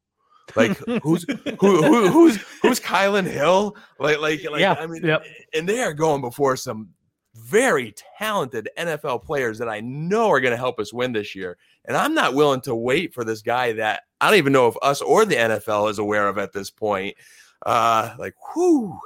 Like 0.57 0.77
who's 1.03 1.25
who, 1.61 1.83
who 1.83 2.09
who's 2.09 2.37
who's 2.63 2.81
Kylin 2.81 3.27
Hill? 3.27 3.77
Like 3.99 4.19
like 4.21 4.43
like 4.51 4.61
yeah, 4.61 4.75
I 4.79 4.87
mean, 4.87 5.05
yep. 5.05 5.25
and 5.55 5.69
they 5.69 5.81
are 5.81 5.95
going 5.95 6.21
before 6.21 6.57
some 6.57 6.91
very 7.35 7.95
talented 8.19 8.69
NFL 8.77 9.25
players 9.25 9.59
that 9.59 9.69
I 9.69 9.81
know 9.81 10.31
are 10.31 10.41
going 10.41 10.51
to 10.51 10.57
help 10.57 10.81
us 10.81 10.93
win 10.93 11.13
this 11.13 11.35
year. 11.35 11.57
And 11.85 11.97
I'm 11.97 12.15
not 12.15 12.35
willing 12.35 12.61
to 12.63 12.75
wait 12.75 13.15
for 13.15 13.25
this 13.25 13.43
guy 13.43 13.73
that 13.75 14.03
I 14.21 14.29
don't 14.29 14.39
even 14.39 14.53
know 14.53 14.69
if 14.69 14.75
us 14.83 15.01
or 15.01 15.25
the 15.25 15.37
NFL 15.37 15.91
is 15.91 15.99
aware 15.99 16.29
of 16.29 16.39
at 16.39 16.53
this 16.53 16.71
point. 16.71 17.17
Uh, 17.65 18.15
like, 18.19 18.35
whoo, 18.55 18.99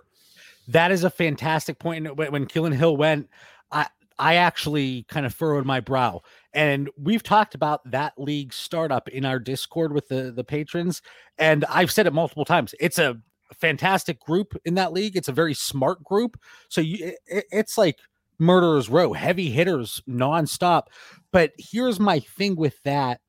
that 0.68 0.90
is 0.90 1.04
a 1.04 1.10
fantastic 1.10 1.78
point. 1.78 2.16
When 2.16 2.46
Kylin 2.46 2.74
Hill 2.74 2.96
went, 2.96 3.28
I 3.70 3.86
I 4.18 4.36
actually 4.36 5.04
kind 5.08 5.26
of 5.26 5.34
furrowed 5.34 5.66
my 5.66 5.80
brow. 5.80 6.22
And 6.52 6.88
we've 6.96 7.22
talked 7.22 7.54
about 7.54 7.88
that 7.90 8.12
league 8.16 8.52
startup 8.52 9.08
in 9.08 9.24
our 9.24 9.38
Discord 9.38 9.92
with 9.92 10.08
the 10.08 10.30
the 10.30 10.44
patrons, 10.44 11.02
and 11.38 11.64
I've 11.66 11.90
said 11.90 12.06
it 12.06 12.12
multiple 12.12 12.44
times. 12.44 12.74
It's 12.80 12.98
a 12.98 13.20
fantastic 13.54 14.20
group 14.20 14.56
in 14.64 14.74
that 14.74 14.92
league. 14.92 15.16
It's 15.16 15.28
a 15.28 15.32
very 15.32 15.54
smart 15.54 16.02
group. 16.02 16.38
So 16.68 16.80
you, 16.80 17.14
it, 17.26 17.44
it's 17.50 17.76
like 17.76 17.98
murderers 18.38 18.88
row, 18.88 19.12
heavy 19.12 19.50
hitters 19.50 20.02
nonstop. 20.08 20.84
But 21.32 21.52
here's 21.58 22.00
my 22.00 22.20
thing 22.20 22.56
with 22.56 22.82
that. 22.84 23.20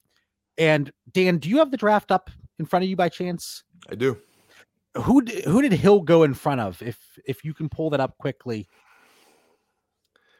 And 0.57 0.91
Dan, 1.11 1.37
do 1.37 1.49
you 1.49 1.57
have 1.57 1.71
the 1.71 1.77
draft 1.77 2.11
up 2.11 2.29
in 2.59 2.65
front 2.65 2.83
of 2.83 2.89
you 2.89 2.95
by 2.95 3.09
chance? 3.09 3.63
I 3.89 3.95
do 3.95 4.17
who 4.95 5.21
who 5.45 5.61
did 5.61 5.73
Hill 5.73 6.01
go 6.01 6.23
in 6.23 6.33
front 6.33 6.61
of? 6.61 6.81
If 6.81 6.97
if 7.25 7.43
you 7.43 7.53
can 7.53 7.69
pull 7.69 7.89
that 7.91 7.99
up 7.99 8.17
quickly. 8.17 8.67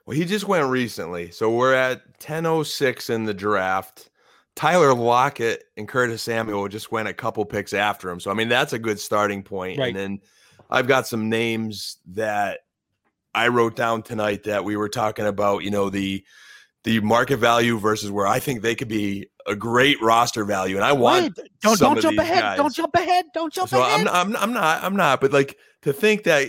Well, 0.06 0.16
he 0.16 0.26
just 0.26 0.48
went 0.48 0.68
recently, 0.68 1.32
so 1.32 1.50
we're 1.50 1.74
at 1.74 2.20
ten 2.20 2.46
oh 2.46 2.64
six 2.64 3.10
in 3.10 3.26
the 3.26 3.34
draft. 3.34 4.10
Tyler 4.56 4.94
Lockett 4.94 5.66
and 5.76 5.88
Curtis 5.88 6.22
Samuel 6.22 6.68
just 6.70 6.92
went 6.92 7.10
a 7.10 7.14
couple 7.14 7.44
picks 7.44 7.74
after 7.74 8.10
him, 8.10 8.20
so 8.20 8.32
I 8.32 8.34
mean 8.34 8.50
that's 8.50 8.74
a 8.74 8.80
good 8.80 9.00
starting 9.00 9.44
point. 9.44 9.80
Right. 9.80 9.90
And 9.90 9.98
then 9.98 10.20
I've 10.70 10.88
got 10.88 11.08
some 11.08 11.30
names 11.30 11.98
that 12.08 12.62
I 13.34 13.50
wrote 13.50 13.76
down 13.76 14.04
tonight 14.04 14.44
that 14.44 14.64
we 14.64 14.78
were 14.78 14.90
talking 14.90 15.26
about. 15.26 15.64
You 15.64 15.72
know 15.72 15.90
the 15.90 16.24
the 16.86 17.00
market 17.02 17.38
value 17.38 17.78
versus 17.78 18.12
where 18.12 18.28
I 18.28 18.40
think 18.40 18.62
they 18.62 18.76
could 18.76 18.88
be 18.88 19.28
a 19.48 19.56
great 19.56 20.02
roster 20.02 20.46
value, 20.46 20.76
and 20.76 20.86
I 20.86 20.94
want 20.94 21.38
Wait, 21.38 21.50
don't 21.62 21.80
don't 21.80 22.00
jump 22.00 22.18
ahead. 22.18 22.42
Guys. 22.42 22.58
Don't 22.58 22.74
jump 22.74 22.96
ahead. 22.96 23.26
Don't 23.34 23.52
jump 23.52 23.70
so 23.70 23.82
ahead. 23.82 24.08
I'm, 24.08 24.32
I'm 24.32 24.36
I'm 24.38 24.54
not 24.54 24.84
I'm 24.84 24.96
not. 24.96 25.20
But 25.20 25.34
like 25.34 25.58
to 25.82 25.92
think 25.92 26.24
that 26.24 26.48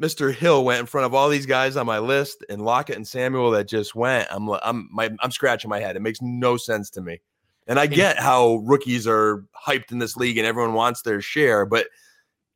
Mr. 0.00 0.34
Hill 0.34 0.64
went 0.64 0.80
in 0.80 0.86
front 0.86 1.06
of 1.06 1.14
all 1.14 1.28
these 1.28 1.46
guys 1.46 1.76
on 1.76 1.86
my 1.86 1.98
list, 1.98 2.44
and 2.48 2.62
Lockett 2.62 2.96
and 2.96 3.08
Samuel 3.08 3.50
that 3.52 3.66
just 3.66 3.94
went. 3.94 4.28
I'm 4.30 4.48
I'm 4.50 4.88
my 4.92 5.10
I'm 5.20 5.30
scratching 5.30 5.70
my 5.70 5.80
head. 5.80 5.96
It 5.96 6.02
makes 6.02 6.20
no 6.20 6.56
sense 6.56 6.90
to 6.90 7.00
me. 7.00 7.20
And 7.66 7.80
I 7.80 7.86
get 7.86 8.18
how 8.18 8.56
rookies 8.56 9.06
are 9.06 9.46
hyped 9.66 9.90
in 9.90 9.98
this 9.98 10.18
league 10.18 10.36
and 10.36 10.46
everyone 10.46 10.74
wants 10.74 11.00
their 11.00 11.22
share, 11.22 11.64
but 11.64 11.86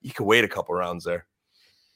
you 0.02 0.12
can 0.12 0.26
wait 0.26 0.44
a 0.44 0.48
couple 0.48 0.74
rounds 0.74 1.04
there. 1.04 1.26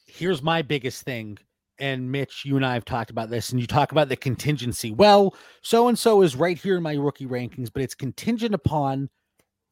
Here's 0.06 0.42
my 0.42 0.62
biggest 0.62 1.02
thing 1.02 1.36
and 1.82 2.12
Mitch, 2.12 2.44
you 2.44 2.54
and 2.54 2.64
I 2.64 2.74
have 2.74 2.84
talked 2.84 3.10
about 3.10 3.28
this, 3.28 3.50
and 3.50 3.60
you 3.60 3.66
talk 3.66 3.90
about 3.90 4.08
the 4.08 4.14
contingency. 4.14 4.92
Well, 4.92 5.34
so 5.62 5.88
and 5.88 5.98
so 5.98 6.22
is 6.22 6.36
right 6.36 6.56
here 6.56 6.76
in 6.76 6.82
my 6.84 6.94
rookie 6.94 7.26
rankings, 7.26 7.70
but 7.72 7.82
it's 7.82 7.96
contingent 7.96 8.54
upon 8.54 9.10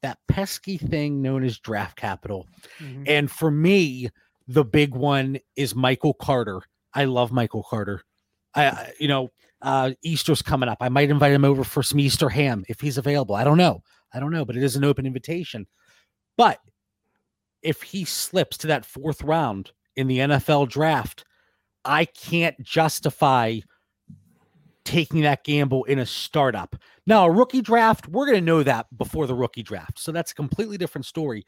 that 0.03 0.19
pesky 0.27 0.77
thing 0.77 1.23
known 1.23 1.45
as 1.45 1.61
draft 1.61 1.97
capital. 1.97 2.49
Mm-hmm. 2.81 3.05
And 3.07 3.31
for 3.31 3.49
me, 3.53 4.09
the 4.49 4.65
big 4.65 4.93
one 4.93 5.39
is 5.55 5.77
Michael 5.77 6.15
Carter. 6.15 6.63
I 6.93 7.05
love 7.05 7.31
Michael 7.31 7.63
Carter. 7.63 8.03
I, 8.57 8.91
you 8.99 9.07
know, 9.07 9.29
uh, 9.63 9.93
Easter's 10.03 10.43
coming 10.43 10.69
up. 10.69 10.79
I 10.81 10.89
might 10.89 11.11
invite 11.11 11.31
him 11.31 11.45
over 11.45 11.63
for 11.63 11.85
some 11.85 12.01
Easter 12.01 12.29
ham 12.29 12.65
if 12.69 12.81
he's 12.81 12.99
available. 12.99 13.37
I 13.37 13.45
don't 13.45 13.59
know. 13.59 13.85
I 14.13 14.19
don't 14.19 14.33
know, 14.33 14.45
but 14.45 14.57
it 14.57 14.65
is 14.65 14.75
an 14.75 14.83
open 14.83 15.07
invitation. 15.07 15.69
But 16.37 16.59
if 17.63 17.83
he 17.83 18.05
slips 18.05 18.59
to 18.59 18.67
that 18.67 18.85
fourth 18.85 19.23
round 19.23 19.71
in 19.95 20.09
the 20.09 20.19
NFL 20.19 20.69
draft, 20.71 21.25
I 21.85 22.05
can't 22.05 22.61
justify 22.63 23.61
taking 24.85 25.23
that 25.23 25.45
gamble 25.45 25.85
in 25.85 25.99
a 25.99 26.07
startup. 26.07 26.77
Now, 27.07 27.27
a 27.27 27.31
rookie 27.31 27.63
draft, 27.63 28.09
we're 28.09 28.27
going 28.27 28.39
to 28.39 28.45
know 28.45 28.63
that 28.63 28.87
before 28.97 29.27
the 29.27 29.35
rookie 29.35 29.63
draft. 29.63 29.99
So 29.99 30.13
that's 30.13 30.33
a 30.33 30.35
completely 30.35 30.79
different 30.79 31.07
story. 31.07 31.45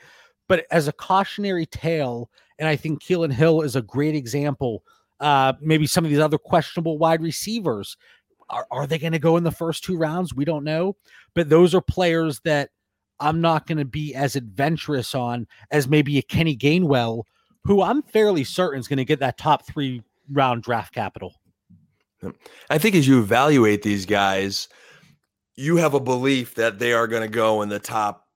But 0.49 0.67
as 0.71 0.89
a 0.89 0.93
cautionary 0.93 1.67
tale, 1.67 2.31
and 2.59 2.69
I 2.69 2.77
think 2.77 3.03
Kylin 3.03 3.33
Hill 3.33 3.63
is 3.63 3.77
a 3.77 3.83
great 3.83 4.15
example. 4.15 4.85
Uh, 5.21 5.55
maybe 5.61 5.87
some 5.87 6.05
of 6.05 6.11
these 6.11 6.21
other 6.21 6.39
questionable 6.39 6.99
wide 6.99 7.23
receivers 7.23 7.97
are, 8.51 8.67
are 8.71 8.87
they 8.87 8.99
going 8.99 9.13
to 9.13 9.19
go 9.19 9.37
in 9.37 9.45
the 9.45 9.51
first 9.51 9.83
two 9.85 9.97
rounds? 9.97 10.35
We 10.35 10.45
don't 10.45 10.65
know. 10.65 10.97
But 11.35 11.49
those 11.49 11.75
are 11.75 11.81
players 11.81 12.41
that 12.45 12.71
I'm 13.19 13.41
not 13.41 13.67
going 13.67 13.79
to 13.79 13.85
be 13.85 14.15
as 14.15 14.37
adventurous 14.37 15.15
on 15.15 15.47
as 15.71 15.89
maybe 15.89 16.19
a 16.19 16.23
Kenny 16.23 16.57
Gainwell, 16.57 17.23
who 17.65 17.83
I'm 17.83 18.03
fairly 18.03 18.45
certain 18.45 18.81
is 18.81 18.89
going 18.89 18.99
to 18.99 19.05
get 19.05 19.21
that 19.21 19.39
top 19.39 19.67
three 19.67 20.03
round 20.31 20.63
draft 20.63 20.95
capital. 20.95 21.35
I 22.71 22.79
think 22.79 22.95
as 22.95 23.09
you 23.09 23.21
evaluate 23.21 23.83
these 23.83 24.07
guys, 24.07 24.69
you 25.57 25.77
have 25.77 25.95
a 25.95 26.01
belief 26.01 26.55
that 26.55 26.79
they 26.79 26.93
are 26.93 27.07
going 27.07 27.23
to 27.23 27.29
go 27.29 27.63
in 27.63 27.69
the 27.69 27.79
top 27.79 28.29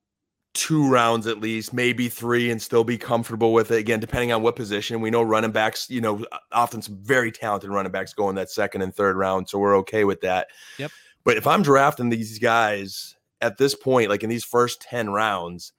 two 0.55 0.89
rounds 0.89 1.27
at 1.27 1.39
least, 1.39 1.73
maybe 1.73 2.09
three, 2.09 2.51
and 2.51 2.61
still 2.61 2.83
be 2.83 2.97
comfortable 2.97 3.53
with 3.53 3.71
it. 3.71 3.79
Again, 3.79 4.01
depending 4.01 4.33
on 4.33 4.43
what 4.43 4.57
position. 4.57 5.01
We 5.01 5.11
know 5.11 5.23
running 5.23 5.53
backs, 5.53 5.89
you 5.91 6.01
know, 6.01 6.25
often 6.51 6.83
some 6.83 6.97
very 7.03 7.31
talented 7.31 7.71
running 7.71 7.93
backs 7.93 8.15
go 8.15 8.29
in 8.31 8.37
that 8.37 8.51
second 8.51 8.83
and 8.83 8.95
third 8.95 9.17
round. 9.17 9.49
So 9.49 9.59
we're 9.59 9.77
okay 9.79 10.05
with 10.05 10.23
that. 10.23 10.49
Yep. 10.79 10.91
But 11.25 11.37
if 11.37 11.47
I'm 11.47 11.63
drafting 11.63 12.09
these 12.09 12.39
guys 12.39 13.17
at 13.41 13.59
this 13.59 13.75
point, 13.75 14.09
like 14.09 14.23
in 14.23 14.31
these 14.31 14.45
first 14.45 14.81
10 14.81 15.11
rounds, 15.11 15.73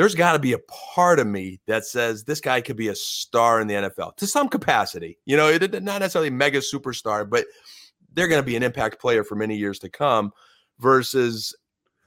there's 0.00 0.14
got 0.14 0.32
to 0.32 0.38
be 0.38 0.54
a 0.54 0.58
part 0.94 1.18
of 1.18 1.26
me 1.26 1.60
that 1.66 1.84
says 1.84 2.24
this 2.24 2.40
guy 2.40 2.58
could 2.62 2.74
be 2.74 2.88
a 2.88 2.94
star 2.94 3.60
in 3.60 3.66
the 3.66 3.74
NFL 3.74 4.16
to 4.16 4.26
some 4.26 4.48
capacity. 4.48 5.18
You 5.26 5.36
know, 5.36 5.50
not 5.58 6.00
necessarily 6.00 6.30
mega 6.30 6.60
superstar, 6.60 7.28
but 7.28 7.44
they're 8.14 8.26
going 8.26 8.40
to 8.40 8.46
be 8.46 8.56
an 8.56 8.62
impact 8.62 8.98
player 8.98 9.24
for 9.24 9.34
many 9.34 9.58
years 9.58 9.78
to 9.80 9.90
come 9.90 10.32
versus 10.78 11.54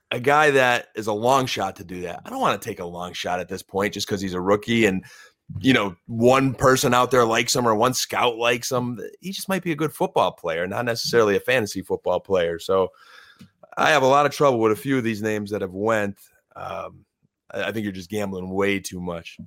a 0.09 0.19
guy 0.19 0.49
that 0.49 0.87
is 0.95 1.05
a 1.05 1.13
long 1.13 1.45
shot 1.45 1.75
to 1.75 1.83
do 1.83 2.01
that. 2.01 2.21
I 2.25 2.31
don't 2.31 2.41
want 2.41 2.59
to 2.59 2.67
take 2.67 2.79
a 2.79 2.85
long 2.85 3.13
shot 3.13 3.39
at 3.39 3.47
this 3.47 3.61
point 3.61 3.93
just 3.93 4.07
because 4.07 4.21
he's 4.21 4.33
a 4.33 4.41
rookie 4.41 4.87
and 4.87 5.05
you 5.59 5.73
know 5.73 5.95
one 6.07 6.55
person 6.55 6.95
out 6.95 7.11
there 7.11 7.25
likes 7.25 7.55
him 7.55 7.67
or 7.67 7.75
one 7.75 7.93
scout 7.93 8.37
likes 8.37 8.71
him. 8.71 8.99
He 9.21 9.31
just 9.31 9.49
might 9.49 9.61
be 9.61 9.71
a 9.71 9.75
good 9.75 9.93
football 9.93 10.31
player, 10.31 10.65
not 10.65 10.85
necessarily 10.85 11.35
a 11.35 11.41
fantasy 11.41 11.83
football 11.83 12.19
player. 12.19 12.57
So 12.57 12.87
I 13.77 13.91
have 13.91 14.01
a 14.01 14.07
lot 14.07 14.25
of 14.25 14.31
trouble 14.31 14.57
with 14.57 14.71
a 14.71 14.75
few 14.75 14.97
of 14.97 15.03
these 15.03 15.21
names 15.21 15.51
that 15.51 15.61
have 15.61 15.73
went. 15.73 16.17
Um, 16.55 17.05
I, 17.53 17.63
I 17.63 17.71
think 17.71 17.83
you're 17.83 17.91
just 17.91 18.09
gambling 18.09 18.49
way 18.49 18.79
too 18.79 18.99
much. 18.99 19.37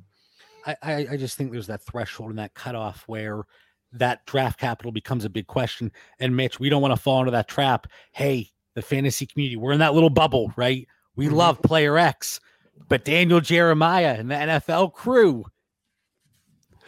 I, 0.66 0.76
I, 0.82 1.06
I 1.12 1.16
just 1.16 1.36
think 1.36 1.52
there's 1.52 1.68
that 1.68 1.82
threshold 1.82 2.30
and 2.30 2.38
that 2.38 2.54
cutoff 2.54 3.04
where 3.06 3.44
that 3.92 4.26
draft 4.26 4.58
capital 4.58 4.92
becomes 4.92 5.24
a 5.24 5.30
big 5.30 5.46
question. 5.46 5.92
And 6.18 6.36
Mitch, 6.36 6.60
we 6.60 6.68
don't 6.68 6.82
want 6.82 6.94
to 6.94 7.00
fall 7.00 7.20
into 7.20 7.30
that 7.32 7.48
trap. 7.48 7.86
Hey, 8.12 8.50
the 8.74 8.82
fantasy 8.82 9.26
community, 9.26 9.56
we're 9.56 9.72
in 9.72 9.78
that 9.78 9.94
little 9.94 10.10
bubble, 10.10 10.52
right? 10.56 10.86
We 11.14 11.26
mm-hmm. 11.26 11.34
love 11.36 11.62
player 11.62 11.96
X, 11.96 12.40
but 12.88 13.04
Daniel 13.04 13.40
Jeremiah 13.40 14.16
and 14.18 14.30
the 14.30 14.34
NFL 14.34 14.92
crew. 14.92 15.44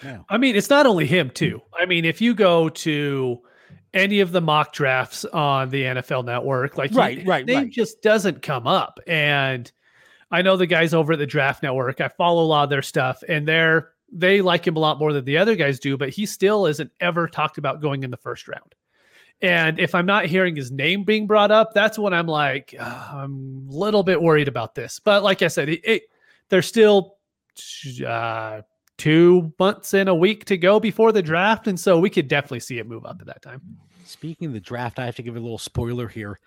No. 0.02 0.24
I 0.28 0.38
mean, 0.38 0.54
it's 0.54 0.70
not 0.70 0.86
only 0.86 1.06
him, 1.06 1.30
too. 1.30 1.60
I 1.78 1.86
mean, 1.86 2.04
if 2.04 2.20
you 2.20 2.34
go 2.34 2.68
to 2.68 3.40
any 3.94 4.20
of 4.20 4.32
the 4.32 4.40
mock 4.40 4.72
drafts 4.72 5.24
on 5.24 5.70
the 5.70 5.82
NFL 5.82 6.24
network, 6.24 6.76
like 6.76 6.94
right, 6.94 7.18
he, 7.18 7.24
right, 7.24 7.44
name 7.44 7.56
right. 7.56 7.72
just 7.72 8.02
doesn't 8.02 8.42
come 8.42 8.66
up. 8.66 9.00
And 9.06 9.70
I 10.30 10.42
know 10.42 10.56
the 10.56 10.66
guys 10.66 10.94
over 10.94 11.14
at 11.14 11.18
the 11.18 11.26
draft 11.26 11.62
network, 11.62 12.00
I 12.00 12.08
follow 12.08 12.42
a 12.42 12.46
lot 12.46 12.64
of 12.64 12.70
their 12.70 12.82
stuff, 12.82 13.22
and 13.28 13.46
they're 13.46 13.90
they 14.10 14.40
like 14.40 14.66
him 14.66 14.76
a 14.76 14.80
lot 14.80 14.98
more 14.98 15.12
than 15.12 15.24
the 15.24 15.38
other 15.38 15.54
guys 15.54 15.78
do, 15.78 15.96
but 15.96 16.08
he 16.08 16.24
still 16.24 16.66
isn't 16.66 16.90
ever 17.00 17.28
talked 17.28 17.58
about 17.58 17.82
going 17.82 18.04
in 18.04 18.10
the 18.10 18.16
first 18.16 18.48
round. 18.48 18.74
And 19.40 19.78
if 19.78 19.94
I'm 19.94 20.06
not 20.06 20.26
hearing 20.26 20.56
his 20.56 20.72
name 20.72 21.04
being 21.04 21.26
brought 21.26 21.50
up, 21.50 21.72
that's 21.72 21.98
when 21.98 22.12
I'm 22.12 22.26
like, 22.26 22.74
oh, 22.78 23.10
I'm 23.12 23.68
a 23.70 23.72
little 23.72 24.02
bit 24.02 24.20
worried 24.20 24.48
about 24.48 24.74
this. 24.74 24.98
But 24.98 25.22
like 25.22 25.42
I 25.42 25.48
said, 25.48 25.68
it, 25.68 25.80
it 25.84 26.02
there's 26.48 26.66
still 26.66 27.16
uh, 28.06 28.62
two 28.96 29.52
months 29.58 29.94
and 29.94 30.08
a 30.08 30.14
week 30.14 30.44
to 30.46 30.56
go 30.56 30.80
before 30.80 31.12
the 31.12 31.22
draft, 31.22 31.68
and 31.68 31.78
so 31.78 31.98
we 31.98 32.10
could 32.10 32.28
definitely 32.28 32.60
see 32.60 32.78
it 32.78 32.86
move 32.86 33.04
up 33.04 33.18
at 33.20 33.26
that 33.26 33.42
time. 33.42 33.60
Speaking 34.04 34.48
of 34.48 34.54
the 34.54 34.60
draft, 34.60 34.98
I 34.98 35.04
have 35.04 35.16
to 35.16 35.22
give 35.22 35.36
a 35.36 35.40
little 35.40 35.58
spoiler 35.58 36.08
here. 36.08 36.40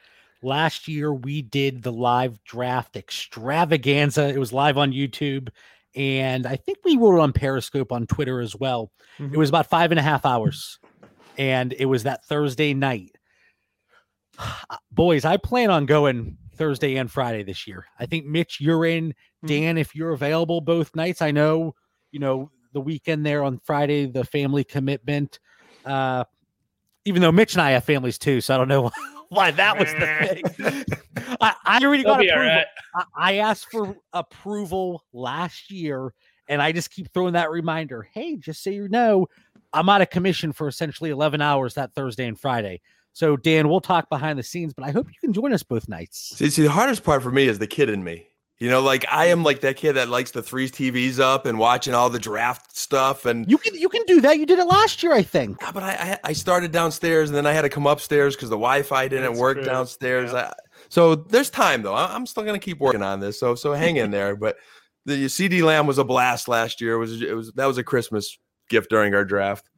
Last 0.44 0.88
year 0.88 1.14
we 1.14 1.42
did 1.42 1.84
the 1.84 1.92
live 1.92 2.44
draft 2.44 2.96
extravaganza. 2.96 4.30
It 4.30 4.40
was 4.40 4.52
live 4.52 4.78
on 4.78 4.92
YouTube 4.92 5.50
and 5.96 6.46
I 6.46 6.56
think 6.56 6.80
we 6.86 6.98
were 6.98 7.20
on 7.20 7.34
Periscope 7.34 7.92
on 7.92 8.08
Twitter 8.08 8.40
as 8.40 8.56
well. 8.56 8.92
Mm-hmm. 9.20 9.34
It 9.34 9.38
was 9.38 9.50
about 9.50 9.70
five 9.70 9.92
and 9.92 10.00
a 10.00 10.04
half 10.04 10.26
hours, 10.26 10.80
and 11.38 11.74
it 11.74 11.86
was 11.86 12.04
that 12.04 12.26
Thursday 12.26 12.74
night. 12.74 13.18
Boys, 14.92 15.26
I 15.26 15.38
plan 15.38 15.70
on 15.70 15.86
going 15.86 16.38
Thursday 16.56 16.96
and 16.96 17.12
Friday 17.12 17.44
this 17.44 17.68
year. 17.68 17.86
I 18.00 18.06
think 18.06 18.26
Mitch, 18.26 18.62
you're 18.62 18.86
in. 18.86 19.10
Mm-hmm. 19.10 19.48
Dan, 19.48 19.78
if 19.78 19.96
you're 19.96 20.12
available 20.12 20.62
both 20.62 20.96
nights, 20.96 21.22
I 21.22 21.32
know 21.32 21.76
you 22.12 22.20
know 22.20 22.52
the 22.74 22.82
weekend 22.82 23.26
there 23.26 23.44
on 23.44 23.60
Friday, 23.60 24.06
the 24.06 24.24
family 24.24 24.64
commitment. 24.64 25.40
Uh, 25.84 26.24
even 27.04 27.22
though 27.22 27.32
Mitch 27.32 27.54
and 27.54 27.62
I 27.62 27.72
have 27.72 27.84
families 27.84 28.18
too, 28.18 28.40
so 28.40 28.54
I 28.54 28.58
don't 28.58 28.68
know 28.70 28.92
why 29.32 29.52
that 29.52 29.80
was 29.80 29.94
the 29.94 30.44
thing. 30.58 31.36
I, 31.40 31.56
I 31.66 31.80
already 31.82 32.04
got 32.04 32.20
approval. 32.20 32.48
Right. 32.48 32.66
I, 32.96 33.04
I 33.16 33.34
asked 33.38 33.72
for 33.72 33.96
approval 34.12 35.06
last 35.14 35.72
year, 35.72 36.14
and 36.50 36.62
I 36.62 36.74
just 36.74 36.92
keep 36.92 37.12
throwing 37.14 37.34
that 37.34 37.50
reminder. 37.50 38.10
Hey, 38.14 38.36
just 38.36 38.62
so 38.62 38.70
you 38.70 38.90
know, 38.90 39.28
I'm 39.72 39.88
out 39.88 40.02
of 40.02 40.10
commission 40.10 40.52
for 40.52 40.68
essentially 40.68 41.12
11 41.12 41.42
hours 41.42 41.76
that 41.76 41.96
Thursday 41.96 42.28
and 42.28 42.38
Friday. 42.38 42.82
So, 43.14 43.38
Dan, 43.38 43.70
we'll 43.70 43.80
talk 43.80 44.10
behind 44.10 44.38
the 44.38 44.44
scenes, 44.44 44.74
but 44.74 44.86
I 44.86 44.92
hope 44.92 45.08
you 45.08 45.16
can 45.22 45.32
join 45.32 45.54
us 45.54 45.64
both 45.64 45.88
nights. 45.88 46.34
See, 46.36 46.50
see, 46.50 46.64
the 46.64 46.72
hardest 46.72 47.04
part 47.04 47.24
for 47.24 47.32
me 47.32 47.48
is 47.48 47.58
the 47.58 47.68
kid 47.68 47.90
in 47.90 48.04
me. 48.04 48.28
You 48.62 48.70
know, 48.70 48.80
like 48.80 49.04
I 49.10 49.26
am 49.26 49.42
like 49.44 49.62
that 49.62 49.76
kid 49.76 49.94
that 49.94 50.08
likes 50.08 50.30
the 50.30 50.44
three 50.44 50.70
TVs 50.70 51.20
up 51.20 51.48
and 51.48 51.58
watching 51.58 51.96
all 51.96 52.12
the 52.12 52.20
draft 52.20 52.78
stuff. 52.78 53.26
And 53.26 53.50
you 53.50 53.58
can 53.58 53.74
you 53.74 53.90
can 53.90 54.04
do 54.06 54.22
that. 54.22 54.38
You 54.38 54.46
did 54.46 54.60
it 54.60 54.66
last 54.66 55.02
year, 55.02 55.14
I 55.14 55.24
think. 55.24 55.58
Yeah, 55.60 55.72
but 55.72 55.82
I 55.82 56.20
I 56.24 56.34
started 56.34 56.72
downstairs 56.72 57.32
and 57.32 57.36
then 57.36 57.48
I 57.48 57.54
had 57.54 57.64
to 57.64 57.70
come 57.70 57.88
upstairs 57.88 58.36
because 58.36 58.50
the 58.50 58.58
Wi-Fi 58.58 59.08
didn't 59.08 59.32
That's 59.32 59.40
work 59.40 59.58
true. 59.58 59.66
downstairs. 59.66 60.32
Yeah. 60.32 60.52
I, 60.52 60.54
so 60.90 61.16
there's 61.16 61.50
time 61.50 61.82
though. 61.82 61.96
I'm 61.96 62.28
still 62.28 62.44
gonna 62.44 62.60
keep 62.60 62.78
working 62.78 63.02
on 63.02 63.20
this. 63.20 63.40
So 63.40 63.56
so 63.56 63.74
hang 63.74 63.96
in 63.96 64.12
there. 64.12 64.36
But 64.36 64.58
the 65.08 65.26
CeeDee 65.26 65.64
Lamb 65.64 65.88
was 65.88 65.98
a 65.98 66.04
blast 66.04 66.48
last 66.48 66.82
year. 66.82 66.94
It 66.94 67.00
was 67.00 67.20
it 67.20 67.36
was 67.36 67.52
that 67.54 67.66
was 67.66 67.80
a 67.80 67.84
Christmas 67.84 68.38
gift 68.70 68.92
during 68.92 69.16
our 69.16 69.26
draft. 69.26 69.72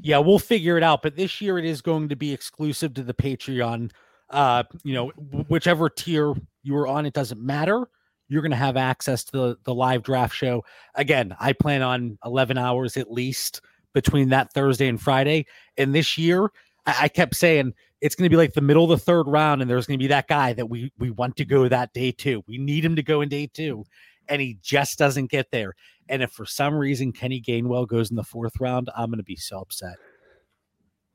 Yeah, 0.00 0.18
we'll 0.18 0.38
figure 0.38 0.76
it 0.76 0.84
out. 0.84 1.02
But 1.02 1.16
this 1.16 1.40
year 1.40 1.58
it 1.58 1.64
is 1.64 1.82
going 1.82 2.08
to 2.10 2.14
be 2.14 2.32
exclusive 2.32 2.94
to 2.94 3.02
the 3.02 3.14
Patreon. 3.14 3.90
Uh, 4.30 4.62
you 4.84 4.94
know, 4.94 5.08
whichever 5.48 5.90
tier 5.90 6.34
you 6.62 6.76
are 6.76 6.86
on, 6.86 7.04
it 7.04 7.14
doesn't 7.14 7.40
matter 7.40 7.88
you're 8.28 8.42
going 8.42 8.50
to 8.50 8.56
have 8.56 8.76
access 8.76 9.24
to 9.24 9.32
the, 9.32 9.56
the 9.64 9.74
live 9.74 10.02
draft 10.02 10.34
show. 10.34 10.64
Again, 10.94 11.34
I 11.40 11.52
plan 11.52 11.82
on 11.82 12.18
11 12.24 12.58
hours 12.58 12.96
at 12.96 13.10
least 13.10 13.60
between 13.94 14.28
that 14.30 14.52
Thursday 14.52 14.88
and 14.88 15.00
Friday. 15.00 15.46
And 15.76 15.94
this 15.94 16.18
year, 16.18 16.50
I, 16.86 16.96
I 17.02 17.08
kept 17.08 17.34
saying 17.34 17.74
it's 18.00 18.14
going 18.14 18.26
to 18.26 18.30
be 18.30 18.36
like 18.36 18.52
the 18.52 18.60
middle 18.60 18.84
of 18.84 18.90
the 18.90 19.04
third 19.04 19.26
round, 19.26 19.60
and 19.60 19.70
there's 19.70 19.86
going 19.86 19.98
to 19.98 20.02
be 20.02 20.08
that 20.08 20.28
guy 20.28 20.52
that 20.52 20.66
we 20.66 20.92
we 20.98 21.10
want 21.10 21.36
to 21.36 21.44
go 21.44 21.68
that 21.68 21.92
day 21.92 22.12
too. 22.12 22.42
We 22.46 22.58
need 22.58 22.84
him 22.84 22.96
to 22.96 23.02
go 23.02 23.20
in 23.20 23.28
day 23.28 23.48
two, 23.52 23.84
and 24.28 24.40
he 24.40 24.58
just 24.62 24.98
doesn't 24.98 25.30
get 25.30 25.50
there. 25.50 25.74
And 26.08 26.22
if 26.22 26.30
for 26.30 26.46
some 26.46 26.74
reason 26.74 27.12
Kenny 27.12 27.40
Gainwell 27.40 27.86
goes 27.88 28.10
in 28.10 28.16
the 28.16 28.24
fourth 28.24 28.60
round, 28.60 28.90
I'm 28.96 29.10
going 29.10 29.18
to 29.18 29.24
be 29.24 29.36
so 29.36 29.60
upset. 29.60 29.96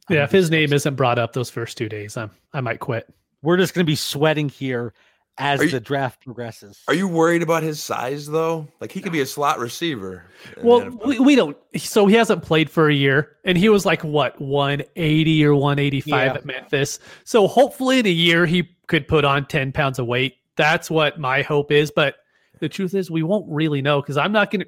I'm 0.10 0.18
yeah, 0.18 0.24
if 0.24 0.32
his 0.32 0.52
name 0.52 0.74
isn't 0.74 0.96
brought 0.96 1.18
up 1.18 1.34
those 1.34 1.50
first 1.50 1.78
two 1.78 1.88
days, 1.88 2.18
I'm 2.18 2.32
I 2.54 2.62
might 2.62 2.80
quit. 2.80 3.12
We're 3.42 3.58
just 3.58 3.74
going 3.74 3.86
to 3.86 3.90
be 3.90 3.96
sweating 3.96 4.50
here 4.50 4.94
as 5.38 5.62
you, 5.62 5.70
the 5.70 5.80
draft 5.80 6.24
progresses. 6.24 6.84
Are 6.88 6.94
you 6.94 7.08
worried 7.08 7.42
about 7.42 7.64
his 7.64 7.82
size 7.82 8.28
though? 8.28 8.68
Like 8.80 8.92
he 8.92 9.02
could 9.02 9.12
be 9.12 9.20
uh, 9.20 9.24
a 9.24 9.26
slot 9.26 9.60
receiver. 9.60 10.26
Well, 10.62 10.90
we, 11.06 11.20
we, 11.20 11.36
don't. 11.36 11.58
So 11.78 12.06
he 12.06 12.16
hasn't 12.16 12.44
played 12.44 12.70
for 12.70 12.90
a 12.90 12.94
year, 12.94 13.38
and 13.44 13.58
he 13.58 13.70
was 13.70 13.86
like 13.86 14.04
what 14.04 14.40
180 14.40 15.46
or 15.46 15.56
185 15.56 16.08
yeah. 16.08 16.34
at 16.34 16.46
Memphis. 16.46 17.00
So 17.24 17.48
hopefully 17.48 18.00
in 18.00 18.06
a 18.06 18.10
year 18.10 18.46
he 18.46 18.70
could 18.88 19.08
put 19.08 19.26
on 19.26 19.46
10 19.48 19.72
pounds 19.72 20.00
of 20.00 20.06
weight. 20.06 20.38
That's 20.56 20.90
what 20.92 21.20
my 21.20 21.42
hope 21.42 21.72
is. 21.72 21.92
But 21.92 22.16
the 22.60 22.70
truth 22.70 22.94
is, 22.94 23.10
we 23.10 23.24
won't 23.24 23.46
really 23.50 23.82
know 23.82 24.02
because 24.02 24.18
I'm 24.18 24.32
not 24.32 24.52
gonna. 24.52 24.66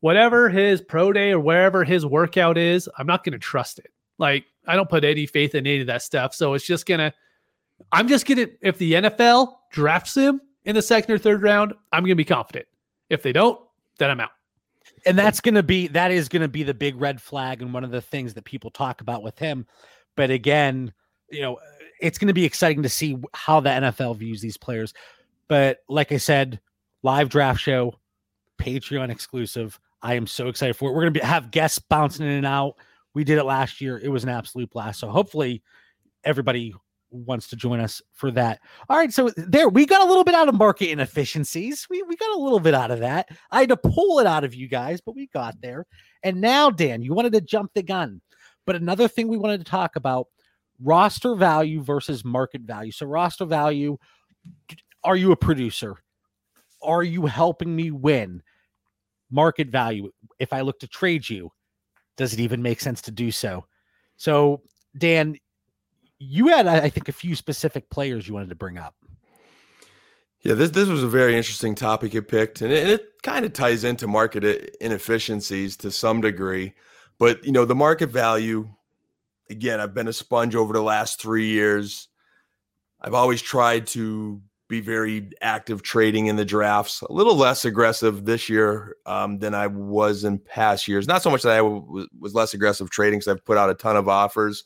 Whatever 0.00 0.48
his 0.48 0.80
pro 0.80 1.12
day 1.12 1.30
or 1.30 1.38
wherever 1.38 1.84
his 1.84 2.04
workout 2.04 2.58
is, 2.58 2.88
I'm 2.98 3.06
not 3.06 3.24
gonna 3.24 3.38
trust 3.38 3.78
it. 3.78 3.90
Like 4.18 4.44
I 4.66 4.76
don't 4.76 4.90
put 4.90 5.04
any 5.04 5.26
faith 5.26 5.54
in 5.54 5.66
any 5.66 5.80
of 5.80 5.86
that 5.86 6.02
stuff. 6.02 6.34
So 6.34 6.54
it's 6.54 6.66
just 6.66 6.86
gonna 6.86 7.14
I'm 7.90 8.08
just 8.08 8.26
gonna 8.26 8.46
if 8.60 8.78
the 8.78 8.94
NFL 8.94 9.54
drafts 9.70 10.16
him 10.16 10.40
in 10.64 10.74
the 10.74 10.82
second 10.82 11.14
or 11.14 11.18
third 11.18 11.42
round, 11.42 11.74
I'm 11.92 12.04
gonna 12.04 12.14
be 12.14 12.24
confident. 12.24 12.66
If 13.10 13.22
they 13.22 13.32
don't, 13.32 13.60
then 13.98 14.10
I'm 14.10 14.20
out. 14.20 14.30
And 15.04 15.18
that's 15.18 15.40
gonna 15.40 15.62
be 15.62 15.88
that 15.88 16.10
is 16.10 16.28
gonna 16.28 16.48
be 16.48 16.62
the 16.62 16.74
big 16.74 17.00
red 17.00 17.20
flag 17.20 17.62
and 17.62 17.74
one 17.74 17.84
of 17.84 17.90
the 17.90 18.00
things 18.00 18.34
that 18.34 18.44
people 18.44 18.70
talk 18.70 19.00
about 19.00 19.22
with 19.22 19.38
him. 19.38 19.66
But 20.16 20.30
again, 20.30 20.92
you 21.30 21.42
know, 21.42 21.58
it's 22.00 22.18
gonna 22.18 22.32
be 22.32 22.44
exciting 22.44 22.82
to 22.82 22.88
see 22.88 23.18
how 23.34 23.60
the 23.60 23.70
NFL 23.70 24.16
views 24.16 24.40
these 24.40 24.56
players. 24.56 24.94
But 25.48 25.78
like 25.88 26.12
I 26.12 26.18
said, 26.18 26.60
live 27.02 27.28
draft 27.28 27.60
show, 27.60 27.98
Patreon 28.58 29.10
exclusive. 29.10 29.78
I 30.02 30.14
am 30.14 30.26
so 30.26 30.48
excited 30.48 30.74
for 30.74 30.90
it. 30.90 30.94
We're 30.94 31.02
gonna 31.02 31.10
be, 31.12 31.20
have 31.20 31.50
guests 31.50 31.78
bouncing 31.78 32.26
in 32.26 32.32
and 32.32 32.46
out. 32.46 32.76
We 33.14 33.24
did 33.24 33.38
it 33.38 33.44
last 33.44 33.80
year. 33.80 33.98
It 33.98 34.08
was 34.08 34.22
an 34.22 34.30
absolute 34.30 34.70
blast. 34.70 35.00
So 35.00 35.08
hopefully 35.10 35.62
everybody 36.24 36.74
wants 37.12 37.48
to 37.48 37.56
join 37.56 37.80
us 37.80 38.02
for 38.12 38.30
that. 38.32 38.60
All 38.88 38.96
right, 38.96 39.12
so 39.12 39.30
there 39.36 39.68
we 39.68 39.86
got 39.86 40.02
a 40.02 40.08
little 40.08 40.24
bit 40.24 40.34
out 40.34 40.48
of 40.48 40.54
market 40.54 40.90
inefficiencies. 40.90 41.86
We 41.88 42.02
we 42.02 42.16
got 42.16 42.36
a 42.36 42.40
little 42.40 42.60
bit 42.60 42.74
out 42.74 42.90
of 42.90 43.00
that. 43.00 43.28
I 43.50 43.60
had 43.60 43.68
to 43.68 43.76
pull 43.76 44.18
it 44.18 44.26
out 44.26 44.44
of 44.44 44.54
you 44.54 44.68
guys, 44.68 45.00
but 45.00 45.14
we 45.14 45.26
got 45.28 45.60
there. 45.60 45.86
And 46.22 46.40
now, 46.40 46.70
Dan, 46.70 47.02
you 47.02 47.14
wanted 47.14 47.32
to 47.34 47.40
jump 47.40 47.72
the 47.74 47.82
gun. 47.82 48.20
But 48.66 48.76
another 48.76 49.08
thing 49.08 49.28
we 49.28 49.38
wanted 49.38 49.58
to 49.58 49.70
talk 49.70 49.96
about 49.96 50.28
roster 50.82 51.34
value 51.34 51.82
versus 51.82 52.24
market 52.24 52.62
value. 52.62 52.92
So 52.92 53.06
roster 53.06 53.44
value, 53.44 53.98
are 55.04 55.16
you 55.16 55.32
a 55.32 55.36
producer? 55.36 55.96
Are 56.82 57.02
you 57.02 57.26
helping 57.26 57.74
me 57.74 57.90
win? 57.90 58.42
Market 59.30 59.68
value, 59.68 60.10
if 60.38 60.52
I 60.52 60.60
look 60.60 60.78
to 60.80 60.88
trade 60.88 61.28
you, 61.28 61.50
does 62.16 62.34
it 62.34 62.40
even 62.40 62.62
make 62.62 62.80
sense 62.80 63.00
to 63.02 63.10
do 63.10 63.30
so? 63.30 63.64
So, 64.16 64.62
Dan, 64.98 65.36
you 66.22 66.48
had, 66.48 66.66
I 66.66 66.88
think, 66.88 67.08
a 67.08 67.12
few 67.12 67.34
specific 67.34 67.90
players 67.90 68.28
you 68.28 68.34
wanted 68.34 68.50
to 68.50 68.54
bring 68.54 68.78
up. 68.78 68.94
Yeah, 70.42 70.54
this 70.54 70.70
this 70.70 70.88
was 70.88 71.02
a 71.02 71.08
very 71.08 71.36
interesting 71.36 71.74
topic 71.74 72.14
you 72.14 72.22
picked, 72.22 72.62
and 72.62 72.72
it, 72.72 72.88
it 72.88 73.22
kind 73.22 73.44
of 73.44 73.52
ties 73.52 73.84
into 73.84 74.08
market 74.08 74.44
inefficiencies 74.80 75.76
to 75.78 75.90
some 75.90 76.20
degree. 76.20 76.74
But 77.18 77.44
you 77.44 77.52
know, 77.52 77.64
the 77.64 77.74
market 77.74 78.10
value. 78.10 78.68
Again, 79.50 79.80
I've 79.80 79.92
been 79.92 80.08
a 80.08 80.12
sponge 80.14 80.54
over 80.54 80.72
the 80.72 80.82
last 80.82 81.20
three 81.20 81.48
years. 81.48 82.08
I've 83.00 83.12
always 83.12 83.42
tried 83.42 83.86
to 83.88 84.40
be 84.68 84.80
very 84.80 85.28
active 85.42 85.82
trading 85.82 86.28
in 86.28 86.36
the 86.36 86.44
drafts. 86.44 87.02
A 87.02 87.12
little 87.12 87.36
less 87.36 87.66
aggressive 87.66 88.24
this 88.24 88.48
year 88.48 88.96
um, 89.04 89.38
than 89.38 89.54
I 89.54 89.66
was 89.66 90.24
in 90.24 90.38
past 90.38 90.88
years. 90.88 91.06
Not 91.06 91.22
so 91.22 91.28
much 91.28 91.42
that 91.42 91.52
I 91.52 91.58
w- 91.58 92.06
was 92.18 92.34
less 92.34 92.54
aggressive 92.54 92.88
trading 92.88 93.18
because 93.18 93.28
I've 93.28 93.44
put 93.44 93.58
out 93.58 93.68
a 93.68 93.74
ton 93.74 93.96
of 93.96 94.08
offers, 94.08 94.64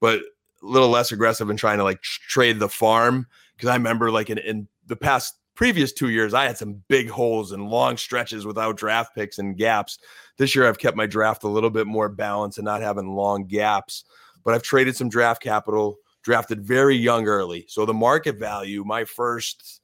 but 0.00 0.20
little 0.62 0.88
less 0.88 1.12
aggressive 1.12 1.50
in 1.50 1.56
trying 1.56 1.78
to 1.78 1.84
like 1.84 2.02
trade 2.02 2.58
the 2.58 2.68
farm. 2.68 3.26
Because 3.56 3.68
I 3.68 3.74
remember 3.74 4.10
like 4.10 4.30
in, 4.30 4.38
in 4.38 4.68
the 4.86 4.96
past 4.96 5.34
previous 5.54 5.92
two 5.92 6.10
years, 6.10 6.34
I 6.34 6.44
had 6.44 6.58
some 6.58 6.82
big 6.88 7.08
holes 7.08 7.52
and 7.52 7.68
long 7.68 7.96
stretches 7.96 8.46
without 8.46 8.76
draft 8.76 9.14
picks 9.14 9.38
and 9.38 9.56
gaps. 9.56 9.98
This 10.36 10.54
year, 10.54 10.68
I've 10.68 10.78
kept 10.78 10.96
my 10.96 11.06
draft 11.06 11.42
a 11.42 11.48
little 11.48 11.70
bit 11.70 11.86
more 11.86 12.08
balanced 12.08 12.58
and 12.58 12.64
not 12.64 12.80
having 12.80 13.14
long 13.14 13.46
gaps. 13.46 14.04
But 14.44 14.54
I've 14.54 14.62
traded 14.62 14.96
some 14.96 15.08
draft 15.08 15.42
capital 15.42 15.98
drafted 16.22 16.62
very 16.62 16.96
young 16.96 17.26
early. 17.26 17.64
So 17.68 17.86
the 17.86 17.94
market 17.94 18.38
value, 18.38 18.84
my 18.84 19.04
first 19.04 19.80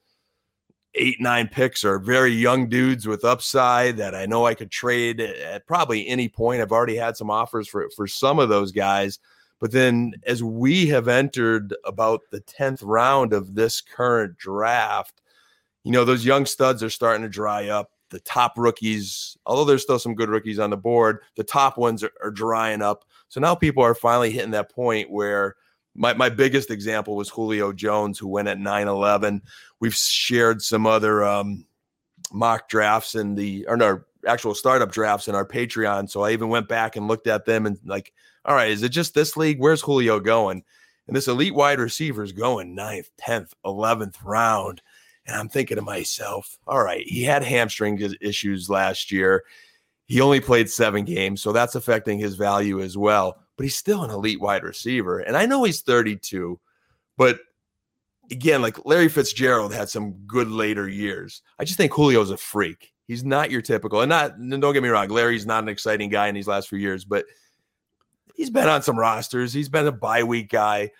eight, 0.94 1.16
nine 1.20 1.48
picks 1.48 1.84
are 1.84 1.98
very 1.98 2.32
young 2.32 2.68
dudes 2.68 3.06
with 3.06 3.24
upside 3.24 3.96
that 3.96 4.14
I 4.14 4.26
know 4.26 4.46
I 4.46 4.54
could 4.54 4.70
trade 4.70 5.20
at 5.20 5.66
probably 5.66 6.06
any 6.06 6.28
point. 6.28 6.60
I've 6.60 6.72
already 6.72 6.96
had 6.96 7.16
some 7.16 7.30
offers 7.30 7.66
for, 7.66 7.88
for 7.96 8.06
some 8.06 8.38
of 8.38 8.48
those 8.48 8.72
guys. 8.72 9.18
But 9.64 9.72
then 9.72 10.12
as 10.26 10.42
we 10.42 10.88
have 10.88 11.08
entered 11.08 11.74
about 11.86 12.20
the 12.30 12.42
10th 12.42 12.80
round 12.82 13.32
of 13.32 13.54
this 13.54 13.80
current 13.80 14.36
draft, 14.36 15.22
you 15.84 15.90
know, 15.90 16.04
those 16.04 16.22
young 16.22 16.44
studs 16.44 16.82
are 16.82 16.90
starting 16.90 17.22
to 17.22 17.30
dry 17.30 17.68
up. 17.68 17.90
The 18.10 18.20
top 18.20 18.58
rookies, 18.58 19.38
although 19.46 19.64
there's 19.64 19.80
still 19.80 19.98
some 19.98 20.14
good 20.14 20.28
rookies 20.28 20.58
on 20.58 20.68
the 20.68 20.76
board, 20.76 21.20
the 21.36 21.44
top 21.44 21.78
ones 21.78 22.04
are, 22.04 22.12
are 22.22 22.30
drying 22.30 22.82
up. 22.82 23.06
So 23.30 23.40
now 23.40 23.54
people 23.54 23.82
are 23.82 23.94
finally 23.94 24.30
hitting 24.30 24.50
that 24.50 24.70
point 24.70 25.10
where 25.10 25.56
my, 25.94 26.12
my 26.12 26.28
biggest 26.28 26.70
example 26.70 27.16
was 27.16 27.30
Julio 27.30 27.72
Jones, 27.72 28.18
who 28.18 28.28
went 28.28 28.48
at 28.48 28.58
9 28.58 28.86
11. 28.86 29.40
We've 29.80 29.94
shared 29.94 30.60
some 30.60 30.86
other 30.86 31.24
um, 31.24 31.64
mock 32.30 32.68
drafts 32.68 33.14
in 33.14 33.34
the, 33.34 33.64
or 33.66 33.78
no, 33.78 34.02
actual 34.26 34.54
startup 34.54 34.92
drafts 34.92 35.28
in 35.28 35.34
our 35.34 35.46
Patreon. 35.46 36.10
So 36.10 36.22
I 36.22 36.32
even 36.32 36.48
went 36.48 36.68
back 36.68 36.96
and 36.96 37.08
looked 37.08 37.26
at 37.26 37.44
them 37.44 37.66
and, 37.66 37.78
like, 37.84 38.12
all 38.44 38.54
right, 38.54 38.70
is 38.70 38.82
it 38.82 38.90
just 38.90 39.14
this 39.14 39.36
league? 39.36 39.58
Where's 39.58 39.82
Julio 39.82 40.20
going? 40.20 40.62
And 41.06 41.16
this 41.16 41.28
elite 41.28 41.54
wide 41.54 41.78
receiver 41.78 42.22
is 42.22 42.32
going 42.32 42.74
ninth, 42.74 43.10
10th, 43.20 43.52
11th 43.64 44.16
round. 44.24 44.82
And 45.26 45.36
I'm 45.36 45.48
thinking 45.48 45.76
to 45.76 45.82
myself, 45.82 46.58
all 46.66 46.82
right, 46.82 47.06
he 47.06 47.22
had 47.22 47.42
hamstring 47.42 47.98
issues 48.20 48.68
last 48.68 49.10
year. 49.10 49.44
He 50.06 50.20
only 50.20 50.40
played 50.40 50.68
seven 50.68 51.04
games, 51.04 51.40
so 51.40 51.52
that's 51.52 51.74
affecting 51.74 52.18
his 52.18 52.34
value 52.34 52.82
as 52.82 52.96
well 52.98 53.38
but 53.56 53.64
he's 53.64 53.76
still 53.76 54.02
an 54.02 54.10
elite 54.10 54.40
wide 54.40 54.62
receiver. 54.62 55.20
And 55.20 55.36
I 55.36 55.46
know 55.46 55.64
he's 55.64 55.82
32, 55.82 56.58
but 57.16 57.38
again, 58.30 58.62
like 58.62 58.84
Larry 58.84 59.08
Fitzgerald 59.08 59.72
had 59.72 59.88
some 59.88 60.12
good 60.26 60.50
later 60.50 60.88
years. 60.88 61.42
I 61.58 61.64
just 61.64 61.76
think 61.76 61.94
Julio's 61.94 62.30
a 62.30 62.36
freak. 62.36 62.92
He's 63.06 63.24
not 63.24 63.50
your 63.50 63.62
typical, 63.62 64.00
and 64.00 64.08
not 64.08 64.38
don't 64.38 64.72
get 64.72 64.82
me 64.82 64.88
wrong, 64.88 65.08
Larry's 65.08 65.46
not 65.46 65.62
an 65.62 65.68
exciting 65.68 66.08
guy 66.08 66.28
in 66.28 66.34
these 66.34 66.48
last 66.48 66.68
few 66.68 66.78
years, 66.78 67.04
but 67.04 67.26
he's 68.34 68.50
been 68.50 68.68
on 68.68 68.82
some 68.82 68.98
rosters. 68.98 69.52
He's 69.52 69.68
been 69.68 69.86
a 69.86 69.92
bye 69.92 70.22
week 70.22 70.50
guy. 70.50 70.90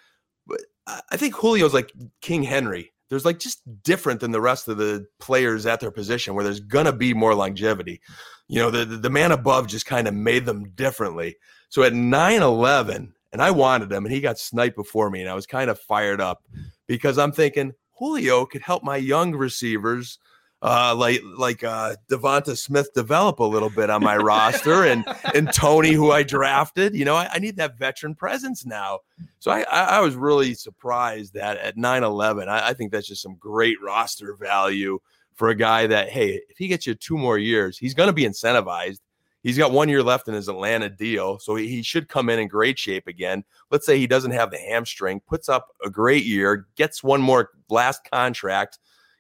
But 0.47 0.61
I 0.87 1.17
think 1.17 1.39
Julio's 1.41 1.75
like 1.75 1.93
King 2.21 2.43
Henry. 2.43 2.93
There's 3.09 3.25
like 3.25 3.39
just 3.39 3.61
different 3.83 4.21
than 4.21 4.33
the 4.33 4.41
rest 4.41 4.69
of 4.69 4.77
the 4.77 5.07
players 5.21 5.67
at 5.67 5.81
their 5.81 5.91
position 5.91 6.35
where 6.35 6.45
there's 6.45 6.61
gonna 6.61 6.93
be 6.93 7.15
more 7.15 7.35
longevity. 7.35 8.01
You 8.49 8.61
know, 8.61 8.71
the 8.71 8.85
the 8.85 9.11
man 9.11 9.33
above 9.33 9.67
just 9.67 9.87
kind 9.87 10.09
of 10.09 10.15
made 10.15 10.47
them 10.47 10.71
differently. 10.71 11.37
So 11.69 11.83
at 11.83 11.93
9 11.93 12.43
11, 12.43 13.15
and 13.33 13.43
I 13.43 13.51
wanted 13.51 13.91
him, 13.91 14.05
and 14.05 14.15
he 14.15 14.21
got 14.21 14.39
sniped 14.39 14.77
before 14.77 15.11
me, 15.11 15.21
and 15.21 15.29
I 15.29 15.35
was 15.35 15.47
kind 15.47 15.71
of 15.71 15.81
fired 15.81 16.21
up 16.21 16.45
because 16.87 17.19
I'm 17.19 17.33
thinking 17.33 17.73
Julio 17.93 18.47
could 18.47 18.63
help 18.63 18.85
my 18.85 18.97
young 18.97 19.35
receivers. 19.35 20.19
Uh, 20.67 20.95
like 20.97 21.21
like 21.37 21.63
uh, 21.63 21.95
Devonta 22.11 22.57
Smith 22.57 22.89
develop 22.95 23.39
a 23.39 23.45
little 23.45 23.69
bit 23.69 23.91
on 23.91 24.03
my 24.03 24.17
roster, 24.17 24.85
and 24.85 25.05
and 25.35 25.53
Toney, 25.53 25.93
who 25.93 26.11
I 26.11 26.23
drafted. 26.23 26.95
You 26.95 27.05
know, 27.05 27.15
I, 27.15 27.29
I 27.35 27.39
need 27.39 27.57
that 27.57 27.77
veteran 27.77 28.15
presence 28.15 28.65
now. 28.65 29.01
So 29.41 29.51
I, 29.51 29.61
I, 29.71 29.83
I 29.85 30.01
was 30.01 30.17
really 30.17 30.55
surprised 30.55 31.35
that 31.35 31.59
at 31.59 31.77
9-11, 31.77 32.49
I, 32.49 32.69
I 32.69 32.73
think 32.73 32.93
that's 32.93 33.07
just 33.07 33.21
some 33.21 33.37
great 33.37 33.77
roster 33.83 34.35
value 34.37 34.99
for 35.35 35.51
a 35.51 35.55
guy 35.55 35.87
that 35.87 36.09
hey, 36.09 36.41
if 36.49 36.57
he 36.57 36.67
gets 36.67 36.87
you 36.87 36.95
two 36.95 37.19
more 37.19 37.37
years, 37.37 37.77
he's 37.77 37.93
going 37.93 38.07
to 38.07 38.15
be 38.15 38.25
incentivized 38.25 39.01
He's 39.45 39.59
got 39.59 39.73
one 39.73 39.91
year 39.91 40.03
left 40.03 40.27
in 40.27 40.33
his 40.33 40.49
Atlanta 40.49 40.89
deal, 40.89 41.39
so 41.39 41.55
he 41.55 41.83
should 41.83 42.09
come 42.09 42.31
in 42.31 42.39
in 42.39 42.49
great 42.49 42.79
shape 42.79 43.07
again. 43.07 43.45
Let's 43.71 43.85
say 43.85 43.99
he 43.99 44.07
doesn't 44.07 44.31
have 44.31 44.51
the 44.51 44.57
hamstring, 44.57 45.21
puts 45.21 45.51
up 45.51 45.69
a 45.85 45.91
great 45.91 46.25
year, 46.25 46.67
gets 46.77 47.05
one 47.05 47.21
more 47.21 47.51
last 47.69 48.09
contract, 48.11 48.79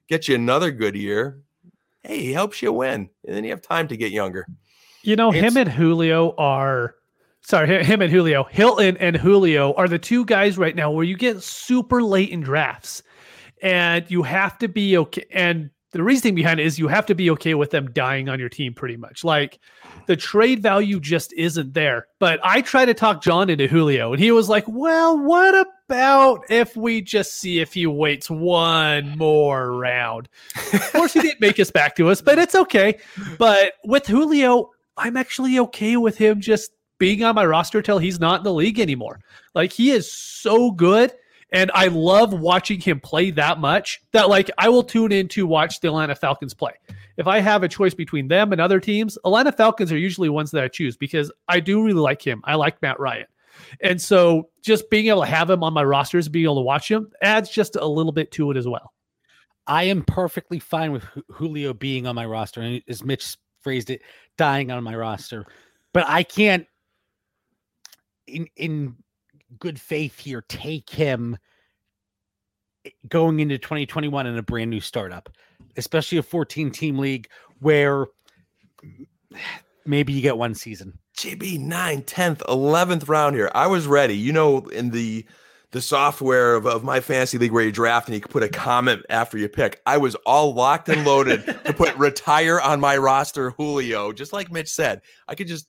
gets 0.08 0.28
you 0.28 0.34
another 0.34 0.70
good 0.70 0.94
year. 0.94 1.40
Hey, 2.02 2.20
he 2.20 2.32
helps 2.32 2.60
you 2.60 2.72
win, 2.72 3.08
and 3.26 3.36
then 3.36 3.44
you 3.44 3.50
have 3.50 3.62
time 3.62 3.88
to 3.88 3.96
get 3.96 4.12
younger. 4.12 4.46
You 5.02 5.16
know, 5.16 5.30
it's, 5.30 5.40
him 5.40 5.56
and 5.56 5.70
Julio 5.70 6.34
are 6.36 6.94
sorry, 7.42 7.84
him 7.84 8.02
and 8.02 8.10
Julio, 8.10 8.44
Hilton 8.44 8.96
and 8.98 9.16
Julio 9.16 9.72
are 9.74 9.88
the 9.88 9.98
two 9.98 10.24
guys 10.24 10.58
right 10.58 10.74
now 10.74 10.90
where 10.90 11.04
you 11.04 11.16
get 11.16 11.42
super 11.42 12.02
late 12.02 12.30
in 12.30 12.40
drafts, 12.40 13.02
and 13.62 14.04
you 14.10 14.22
have 14.22 14.58
to 14.58 14.68
be 14.68 14.96
okay. 14.98 15.24
And 15.30 15.70
the 15.94 16.02
reasoning 16.02 16.34
behind 16.34 16.58
it 16.58 16.66
is 16.66 16.76
you 16.76 16.88
have 16.88 17.06
to 17.06 17.14
be 17.14 17.30
okay 17.30 17.54
with 17.54 17.70
them 17.70 17.88
dying 17.92 18.28
on 18.28 18.40
your 18.40 18.48
team 18.48 18.74
pretty 18.74 18.96
much. 18.96 19.22
Like 19.22 19.60
the 20.06 20.16
trade 20.16 20.60
value 20.60 20.98
just 20.98 21.32
isn't 21.34 21.72
there. 21.72 22.08
But 22.18 22.40
I 22.42 22.62
try 22.62 22.84
to 22.84 22.94
talk 22.94 23.22
John 23.22 23.48
into 23.48 23.68
Julio, 23.68 24.12
and 24.12 24.20
he 24.20 24.32
was 24.32 24.48
like, 24.48 24.64
Well, 24.66 25.16
what 25.16 25.54
about 25.54 26.50
if 26.50 26.76
we 26.76 27.00
just 27.00 27.34
see 27.34 27.60
if 27.60 27.72
he 27.72 27.86
waits 27.86 28.28
one 28.28 29.16
more 29.16 29.70
round? 29.70 30.28
of 30.72 30.92
course, 30.92 31.12
he 31.12 31.20
didn't 31.20 31.40
make 31.40 31.60
us 31.60 31.70
back 31.70 31.94
to 31.94 32.08
us, 32.10 32.20
but 32.20 32.40
it's 32.40 32.56
okay. 32.56 32.98
But 33.38 33.74
with 33.84 34.04
Julio, 34.04 34.72
I'm 34.96 35.16
actually 35.16 35.60
okay 35.60 35.96
with 35.96 36.18
him 36.18 36.40
just 36.40 36.72
being 36.98 37.22
on 37.22 37.36
my 37.36 37.46
roster 37.46 37.82
till 37.82 37.98
he's 37.98 38.18
not 38.18 38.40
in 38.40 38.44
the 38.44 38.52
league 38.52 38.80
anymore. 38.80 39.20
Like 39.54 39.72
he 39.72 39.92
is 39.92 40.12
so 40.12 40.72
good 40.72 41.12
and 41.52 41.70
I 41.74 41.88
love 41.88 42.32
watching 42.32 42.80
him 42.80 43.00
play 43.00 43.30
that 43.32 43.58
much 43.58 44.02
that 44.12 44.28
like 44.28 44.50
I 44.58 44.68
will 44.68 44.82
tune 44.82 45.12
in 45.12 45.28
to 45.28 45.46
watch 45.46 45.80
the 45.80 45.88
Atlanta 45.88 46.14
Falcons 46.14 46.54
play. 46.54 46.72
If 47.16 47.26
I 47.26 47.40
have 47.40 47.62
a 47.62 47.68
choice 47.68 47.94
between 47.94 48.28
them 48.28 48.52
and 48.52 48.60
other 48.60 48.80
teams, 48.80 49.16
Atlanta 49.24 49.52
Falcons 49.52 49.92
are 49.92 49.98
usually 49.98 50.28
ones 50.28 50.50
that 50.50 50.64
I 50.64 50.68
choose 50.68 50.96
because 50.96 51.30
I 51.48 51.60
do 51.60 51.84
really 51.84 52.00
like 52.00 52.26
him. 52.26 52.42
I 52.44 52.56
like 52.56 52.82
Matt 52.82 52.98
Ryan. 52.98 53.26
And 53.80 54.00
so 54.00 54.50
just 54.62 54.90
being 54.90 55.06
able 55.06 55.22
to 55.22 55.28
have 55.28 55.48
him 55.48 55.62
on 55.62 55.72
my 55.72 55.84
rosters, 55.84 56.28
being 56.28 56.46
able 56.46 56.56
to 56.56 56.62
watch 56.62 56.90
him 56.90 57.10
adds 57.22 57.48
just 57.50 57.76
a 57.76 57.86
little 57.86 58.12
bit 58.12 58.32
to 58.32 58.50
it 58.50 58.56
as 58.56 58.66
well. 58.66 58.92
I 59.66 59.84
am 59.84 60.02
perfectly 60.02 60.58
fine 60.58 60.92
with 60.92 61.04
Julio 61.30 61.72
being 61.72 62.06
on 62.06 62.14
my 62.14 62.26
roster. 62.26 62.60
And 62.60 62.82
as 62.88 63.04
Mitch 63.04 63.36
phrased 63.62 63.90
it, 63.90 64.02
dying 64.36 64.70
on 64.70 64.82
my 64.82 64.94
roster. 64.94 65.46
But 65.92 66.06
I 66.08 66.22
can't 66.22 66.66
in 68.26 68.48
in 68.56 68.96
good 69.58 69.80
faith 69.80 70.18
here 70.18 70.42
take 70.48 70.90
him 70.90 71.36
eh, 72.84 72.90
going 73.08 73.40
into 73.40 73.58
2021 73.58 74.26
in 74.26 74.38
a 74.38 74.42
brand 74.42 74.70
new 74.70 74.80
startup, 74.80 75.28
especially 75.76 76.18
a 76.18 76.22
14 76.22 76.70
team 76.70 76.98
league 76.98 77.28
where 77.60 78.06
maybe 79.86 80.12
you 80.12 80.22
get 80.22 80.38
one 80.38 80.54
season. 80.54 80.98
JB 81.16 81.60
9, 81.60 82.02
10th, 82.02 82.38
11th 82.38 83.08
round 83.08 83.36
here. 83.36 83.50
I 83.54 83.66
was 83.66 83.86
ready. 83.86 84.16
You 84.16 84.32
know, 84.32 84.66
in 84.66 84.90
the 84.90 85.24
the 85.74 85.82
software 85.82 86.54
of, 86.54 86.66
of 86.66 86.84
my 86.84 87.00
fantasy 87.00 87.36
league 87.36 87.50
where 87.50 87.64
you 87.64 87.72
draft 87.72 88.06
and 88.06 88.14
you 88.14 88.20
put 88.20 88.44
a 88.44 88.48
comment 88.48 89.04
after 89.10 89.36
you 89.36 89.48
pick. 89.48 89.82
I 89.84 89.96
was 89.96 90.14
all 90.24 90.54
locked 90.54 90.88
and 90.88 91.04
loaded 91.04 91.44
to 91.64 91.72
put 91.72 91.96
retire 91.98 92.60
on 92.60 92.78
my 92.78 92.96
roster 92.96 93.50
Julio, 93.50 94.12
just 94.12 94.32
like 94.32 94.52
Mitch 94.52 94.68
said. 94.68 95.00
I 95.26 95.34
could 95.34 95.48
just 95.48 95.66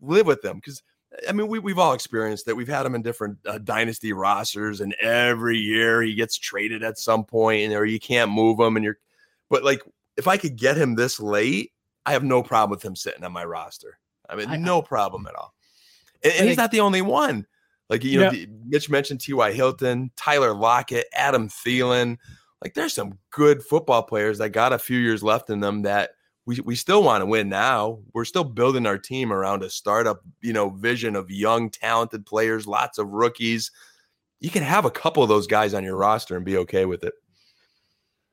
live 0.00 0.24
with 0.24 0.40
them 0.40 0.56
because 0.56 0.82
I 1.28 1.32
mean, 1.32 1.48
we, 1.48 1.58
we've 1.58 1.78
all 1.78 1.92
experienced 1.92 2.46
that. 2.46 2.56
We've 2.56 2.68
had 2.68 2.86
him 2.86 2.94
in 2.94 3.02
different 3.02 3.38
uh, 3.46 3.58
dynasty 3.58 4.12
rosters, 4.12 4.80
and 4.80 4.94
every 5.00 5.58
year 5.58 6.02
he 6.02 6.14
gets 6.14 6.36
traded 6.36 6.82
at 6.82 6.98
some 6.98 7.24
point, 7.24 7.72
or 7.72 7.84
you 7.84 8.00
can't 8.00 8.30
move 8.30 8.58
him. 8.58 8.76
And 8.76 8.84
you're, 8.84 8.98
but 9.50 9.64
like, 9.64 9.82
if 10.16 10.28
I 10.28 10.36
could 10.36 10.56
get 10.56 10.76
him 10.76 10.94
this 10.94 11.20
late, 11.20 11.72
I 12.04 12.12
have 12.12 12.24
no 12.24 12.42
problem 12.42 12.70
with 12.70 12.84
him 12.84 12.96
sitting 12.96 13.24
on 13.24 13.32
my 13.32 13.44
roster. 13.44 13.98
I 14.28 14.36
mean, 14.36 14.48
I, 14.48 14.56
no 14.56 14.82
problem 14.82 15.26
at 15.26 15.34
all. 15.34 15.54
And, 16.22 16.32
and 16.34 16.48
he's 16.48 16.56
not 16.56 16.70
the 16.70 16.80
only 16.80 17.02
one. 17.02 17.46
Like, 17.88 18.04
you 18.04 18.20
know, 18.20 18.30
yeah. 18.30 18.46
Mitch 18.64 18.88
mentioned 18.88 19.20
T.Y. 19.20 19.52
Hilton, 19.52 20.10
Tyler 20.16 20.54
Lockett, 20.54 21.06
Adam 21.12 21.48
Thielen. 21.48 22.16
Like, 22.62 22.74
there's 22.74 22.94
some 22.94 23.18
good 23.30 23.62
football 23.62 24.02
players 24.02 24.38
that 24.38 24.50
got 24.50 24.72
a 24.72 24.78
few 24.78 24.98
years 24.98 25.22
left 25.22 25.50
in 25.50 25.60
them 25.60 25.82
that 25.82 26.12
we, 26.46 26.60
we 26.64 26.74
still 26.74 27.02
want 27.02 27.22
to 27.22 27.26
win 27.26 27.48
now. 27.48 28.00
We're 28.12 28.24
still 28.24 28.44
building 28.44 28.86
our 28.86 28.98
team 28.98 29.32
around 29.32 29.62
a 29.62 29.70
startup, 29.70 30.22
you 30.40 30.52
know, 30.52 30.70
vision 30.70 31.14
of 31.14 31.30
young, 31.30 31.70
talented 31.70 32.26
players, 32.26 32.66
lots 32.66 32.98
of 32.98 33.08
rookies. 33.08 33.70
You 34.40 34.50
can 34.50 34.64
have 34.64 34.84
a 34.84 34.90
couple 34.90 35.22
of 35.22 35.28
those 35.28 35.46
guys 35.46 35.72
on 35.72 35.84
your 35.84 35.96
roster 35.96 36.36
and 36.36 36.44
be 36.44 36.56
okay 36.58 36.84
with 36.84 37.04
it. 37.04 37.14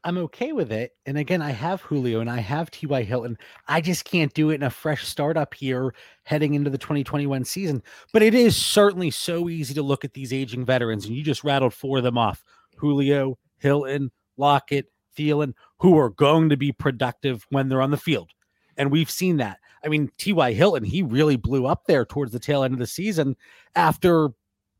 I'm 0.03 0.17
okay 0.17 0.53
with 0.53 0.71
it. 0.71 0.93
And 1.05 1.17
again, 1.17 1.41
I 1.41 1.51
have 1.51 1.81
Julio 1.81 2.21
and 2.21 2.29
I 2.29 2.39
have 2.39 2.71
T.Y. 2.71 3.03
Hilton. 3.03 3.37
I 3.67 3.81
just 3.81 4.05
can't 4.05 4.33
do 4.33 4.49
it 4.49 4.55
in 4.55 4.63
a 4.63 4.69
fresh 4.69 5.05
startup 5.05 5.53
here 5.53 5.93
heading 6.23 6.53
into 6.53 6.69
the 6.69 6.77
2021 6.77 7.43
season. 7.43 7.83
But 8.13 8.23
it 8.23 8.33
is 8.33 8.55
certainly 8.55 9.11
so 9.11 9.49
easy 9.49 9.73
to 9.73 9.83
look 9.83 10.05
at 10.05 10.13
these 10.13 10.31
aging 10.31 10.65
veterans, 10.65 11.05
and 11.05 11.15
you 11.15 11.21
just 11.21 11.43
rattled 11.43 11.73
four 11.73 11.97
of 11.97 12.03
them 12.03 12.17
off 12.17 12.43
Julio, 12.77 13.37
Hilton, 13.57 14.09
Lockett, 14.37 14.85
Thielen, 15.17 15.53
who 15.79 15.97
are 15.97 16.09
going 16.09 16.49
to 16.49 16.57
be 16.57 16.71
productive 16.71 17.45
when 17.49 17.69
they're 17.69 17.81
on 17.81 17.91
the 17.91 17.97
field. 17.97 18.29
And 18.77 18.91
we've 18.91 19.09
seen 19.09 19.37
that. 19.37 19.59
I 19.83 19.87
mean, 19.87 20.11
T.Y. 20.17 20.53
Hilton, 20.53 20.83
he 20.83 21.01
really 21.01 21.37
blew 21.37 21.65
up 21.65 21.85
there 21.87 22.05
towards 22.05 22.31
the 22.31 22.39
tail 22.39 22.63
end 22.63 22.73
of 22.73 22.79
the 22.79 22.87
season 22.87 23.35
after 23.75 24.29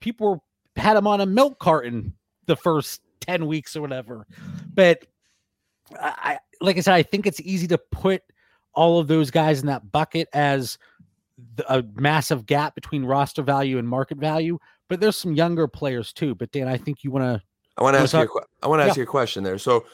people 0.02 0.44
had 0.76 0.98
him 0.98 1.08
on 1.08 1.22
a 1.22 1.26
milk 1.26 1.60
carton 1.60 2.14
the 2.46 2.56
first 2.56 3.02
10 3.22 3.48
weeks 3.48 3.76
or 3.76 3.82
whatever. 3.82 4.26
But 4.74 5.06
I, 6.00 6.40
like 6.62 6.78
I 6.78 6.82
said, 6.82 6.94
I 6.94 7.04
think 7.04 7.26
it's 7.28 7.40
easy 7.42 7.68
to 7.68 7.78
put 7.78 8.22
all 8.74 9.00
of 9.00 9.08
those 9.08 9.32
guys 9.32 9.62
in 9.62 9.68
that 9.68 9.92
bucket 9.92 10.28
as 10.34 10.78
the, 11.56 11.74
a 11.74 11.84
massive 11.96 12.46
gap 12.46 12.76
between 12.76 13.06
roster 13.06 13.42
value 13.42 13.78
and 13.78 13.88
market 13.88 14.18
value. 14.18 14.60
But 14.88 15.00
there's 15.00 15.18
some 15.18 15.34
younger 15.34 15.68
players 15.68 16.12
too. 16.12 16.36
But 16.36 16.52
Dan, 16.52 16.68
I 16.68 16.78
think 16.78 17.04
you 17.04 17.12
want 17.12 17.24
to. 17.24 17.44
I 17.78 17.84
want 17.84 17.96
to 17.96 18.02
ask 18.02 18.14
you. 18.14 18.20
A, 18.20 18.66
I 18.66 18.68
want 18.68 18.82
to 18.82 18.86
ask 18.86 18.98
Yeah. 18.98 19.02
you 19.02 19.04
a 19.04 19.12
question 19.12 19.44
there. 19.44 19.58
So, 19.58 19.86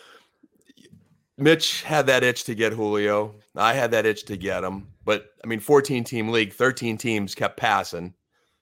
Mitch 1.37 1.83
had 1.83 2.07
that 2.07 2.23
itch 2.23 2.45
to 2.45 2.55
get 2.55 2.73
Julio. 2.73 3.35
I 3.55 3.73
had 3.73 3.91
that 3.91 4.05
itch 4.05 4.25
to 4.25 4.37
get 4.37 4.63
him. 4.63 4.87
But 5.03 5.31
I 5.43 5.47
mean, 5.47 5.59
14 5.59 6.03
team 6.03 6.29
league, 6.29 6.53
13 6.53 6.97
teams 6.97 7.35
kept 7.35 7.57
passing. 7.57 8.13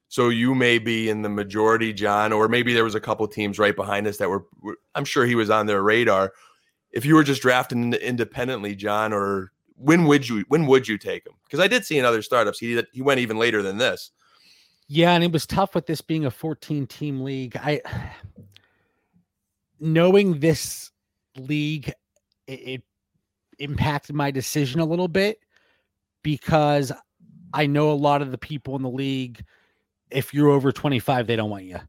So 0.10 0.30
you 0.30 0.54
may 0.54 0.78
be 0.78 1.10
in 1.10 1.24
the 1.24 1.30
majority, 1.30 1.92
John, 1.94 2.34
or 2.34 2.48
maybe 2.48 2.74
there 2.74 2.84
was 2.84 2.96
a 2.96 3.00
couple 3.00 3.28
teams 3.28 3.58
right 3.58 3.76
behind 3.76 4.06
us 4.06 4.18
that 4.18 4.30
were. 4.30 4.46
were- 4.62 4.78
I'm 4.96 5.06
sure 5.06 5.26
he 5.26 5.36
was 5.36 5.50
on 5.50 5.66
their 5.66 5.82
radar. 5.82 6.34
If 6.92 7.06
you 7.06 7.16
were 7.16 7.24
just 7.24 7.42
drafting 7.42 7.94
independently, 7.94 8.76
John, 8.76 9.12
or 9.14 9.52
when 9.76 10.06
would 10.06 10.30
you 10.30 10.46
when 10.50 10.68
would 10.68 10.88
you 10.88 10.98
take 10.98 11.26
him? 11.26 11.34
Because 11.46 11.60
I 11.60 11.68
did 11.68 11.86
see 11.86 11.98
in 11.98 12.06
other 12.06 12.22
startups 12.22 12.60
he 12.60 12.82
he 12.92 13.02
went 13.02 13.20
even 13.20 13.38
later 13.40 13.64
than 13.64 13.78
this. 13.78 14.12
Yeah, 14.88 15.14
and 15.14 15.24
it 15.24 15.32
was 15.32 15.48
tough 15.48 15.74
with 15.74 15.88
this 15.88 16.02
being 16.02 16.26
a 16.26 16.32
14 16.32 16.86
team 16.86 17.22
league. 17.22 17.56
I 17.58 17.82
knowing 19.80 20.40
this 20.40 20.92
league, 21.36 21.92
it, 22.48 22.52
it 22.52 22.84
impacted 23.60 24.16
my 24.16 24.32
decision 24.32 24.80
a 24.80 24.86
little 24.86 25.08
bit 25.08 25.40
because 26.24 26.92
I 27.54 27.66
know 27.68 27.92
a 27.92 27.94
lot 27.94 28.22
of 28.22 28.32
the 28.32 28.38
people 28.38 28.76
in 28.76 28.82
the 28.82 28.90
league. 28.90 29.44
If 30.10 30.34
you're 30.34 30.50
over 30.50 30.72
25, 30.72 31.28
they 31.28 31.36
don't 31.36 31.50
want 31.50 31.66
you, 31.66 31.80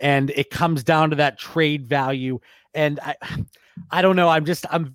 and 0.00 0.30
it 0.30 0.50
comes 0.50 0.82
down 0.84 1.10
to 1.10 1.16
that 1.16 1.38
trade 1.38 1.86
value. 1.86 2.40
And 2.74 3.00
I, 3.00 3.16
I 3.90 4.02
don't 4.02 4.16
know. 4.16 4.28
I'm 4.28 4.44
just 4.44 4.66
I'm. 4.70 4.94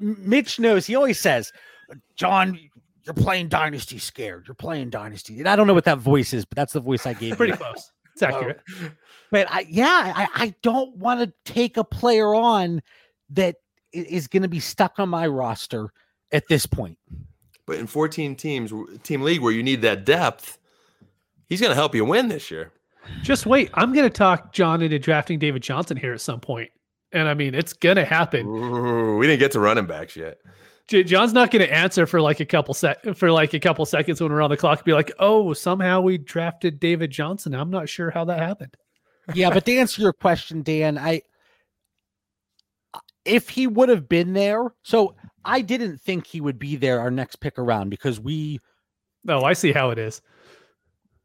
Mitch 0.00 0.58
knows. 0.58 0.86
He 0.86 0.96
always 0.96 1.20
says, 1.20 1.52
"John, 2.16 2.58
you're 3.04 3.14
playing 3.14 3.48
Dynasty 3.48 3.98
scared. 3.98 4.44
You're 4.46 4.54
playing 4.54 4.90
Dynasty. 4.90 5.38
And 5.38 5.48
I 5.48 5.56
don't 5.56 5.66
know 5.66 5.74
what 5.74 5.84
that 5.84 5.98
voice 5.98 6.32
is, 6.32 6.44
but 6.44 6.56
that's 6.56 6.72
the 6.72 6.80
voice 6.80 7.06
I 7.06 7.12
gave 7.12 7.36
Pretty 7.36 7.52
you. 7.52 7.56
close. 7.58 7.90
It's 8.12 8.22
accurate. 8.22 8.60
But 9.30 9.46
I, 9.50 9.66
yeah, 9.68 10.12
I, 10.14 10.28
I 10.34 10.54
don't 10.62 10.96
want 10.96 11.20
to 11.20 11.32
take 11.50 11.76
a 11.76 11.84
player 11.84 12.34
on 12.34 12.82
that 13.30 13.56
i- 13.94 13.98
is 13.98 14.26
going 14.28 14.42
to 14.42 14.48
be 14.48 14.60
stuck 14.60 14.98
on 14.98 15.08
my 15.08 15.26
roster 15.26 15.92
at 16.32 16.46
this 16.48 16.66
point. 16.66 16.98
But 17.66 17.76
in 17.78 17.86
14 17.86 18.34
teams, 18.36 18.72
team 19.02 19.22
league 19.22 19.40
where 19.40 19.52
you 19.52 19.62
need 19.62 19.82
that 19.82 20.04
depth, 20.04 20.58
he's 21.48 21.60
going 21.60 21.70
to 21.70 21.76
help 21.76 21.94
you 21.94 22.04
win 22.04 22.28
this 22.28 22.50
year. 22.50 22.72
Just 23.22 23.46
wait. 23.46 23.70
I'm 23.74 23.92
going 23.92 24.04
to 24.08 24.10
talk 24.10 24.52
John 24.52 24.82
into 24.82 24.98
drafting 24.98 25.38
David 25.38 25.62
Johnson 25.62 25.96
here 25.96 26.12
at 26.12 26.20
some 26.20 26.40
point. 26.40 26.70
And 27.12 27.28
I 27.28 27.34
mean, 27.34 27.54
it's 27.54 27.72
going 27.72 27.96
to 27.96 28.04
happen. 28.04 28.46
Ooh, 28.46 29.16
we 29.18 29.26
didn't 29.26 29.40
get 29.40 29.52
to 29.52 29.60
running 29.60 29.86
backs 29.86 30.16
yet. 30.16 30.38
John's 30.88 31.32
not 31.32 31.52
going 31.52 31.64
to 31.64 31.72
answer 31.72 32.04
for 32.04 32.20
like 32.20 32.40
a 32.40 32.44
couple 32.44 32.74
sec 32.74 32.98
for 33.14 33.30
like 33.30 33.54
a 33.54 33.60
couple 33.60 33.86
seconds 33.86 34.20
when 34.20 34.32
we're 34.32 34.42
on 34.42 34.50
the 34.50 34.56
clock. 34.56 34.84
Be 34.84 34.92
like, 34.92 35.12
oh, 35.20 35.52
somehow 35.52 36.00
we 36.00 36.18
drafted 36.18 36.80
David 36.80 37.12
Johnson. 37.12 37.54
I'm 37.54 37.70
not 37.70 37.88
sure 37.88 38.10
how 38.10 38.24
that 38.24 38.40
happened. 38.40 38.76
Yeah, 39.34 39.50
but 39.50 39.64
to 39.66 39.76
answer 39.76 40.02
your 40.02 40.12
question, 40.12 40.62
Dan, 40.62 40.98
I 40.98 41.22
if 43.30 43.48
he 43.48 43.66
would 43.66 43.88
have 43.88 44.08
been 44.08 44.32
there, 44.32 44.74
so 44.82 45.14
I 45.44 45.60
didn't 45.62 45.98
think 45.98 46.26
he 46.26 46.40
would 46.40 46.58
be 46.58 46.76
there 46.76 47.00
our 47.00 47.10
next 47.10 47.36
pick 47.36 47.58
around 47.58 47.88
because 47.90 48.20
we 48.20 48.60
Oh, 49.28 49.44
I 49.44 49.52
see 49.52 49.72
how 49.72 49.90
it 49.90 49.98
is. 49.98 50.22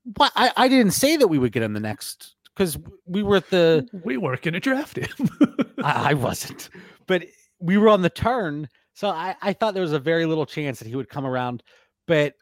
but 0.06 0.32
I, 0.36 0.52
I 0.58 0.68
didn't 0.68 0.92
say 0.92 1.18
that 1.18 1.28
we 1.28 1.38
would 1.40 1.52
get 1.52 1.64
him 1.64 1.74
the 1.74 1.80
next 1.80 2.36
because 2.54 2.78
we 3.06 3.24
were 3.24 3.38
at 3.38 3.50
the 3.50 3.88
We 4.04 4.18
weren't 4.18 4.42
going 4.42 4.54
to 4.54 4.60
draft 4.60 4.98
him. 4.98 5.30
I, 5.84 6.12
I 6.12 6.14
wasn't, 6.14 6.70
but 7.08 7.24
we 7.60 7.78
were 7.78 7.90
on 7.90 8.02
the 8.02 8.10
turn. 8.10 8.70
So 8.94 9.10
I, 9.10 9.36
I 9.42 9.54
thought 9.54 9.74
there 9.74 9.84
was 9.84 9.92
a 9.94 10.00
very 10.00 10.26
little 10.26 10.46
chance 10.46 10.80
that 10.80 10.88
he 10.88 10.96
would 10.96 11.10
come 11.10 11.26
around. 11.26 11.64
But 12.08 12.36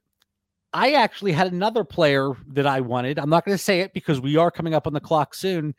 I 0.73 0.93
actually 0.93 1.31
had 1.31 1.51
another 1.51 1.83
player 1.83 2.31
that 2.53 2.67
I 2.67 2.81
wanted. 2.81 3.17
I'm 3.19 3.29
not 3.29 3.45
going 3.45 3.57
to 3.57 3.63
say 3.63 3.81
it 3.81 3.93
because 3.93 4.19
we 4.19 4.37
are 4.37 4.51
coming 4.51 4.73
up 4.73 4.87
on 4.87 4.93
the 4.93 4.99
clock 4.99 5.33
soon. 5.33 5.73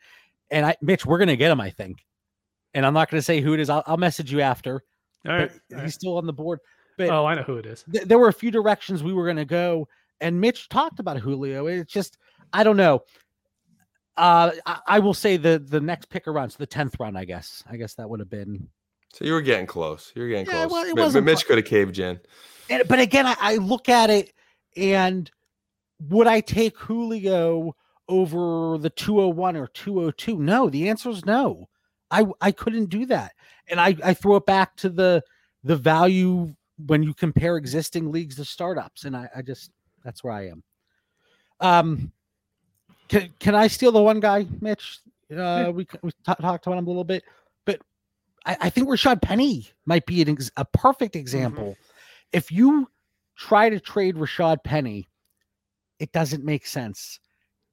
And 0.51 0.65
I, 0.65 0.75
Mitch, 0.81 1.05
we're 1.05 1.17
going 1.17 1.27
to 1.29 1.37
get 1.37 1.51
him, 1.51 1.61
I 1.61 1.69
think. 1.69 2.05
And 2.75 2.85
I'm 2.85 2.93
not 2.93 3.09
going 3.09 3.17
to 3.17 3.23
say 3.25 3.41
who 3.41 3.53
it 3.53 3.59
is. 3.59 3.69
I'll, 3.69 3.81
I'll 3.87 3.97
message 3.97 4.31
you 4.31 4.41
after. 4.41 4.83
All 5.27 5.33
right. 5.35 5.49
But 5.71 5.83
he's 5.83 5.95
still 5.95 6.17
on 6.17 6.27
the 6.27 6.33
board. 6.33 6.59
But 6.97 7.09
Oh, 7.09 7.25
I 7.25 7.33
know 7.33 7.41
who 7.41 7.55
it 7.57 7.65
is. 7.65 7.83
th- 7.91 8.05
there 8.05 8.19
were 8.19 8.27
a 8.27 8.33
few 8.33 8.51
directions 8.51 9.01
we 9.01 9.13
were 9.13 9.23
going 9.25 9.37
to 9.37 9.45
go. 9.45 9.87
And 10.21 10.39
Mitch 10.39 10.69
talked 10.69 10.99
about 10.99 11.17
Julio. 11.17 11.67
It's 11.67 11.91
just, 11.91 12.17
I 12.53 12.63
don't 12.63 12.77
know. 12.77 13.01
Uh, 14.17 14.51
I, 14.65 14.79
I 14.87 14.99
will 14.99 15.13
say 15.13 15.35
the 15.35 15.59
the 15.59 15.81
next 15.81 16.09
pick 16.09 16.25
around, 16.27 16.49
so 16.51 16.55
the 16.59 16.65
tenth 16.65 16.95
round, 16.99 17.17
I 17.17 17.25
guess. 17.25 17.63
I 17.69 17.75
guess 17.75 17.95
that 17.95 18.09
would 18.09 18.21
have 18.21 18.29
been 18.29 18.69
So 19.13 19.25
you 19.25 19.33
were 19.33 19.41
getting 19.41 19.65
close. 19.65 20.11
You 20.15 20.21
were 20.21 20.29
getting 20.29 20.45
Yeah, 20.45 20.67
close. 20.67 20.71
well, 20.71 20.85
it 20.85 20.95
Mi- 20.95 21.01
wasn't 21.01 21.25
Mitch 21.25 21.45
could 21.45 21.57
have 21.57 21.65
caved 21.65 21.97
you 21.97 22.05
in. 22.05 22.19
And, 22.69 22.87
but 22.87 22.99
again, 22.99 23.25
I, 23.25 23.35
I 23.39 23.55
look 23.57 23.89
at 23.89 24.09
it 24.09 24.31
and 24.77 25.29
would 26.09 26.27
I 26.27 26.39
take 26.39 26.77
Julio 26.77 27.75
over 28.07 28.77
the 28.77 28.89
201 28.89 29.57
or 29.57 29.67
202? 29.67 30.37
No, 30.37 30.69
the 30.69 30.87
answer 30.89 31.09
is 31.09 31.25
no. 31.25 31.67
I 32.21 32.25
I 32.41 32.51
couldn't 32.51 32.87
do 32.87 33.05
that. 33.07 33.33
And 33.67 33.79
I, 33.79 33.95
I 34.03 34.13
throw 34.13 34.35
it 34.35 34.45
back 34.45 34.75
to 34.77 34.89
the 34.89 35.23
the 35.63 35.75
value 35.75 36.53
when 36.85 37.01
you 37.03 37.13
compare 37.13 37.57
existing 37.57 38.11
leagues 38.11 38.35
to 38.35 38.45
startups. 38.45 39.05
And 39.05 39.15
I, 39.15 39.29
I 39.35 39.41
just 39.41 39.71
that's 40.03 40.23
where 40.23 40.33
I 40.33 40.47
am. 40.47 40.63
Um 41.59 42.11
can 43.07 43.29
can 43.39 43.55
I 43.55 43.67
steal 43.67 43.91
the 43.91 44.01
one 44.01 44.19
guy, 44.19 44.45
Mitch? 44.61 44.99
Uh 45.35 45.71
we, 45.73 45.87
we 46.01 46.11
ta- 46.25 46.35
talked 46.35 46.67
about 46.67 46.77
him 46.77 46.85
a 46.85 46.89
little 46.89 47.03
bit, 47.03 47.23
but 47.65 47.81
I, 48.45 48.57
I 48.61 48.69
think 48.69 48.87
Rashad 48.89 49.21
Penny 49.21 49.67
might 49.85 50.05
be 50.05 50.21
an 50.21 50.29
ex- 50.29 50.51
a 50.57 50.65
perfect 50.65 51.15
example 51.15 51.75
if 52.31 52.51
you 52.51 52.89
try 53.37 53.69
to 53.69 53.79
trade 53.79 54.15
Rashad 54.15 54.63
Penny, 54.63 55.07
it 55.99 56.11
doesn't 56.11 56.43
make 56.43 56.65
sense. 56.65 57.19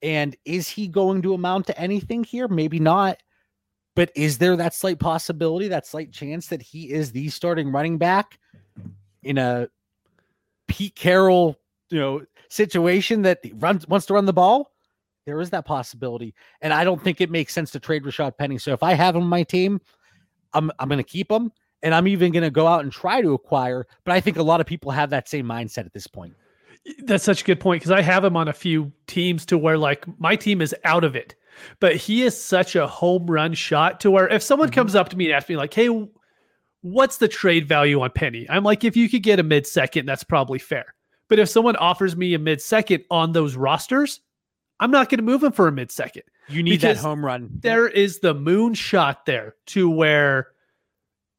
And 0.02 0.36
is 0.44 0.68
he 0.68 0.88
going 0.88 1.22
to 1.22 1.34
amount 1.34 1.66
to 1.66 1.78
anything 1.78 2.24
here? 2.24 2.48
Maybe 2.48 2.78
not. 2.78 3.18
But 3.94 4.10
is 4.14 4.38
there 4.38 4.56
that 4.56 4.74
slight 4.74 4.98
possibility, 4.98 5.68
that 5.68 5.86
slight 5.86 6.12
chance 6.12 6.46
that 6.46 6.62
he 6.62 6.90
is 6.90 7.12
the 7.12 7.28
starting 7.28 7.70
running 7.70 7.98
back 7.98 8.38
in 9.22 9.38
a 9.38 9.68
Pete 10.66 10.94
Carroll, 10.94 11.58
you 11.90 11.98
know, 11.98 12.24
situation 12.48 13.22
that 13.22 13.40
runs 13.54 13.86
wants 13.86 14.06
to 14.06 14.14
run 14.14 14.24
the 14.24 14.32
ball? 14.32 14.70
There 15.26 15.40
is 15.40 15.50
that 15.50 15.66
possibility. 15.66 16.34
And 16.62 16.72
I 16.72 16.84
don't 16.84 17.02
think 17.02 17.20
it 17.20 17.30
makes 17.30 17.52
sense 17.52 17.70
to 17.72 17.80
trade 17.80 18.04
Rashad 18.04 18.36
Penny. 18.38 18.58
So 18.58 18.72
if 18.72 18.82
I 18.82 18.94
have 18.94 19.14
him 19.14 19.22
on 19.22 19.28
my 19.28 19.42
team, 19.42 19.80
I'm 20.54 20.70
I'm 20.78 20.88
gonna 20.88 21.04
keep 21.04 21.30
him 21.30 21.52
and 21.82 21.94
I'm 21.94 22.06
even 22.06 22.32
going 22.32 22.44
to 22.44 22.50
go 22.50 22.66
out 22.66 22.82
and 22.82 22.92
try 22.92 23.20
to 23.20 23.32
acquire. 23.32 23.86
But 24.04 24.12
I 24.12 24.20
think 24.20 24.36
a 24.36 24.42
lot 24.42 24.60
of 24.60 24.66
people 24.66 24.90
have 24.90 25.10
that 25.10 25.28
same 25.28 25.46
mindset 25.46 25.86
at 25.86 25.92
this 25.92 26.06
point. 26.06 26.34
That's 27.04 27.24
such 27.24 27.42
a 27.42 27.44
good 27.44 27.60
point 27.60 27.80
because 27.80 27.92
I 27.92 28.02
have 28.02 28.24
him 28.24 28.36
on 28.36 28.48
a 28.48 28.52
few 28.52 28.92
teams 29.06 29.46
to 29.46 29.58
where 29.58 29.78
like 29.78 30.04
my 30.18 30.34
team 30.36 30.60
is 30.60 30.74
out 30.84 31.04
of 31.04 31.14
it, 31.14 31.34
but 31.80 31.96
he 31.96 32.22
is 32.22 32.40
such 32.40 32.76
a 32.76 32.86
home 32.86 33.26
run 33.26 33.54
shot 33.54 34.00
to 34.00 34.10
where 34.10 34.28
if 34.28 34.42
someone 34.42 34.68
mm-hmm. 34.68 34.74
comes 34.74 34.94
up 34.94 35.08
to 35.10 35.16
me 35.16 35.26
and 35.26 35.34
asks 35.34 35.48
me 35.48 35.56
like, 35.56 35.74
"Hey, 35.74 35.88
what's 36.82 37.18
the 37.18 37.28
trade 37.28 37.68
value 37.68 38.00
on 38.00 38.10
Penny?" 38.10 38.46
I'm 38.48 38.64
like, 38.64 38.84
if 38.84 38.96
you 38.96 39.08
could 39.08 39.22
get 39.22 39.40
a 39.40 39.42
mid 39.42 39.66
second, 39.66 40.06
that's 40.06 40.24
probably 40.24 40.58
fair. 40.58 40.94
But 41.28 41.38
if 41.38 41.48
someone 41.48 41.76
offers 41.76 42.16
me 42.16 42.34
a 42.34 42.38
mid 42.38 42.60
second 42.60 43.04
on 43.10 43.32
those 43.32 43.56
rosters, 43.56 44.20
I'm 44.80 44.90
not 44.90 45.08
going 45.08 45.18
to 45.18 45.24
move 45.24 45.42
him 45.42 45.52
for 45.52 45.68
a 45.68 45.72
mid 45.72 45.90
second. 45.90 46.24
You 46.48 46.62
need 46.62 46.80
that 46.80 46.96
home 46.96 47.24
run. 47.24 47.48
There 47.60 47.88
is 47.88 48.18
the 48.18 48.34
moon 48.34 48.74
shot 48.74 49.26
there 49.26 49.54
to 49.66 49.88
where 49.88 50.48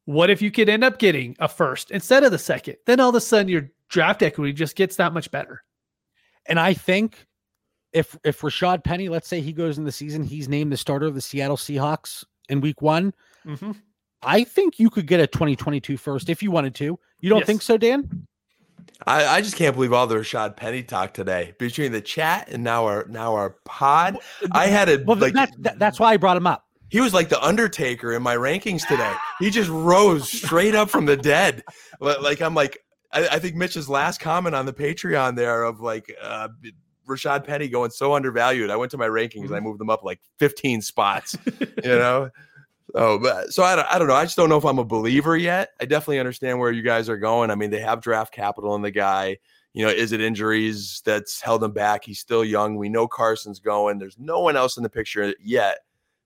what 0.06 0.30
if 0.30 0.42
you 0.42 0.50
could 0.50 0.68
end 0.68 0.84
up 0.84 0.98
getting 0.98 1.36
a 1.38 1.48
first 1.48 1.90
instead 1.90 2.24
of 2.24 2.32
the 2.32 2.38
second? 2.38 2.76
Then 2.86 3.00
all 3.00 3.10
of 3.10 3.14
a 3.14 3.20
sudden 3.20 3.48
your 3.48 3.70
draft 3.88 4.22
equity 4.22 4.52
just 4.52 4.76
gets 4.76 4.96
that 4.96 5.12
much 5.12 5.30
better. 5.30 5.62
And 6.46 6.58
I 6.58 6.74
think 6.74 7.26
if 7.94 8.18
if 8.24 8.40
Rashad 8.42 8.84
Penny, 8.84 9.08
let's 9.08 9.26
say 9.28 9.40
he 9.40 9.52
goes 9.52 9.78
in 9.78 9.84
the 9.84 9.92
season, 9.92 10.22
he's 10.22 10.48
named 10.48 10.70
the 10.72 10.76
starter 10.76 11.06
of 11.06 11.14
the 11.14 11.20
Seattle 11.22 11.56
Seahawks 11.56 12.24
in 12.50 12.60
week 12.60 12.82
one. 12.82 13.14
Mm-hmm. 13.46 13.72
I 14.22 14.44
think 14.44 14.78
you 14.78 14.90
could 14.90 15.06
get 15.06 15.20
a 15.20 15.26
2022 15.26 15.96
first 15.96 16.28
if 16.28 16.42
you 16.42 16.50
wanted 16.50 16.74
to. 16.76 16.98
You 17.20 17.28
don't 17.30 17.38
Yes. 17.40 17.46
think 17.46 17.62
so, 17.62 17.76
Dan? 17.78 18.26
I, 19.06 19.26
I 19.26 19.40
just 19.40 19.56
can't 19.56 19.74
believe 19.74 19.92
all 19.92 20.06
the 20.06 20.14
Rashad 20.16 20.56
Penny 20.56 20.82
talk 20.82 21.14
today 21.14 21.54
between 21.58 21.92
the 21.92 22.00
chat 22.00 22.48
and 22.50 22.62
now 22.64 22.84
our 22.86 23.06
now 23.08 23.34
our 23.34 23.56
pod. 23.64 24.18
I 24.52 24.66
had 24.66 24.88
a 24.88 25.02
Well, 25.04 25.16
like 25.16 25.32
that's 25.34 25.52
that's 25.76 26.00
why 26.00 26.12
I 26.12 26.16
brought 26.16 26.36
him 26.36 26.46
up. 26.46 26.64
he 26.90 27.00
was 27.00 27.12
like 27.14 27.28
the 27.28 27.42
Undertaker 27.42 28.12
in 28.12 28.22
my 28.22 28.36
rankings 28.36 28.86
today. 28.86 29.12
He 29.40 29.50
just 29.50 29.70
rose 29.70 30.30
straight 30.30 30.74
up 30.74 30.90
from 30.90 31.06
the 31.06 31.16
dead. 31.16 31.62
Li- 32.00 32.16
Like 32.20 32.40
I'm 32.42 32.54
like 32.54 32.78
I, 33.12 33.28
I 33.32 33.38
think 33.38 33.54
Mitch's 33.56 33.88
last 33.88 34.20
comment 34.20 34.54
on 34.54 34.64
the 34.66 34.72
Patreon 34.72 35.36
there 35.36 35.64
of 35.64 35.80
like 35.80 36.14
uh, 36.22 36.48
Rashad 37.06 37.44
Penny 37.44 37.68
going 37.68 37.90
so 37.90 38.14
undervalued. 38.14 38.70
I 38.70 38.76
went 38.76 38.90
to 38.92 38.98
my 38.98 39.08
rankings 39.08 39.46
and 39.46 39.54
I 39.54 39.58
mm-hmm. 39.58 39.66
moved 39.66 39.80
them 39.80 39.90
up 39.90 40.04
like 40.04 40.20
15 40.38 40.82
spots. 40.82 41.36
You 41.84 41.90
know, 41.90 42.30
Oh, 42.94 43.18
but 43.18 43.52
so 43.52 43.64
I 43.64 43.74
don't, 43.74 43.88
I 43.90 43.98
don't 43.98 44.06
know. 44.06 44.14
I 44.14 44.24
just 44.24 44.36
don't 44.36 44.48
know 44.48 44.56
if 44.56 44.64
I'm 44.64 44.78
a 44.78 44.84
believer 44.84 45.36
yet. 45.36 45.70
I 45.80 45.84
definitely 45.84 46.20
understand 46.20 46.60
where 46.60 46.70
you 46.70 46.82
guys 46.82 47.08
are 47.08 47.16
going. 47.16 47.50
I 47.50 47.56
mean, 47.56 47.70
they 47.70 47.80
have 47.80 48.00
draft 48.00 48.32
capital 48.32 48.74
in 48.76 48.82
the 48.82 48.90
guy. 48.92 49.38
You 49.72 49.84
know, 49.84 49.90
is 49.90 50.12
it 50.12 50.20
injuries 50.20 51.02
that's 51.04 51.40
held 51.40 51.64
him 51.64 51.72
back? 51.72 52.04
He's 52.04 52.20
still 52.20 52.44
young. 52.44 52.76
We 52.76 52.88
know 52.88 53.08
Carson's 53.08 53.58
going. 53.58 53.98
There's 53.98 54.18
no 54.18 54.40
one 54.40 54.56
else 54.56 54.76
in 54.76 54.84
the 54.84 54.88
picture 54.88 55.34
yet. 55.42 55.78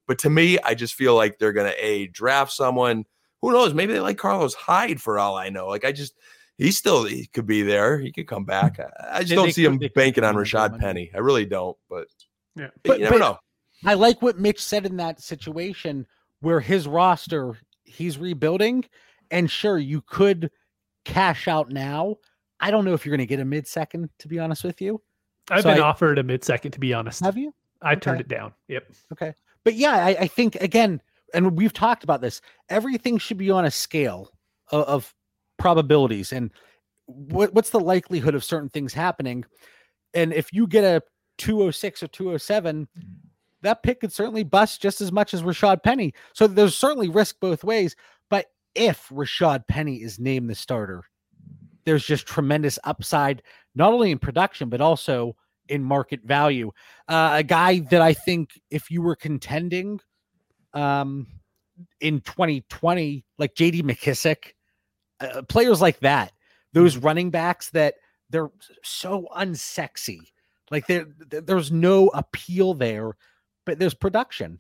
But 0.07 0.19
to 0.21 0.31
me, 0.31 0.59
I 0.63 0.75
just 0.75 0.95
feel 0.95 1.15
like 1.15 1.39
they're 1.39 1.55
going 1.55 1.73
to 1.73 1.85
a 1.85 2.09
draft 2.09 2.53
someone. 2.53 3.07
Who 3.41 3.53
knows? 3.53 3.73
Maybe 3.73 3.95
they 3.95 4.01
like 4.01 4.19
Carlos 4.19 4.55
Hyde 4.55 5.01
for 5.01 5.19
all 5.19 5.37
I 5.37 5.49
know. 5.49 5.69
Like 5.69 5.87
I 5.87 5.93
just, 5.93 6.15
he's 6.59 6.77
still 6.77 7.05
he 7.05 7.27
could 7.27 7.47
be 7.47 7.63
there. 7.63 7.99
He 7.99 8.13
could 8.13 8.27
come 8.27 8.43
hmm. 8.43 8.49
back. 8.49 8.79
I, 8.79 9.19
I 9.19 9.19
just 9.21 9.31
They- 9.31 9.35
don't 9.37 9.47
they 9.47 9.53
see 9.53 9.65
could- 9.65 9.83
him 9.83 9.91
banking 9.95 10.25
on 10.25 10.35
in 10.35 10.41
and 10.41 10.47
get 10.51 10.73
Rashad. 10.73 10.79
Penny. 10.81 11.11
I 11.15 11.19
really 11.19 11.47
don't. 11.47 11.77
But 11.89 12.09
Yeah. 12.57 12.69
But- 12.83 12.99
you 12.99 13.05
never 13.05 13.19
but- 13.19 13.25
know. 13.25 13.39
I 13.87 13.95
like 13.95 14.21
what 14.21 14.41
Mitch 14.41 14.61
said 14.63 14.87
in 14.87 14.97
that 14.97 15.21
situation 15.21 16.05
where 16.41 16.59
his 16.59 16.89
roster 16.89 17.57
he's 17.85 18.19
rebuilding, 18.19 18.85
and 19.31 19.49
sure 19.51 19.79
you 19.79 20.01
could 20.03 20.51
cash 21.05 21.47
out 21.47 21.71
now. 21.71 22.17
I 22.61 22.73
don't 22.73 22.85
know 22.85 22.93
if 22.93 23.07
you're 23.07 23.17
going 23.17 23.27
to 23.27 23.31
get 23.31 23.39
a 23.41 23.45
mid 23.45 23.69
second. 23.69 24.11
To 24.19 24.29
be 24.29 24.41
honest 24.41 24.65
with 24.65 24.81
you, 24.81 25.01
I've 25.49 25.63
So 25.63 25.71
been 25.71 25.81
I- 25.81 25.85
offered 25.87 26.19
a 26.19 26.25
mid 26.25 26.43
second 26.45 26.73
to 26.73 26.81
be 26.81 26.93
honest. 26.93 27.21
have 27.25 27.39
you? 27.39 27.55
I 27.81 27.95
turned 27.95 28.21
it 28.21 28.27
down. 28.27 28.53
Yep. 28.67 28.91
Okay. 29.13 29.35
But 29.63 29.75
yeah, 29.75 30.05
I, 30.05 30.09
I 30.21 30.27
think 30.27 30.57
again, 30.57 31.01
and 31.33 31.57
we've 31.57 31.73
talked 31.73 32.03
about 32.03 32.21
this, 32.21 32.41
everything 32.69 33.19
should 33.19 33.39
be 33.39 33.51
on 33.53 33.65
a 33.65 33.71
scale 33.71 34.33
of, 34.73 34.85
of 34.87 35.15
probabilities 35.59 36.33
and 36.33 36.51
what, 37.07 37.55
what's 37.55 37.71
the 37.71 37.81
likelihood 37.81 38.35
of 38.35 38.45
certain 38.45 38.69
things 38.69 38.93
happening. 38.93 39.45
And 40.15 40.33
if 40.33 40.53
you 40.53 40.67
get 40.67 40.85
a 40.85 41.03
206 41.39 42.03
or 42.03 42.09
207, 42.09 42.89
that 43.63 43.83
pick 43.83 44.01
could 44.01 44.13
certainly 44.13 44.45
bust 44.45 44.81
just 44.81 45.01
as 45.01 45.11
much 45.11 45.35
as 45.35 45.43
Rashad 45.43 45.83
Penny. 45.83 46.15
So 46.33 46.47
there's 46.47 46.77
certainly 46.77 47.09
risk 47.09 47.37
both 47.41 47.65
ways. 47.65 47.97
But 48.31 48.47
if 48.75 49.09
Rashad 49.09 49.67
Penny 49.67 49.97
is 49.97 50.19
named 50.19 50.51
the 50.51 50.55
starter, 50.55 51.05
there's 51.85 52.05
just 52.05 52.27
tremendous 52.27 52.79
upside, 52.85 53.43
not 53.75 53.93
only 53.93 54.11
in 54.11 54.19
production, 54.19 54.69
but 54.69 54.81
also 54.81 55.35
in 55.69 55.83
market 55.83 56.21
value. 56.25 56.71
Uh, 57.09 57.31
a 57.35 57.43
guy 57.43 57.81
that 57.91 58.01
I 58.01 58.13
think 58.13 58.51
if 58.71 58.91
you 58.91 59.03
were 59.03 59.17
contending 59.17 60.01
um, 60.75 61.27
in 62.01 62.21
2020, 62.21 63.25
like 63.39 63.55
JD 63.55 63.83
McKissic, 63.83 64.53
uh, 65.21 65.43
players 65.43 65.81
like 65.81 66.01
that, 66.01 66.33
those 66.73 66.97
running 66.97 67.31
backs 67.31 67.71
that 67.71 67.95
they're 68.31 68.51
so 68.83 69.27
unsexy. 69.37 70.21
Like 70.71 70.87
there, 70.87 71.07
there- 71.31 71.41
there's 71.41 71.73
no 71.73 72.09
appeal 72.09 72.75
there, 72.75 73.17
but 73.65 73.79
there's 73.79 73.95
production. 73.95 74.59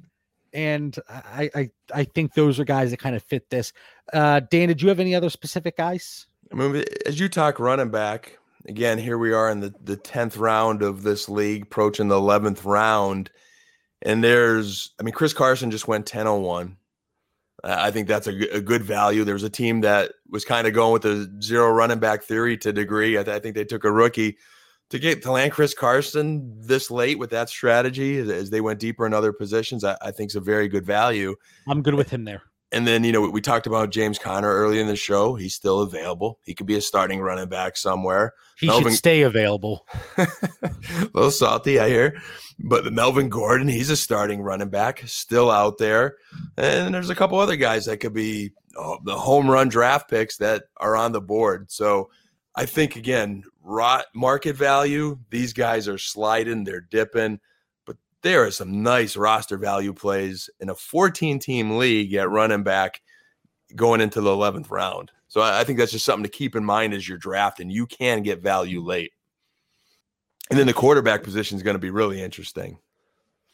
And 0.54 0.96
I, 1.10 1.50
I, 1.54 1.70
I 1.94 2.04
think 2.04 2.32
those 2.32 2.58
are 2.58 2.64
guys 2.64 2.90
that 2.90 2.96
kind 2.98 3.14
of 3.14 3.22
fit 3.22 3.50
this. 3.50 3.72
Uh, 4.14 4.40
Dan, 4.40 4.68
did 4.68 4.80
you 4.80 4.88
have 4.88 4.98
any 5.00 5.14
other 5.14 5.28
specific 5.28 5.76
guys? 5.76 6.26
I 6.50 6.54
mean, 6.54 6.82
as 7.04 7.20
you 7.20 7.28
talk 7.28 7.58
running 7.60 7.90
back, 7.90 8.38
again, 8.66 8.96
here 8.96 9.18
we 9.18 9.34
are 9.34 9.50
in 9.50 9.60
the, 9.60 9.74
the 9.84 9.98
10th 9.98 10.38
round 10.38 10.82
of 10.82 11.02
this 11.02 11.28
league, 11.28 11.64
approaching 11.64 12.08
the 12.08 12.14
11th 12.18 12.64
round. 12.64 13.30
And 14.00 14.24
there's, 14.24 14.94
I 14.98 15.02
mean, 15.02 15.12
Chris 15.12 15.34
Carson 15.34 15.70
just 15.70 15.86
went 15.86 16.06
10 16.06 16.26
on 16.26 16.40
1. 16.40 16.76
I 17.64 17.88
I 17.88 17.90
think 17.90 18.08
that's 18.08 18.26
a, 18.26 18.32
g- 18.32 18.48
a 18.50 18.60
good 18.60 18.82
value. 18.82 19.24
There 19.24 19.34
was 19.34 19.42
a 19.42 19.50
team 19.50 19.80
that 19.82 20.12
was 20.30 20.44
kind 20.44 20.66
of 20.66 20.74
going 20.74 20.92
with 20.92 21.02
the 21.02 21.30
zero 21.42 21.70
running 21.70 21.98
back 21.98 22.22
theory 22.22 22.56
to 22.58 22.70
a 22.70 22.72
degree. 22.72 23.18
I, 23.18 23.22
th- 23.22 23.36
I 23.36 23.40
think 23.40 23.54
they 23.54 23.64
took 23.64 23.84
a 23.84 23.92
rookie 23.92 24.38
to 24.90 24.98
get 24.98 25.22
to 25.22 25.32
land 25.32 25.52
Chris 25.52 25.74
Carson 25.74 26.54
this 26.60 26.90
late 26.90 27.18
with 27.18 27.30
that 27.30 27.48
strategy 27.50 28.18
as, 28.18 28.28
as 28.30 28.50
they 28.50 28.60
went 28.60 28.80
deeper 28.80 29.06
in 29.06 29.12
other 29.12 29.32
positions. 29.32 29.84
I, 29.84 29.96
I 30.00 30.10
think 30.12 30.30
is 30.30 30.36
a 30.36 30.40
very 30.40 30.68
good 30.68 30.86
value. 30.86 31.34
I'm 31.68 31.82
good 31.82 31.94
with 31.94 32.10
eh 32.10 32.10
him 32.10 32.24
there. 32.24 32.42
And 32.70 32.86
then, 32.86 33.02
you 33.02 33.12
know, 33.12 33.22
we 33.22 33.40
talked 33.40 33.66
about 33.66 33.90
James 33.90 34.18
Conner 34.18 34.52
early 34.52 34.78
in 34.78 34.88
the 34.88 34.96
show. 34.96 35.34
He's 35.34 35.54
still 35.54 35.80
available. 35.80 36.38
He 36.44 36.54
could 36.54 36.66
be 36.66 36.76
a 36.76 36.82
starting 36.82 37.20
running 37.20 37.48
back 37.48 37.78
somewhere. 37.78 38.34
He 38.58 38.66
Melvin- 38.66 38.92
should 38.92 38.98
stay 38.98 39.22
available. 39.22 39.86
a 40.18 40.28
little 41.14 41.30
salty, 41.30 41.78
I 41.80 41.88
hear. 41.88 42.20
But 42.58 42.92
Melvin 42.92 43.30
Gordon, 43.30 43.68
he's 43.68 43.88
a 43.88 43.96
starting 43.96 44.42
running 44.42 44.68
back, 44.68 45.02
still 45.06 45.50
out 45.50 45.78
there. 45.78 46.16
And 46.58 46.94
there's 46.94 47.10
a 47.10 47.14
couple 47.14 47.38
other 47.38 47.56
guys 47.56 47.86
that 47.86 47.98
could 47.98 48.12
be 48.12 48.50
oh, 48.76 48.98
the 49.04 49.16
home 49.16 49.50
run 49.50 49.68
draft 49.68 50.10
picks 50.10 50.36
that 50.38 50.64
are 50.76 50.96
on 50.96 51.12
the 51.12 51.20
board. 51.22 51.70
So 51.70 52.10
I 52.54 52.66
think, 52.66 52.96
again, 52.96 53.44
rot 53.62 54.06
market 54.14 54.56
value, 54.56 55.18
these 55.30 55.52
guys 55.52 55.88
are 55.88 55.98
sliding, 55.98 56.64
they're 56.64 56.80
dipping. 56.80 57.40
But 58.22 58.28
there 58.28 58.44
are 58.44 58.50
some 58.50 58.82
nice 58.82 59.16
roster 59.16 59.56
value 59.56 59.92
plays 59.92 60.50
in 60.60 60.70
a 60.70 60.74
14 60.74 61.38
team 61.38 61.78
league 61.78 62.14
at 62.14 62.30
running 62.30 62.62
back 62.62 63.00
going 63.74 64.00
into 64.00 64.20
the 64.20 64.30
11th 64.30 64.70
round. 64.70 65.10
So 65.28 65.40
I 65.40 65.60
I 65.60 65.64
think 65.64 65.78
that's 65.78 65.92
just 65.92 66.04
something 66.04 66.24
to 66.24 66.36
keep 66.36 66.56
in 66.56 66.64
mind 66.64 66.94
as 66.94 67.08
you're 67.08 67.18
drafting. 67.18 67.70
You 67.70 67.86
can 67.86 68.22
get 68.22 68.42
value 68.42 68.78
mm-hmm. 68.80 68.88
late. 68.88 69.12
And 70.50 70.58
then 70.58 70.66
the 70.66 70.72
quarterback 70.72 71.22
position 71.22 71.56
is 71.56 71.62
going 71.62 71.74
to 71.74 71.80
be 71.80 71.90
really 71.90 72.22
interesting. 72.22 72.78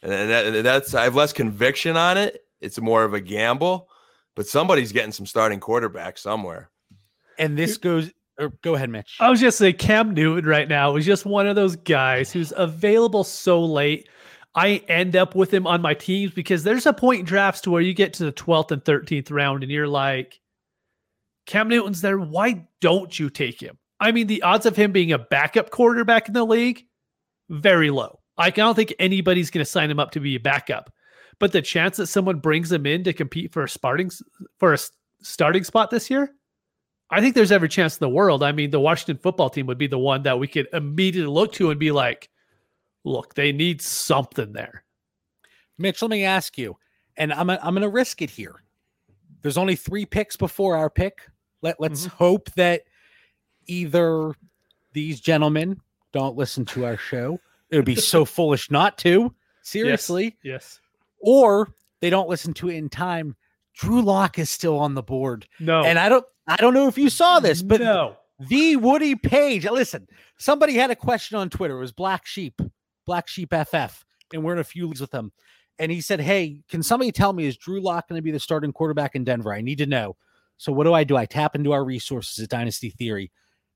And, 0.02 0.12
and, 0.12 0.30
that, 0.30 0.46
and 0.46 0.66
that's, 0.66 0.94
I 0.94 1.04
have 1.04 1.16
less 1.16 1.32
conviction 1.32 1.96
on 1.96 2.16
it. 2.16 2.44
It's 2.60 2.80
more 2.80 3.04
of 3.04 3.14
a 3.14 3.20
gamble, 3.20 3.88
but 4.36 4.46
somebody's 4.46 4.92
getting 4.92 5.12
some 5.12 5.26
starting 5.26 5.60
quarterback 5.60 6.18
somewhere. 6.18 6.70
And 7.38 7.58
this 7.58 7.78
goes, 7.78 8.12
or 8.38 8.50
go 8.62 8.74
ahead, 8.74 8.90
Mitch. 8.90 9.16
I 9.20 9.28
was 9.28 9.40
just 9.40 9.58
say 9.58 9.72
Cam 9.72 10.14
Newton 10.14 10.48
right 10.48 10.68
now 10.68 10.94
is 10.96 11.04
just 11.04 11.26
one 11.26 11.46
of 11.46 11.56
those 11.56 11.76
guys 11.76 12.32
who's 12.32 12.52
available 12.56 13.24
so 13.24 13.64
late. 13.64 14.08
I 14.54 14.82
end 14.88 15.16
up 15.16 15.34
with 15.34 15.52
him 15.52 15.66
on 15.66 15.82
my 15.82 15.94
teams 15.94 16.32
because 16.32 16.62
there's 16.62 16.86
a 16.86 16.92
point 16.92 17.20
in 17.20 17.26
drafts 17.26 17.60
to 17.62 17.70
where 17.70 17.82
you 17.82 17.92
get 17.92 18.12
to 18.14 18.24
the 18.24 18.32
12th 18.32 18.70
and 18.70 18.84
13th 18.84 19.30
round 19.32 19.62
and 19.62 19.72
you're 19.72 19.88
like, 19.88 20.40
Cam 21.46 21.68
Newton's 21.68 22.00
there. 22.00 22.18
Why 22.18 22.66
don't 22.80 23.18
you 23.18 23.30
take 23.30 23.60
him? 23.60 23.78
I 24.00 24.12
mean, 24.12 24.26
the 24.26 24.42
odds 24.42 24.66
of 24.66 24.76
him 24.76 24.92
being 24.92 25.12
a 25.12 25.18
backup 25.18 25.70
quarterback 25.70 26.28
in 26.28 26.34
the 26.34 26.44
league, 26.44 26.84
very 27.48 27.90
low. 27.90 28.20
I 28.36 28.50
don't 28.50 28.74
think 28.74 28.94
anybody's 28.98 29.50
going 29.50 29.64
to 29.64 29.70
sign 29.70 29.90
him 29.90 30.00
up 30.00 30.12
to 30.12 30.20
be 30.20 30.36
a 30.36 30.40
backup. 30.40 30.92
But 31.38 31.52
the 31.52 31.62
chance 31.62 31.96
that 31.96 32.06
someone 32.06 32.38
brings 32.38 32.70
him 32.70 32.86
in 32.86 33.04
to 33.04 33.12
compete 33.12 33.52
for 33.52 33.64
a 33.64 33.68
starting 33.68 34.10
for 34.58 34.72
a 34.72 34.78
starting 35.20 35.64
spot 35.64 35.90
this 35.90 36.08
year, 36.10 36.30
I 37.10 37.20
think 37.20 37.34
there's 37.34 37.52
every 37.52 37.68
chance 37.68 37.96
in 37.96 38.04
the 38.04 38.08
world. 38.08 38.42
I 38.42 38.52
mean, 38.52 38.70
the 38.70 38.80
Washington 38.80 39.18
football 39.18 39.50
team 39.50 39.66
would 39.66 39.78
be 39.78 39.86
the 39.86 39.98
one 39.98 40.22
that 40.22 40.38
we 40.38 40.46
could 40.46 40.68
immediately 40.72 41.32
look 41.32 41.52
to 41.54 41.70
and 41.70 41.78
be 41.78 41.90
like, 41.90 42.28
look, 43.04 43.34
they 43.34 43.52
need 43.52 43.80
something 43.80 44.52
there. 44.52 44.84
Mitch, 45.78 46.02
let 46.02 46.10
me 46.10 46.24
ask 46.24 46.56
you, 46.58 46.76
and 47.16 47.32
I'm 47.32 47.50
I'm 47.50 47.58
going 47.60 47.82
to 47.82 47.88
risk 47.88 48.22
it 48.22 48.30
here. 48.30 48.62
There's 49.42 49.58
only 49.58 49.76
three 49.76 50.06
picks 50.06 50.36
before 50.36 50.76
our 50.76 50.88
pick. 50.90 51.20
Let 51.62 51.80
Let's 51.80 52.06
mm-hmm. 52.06 52.16
hope 52.16 52.50
that 52.52 52.82
either 53.66 54.32
these 54.92 55.20
gentlemen 55.20 55.80
don't 56.12 56.36
listen 56.36 56.64
to 56.66 56.84
our 56.86 56.96
show. 56.96 57.40
It 57.70 57.76
would 57.76 57.84
be 57.84 57.96
so 57.96 58.24
foolish 58.24 58.70
not 58.70 58.98
to. 58.98 59.34
Seriously, 59.62 60.36
Yes. 60.42 60.78
or 61.20 61.72
they 62.00 62.10
don't 62.10 62.28
listen 62.28 62.52
to 62.54 62.68
it 62.68 62.76
in 62.76 62.90
time. 62.90 63.34
Drew 63.74 64.02
Lock 64.02 64.38
is 64.38 64.50
still 64.50 64.78
on 64.78 64.94
the 64.94 65.02
board, 65.02 65.48
No. 65.58 65.82
and 65.82 65.98
I 65.98 66.08
don't 66.08 66.24
I 66.46 66.56
don't 66.56 66.74
know 66.74 66.86
if 66.86 66.98
you 66.98 67.08
saw 67.08 67.40
this, 67.40 67.62
but 67.62 67.80
no. 67.80 68.16
the 68.38 68.76
Woody 68.76 69.14
Page. 69.14 69.64
Listen, 69.64 70.06
somebody 70.36 70.74
had 70.74 70.90
a 70.90 70.96
question 70.96 71.38
on 71.38 71.48
Twitter. 71.50 71.78
It 71.78 71.80
was 71.80 71.92
Black 71.92 72.26
Sheep, 72.26 72.60
Black 73.06 73.28
Sheep 73.28 73.52
FF, 73.52 74.04
and 74.32 74.42
we're 74.42 74.54
in 74.54 74.58
a 74.58 74.64
few 74.64 74.86
leagues 74.86 75.00
with 75.00 75.12
him. 75.12 75.32
And 75.78 75.90
he 75.90 76.00
said, 76.00 76.20
Hey, 76.20 76.60
can 76.68 76.82
somebody 76.82 77.12
tell 77.12 77.32
me, 77.32 77.46
is 77.46 77.56
Drew 77.56 77.80
Lock 77.80 78.08
going 78.08 78.18
to 78.18 78.22
be 78.22 78.30
the 78.30 78.40
starting 78.40 78.72
quarterback 78.72 79.14
in 79.14 79.24
Denver? 79.24 79.52
I 79.52 79.60
need 79.60 79.78
to 79.78 79.86
know. 79.86 80.16
So 80.56 80.72
what 80.72 80.84
do 80.84 80.94
I 80.94 81.04
do? 81.04 81.16
I 81.16 81.26
tap 81.26 81.54
into 81.54 81.72
our 81.72 81.84
resources 81.84 82.42
at 82.42 82.50
Dynasty 82.50 82.90
Theory. 82.90 83.32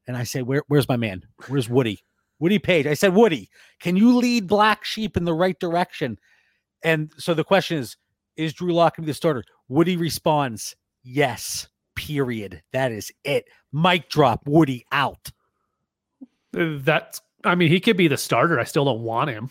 And 0.07 0.17
I 0.17 0.25
say, 0.25 0.43
Where, 0.43 0.63
Where's 0.69 0.89
my 0.89 0.97
man? 0.97 1.23
Where's 1.49 1.69
Woody? 1.69 2.01
Woody 2.39 2.59
Page. 2.59 2.87
I 2.87 2.95
said, 2.95 3.15
Woody, 3.15 3.51
can 3.81 3.97
you 3.97 4.17
lead 4.17 4.47
Black 4.47 4.85
Sheep 4.85 5.17
in 5.17 5.25
the 5.25 5.35
right 5.35 5.59
direction? 5.59 6.19
And 6.85 7.13
so 7.19 7.35
the 7.35 7.45
question 7.45 7.79
is, 7.79 7.97
is 8.37 8.53
Drew 8.53 8.73
Lock 8.73 8.97
going 8.97 9.03
to 9.03 9.07
be 9.07 9.11
the 9.11 9.17
starter? 9.17 9.45
Woody 9.69 9.97
responds, 9.97 10.77
Yes. 11.03 11.69
Period. 11.97 12.63
That 12.73 12.93
is 12.93 13.11
it. 13.25 13.47
Mic 13.73 14.09
drop. 14.09 14.47
Woody 14.47 14.85
out. 14.93 15.33
That's, 16.53 17.21
I 17.45 17.55
mean, 17.55 17.69
he 17.69 17.81
could 17.81 17.97
be 17.97 18.09
the 18.09 18.17
starter. 18.17 18.59
I 18.59 18.65
still 18.65 18.85
don't 18.85 19.03
want 19.03 19.31
him. 19.31 19.51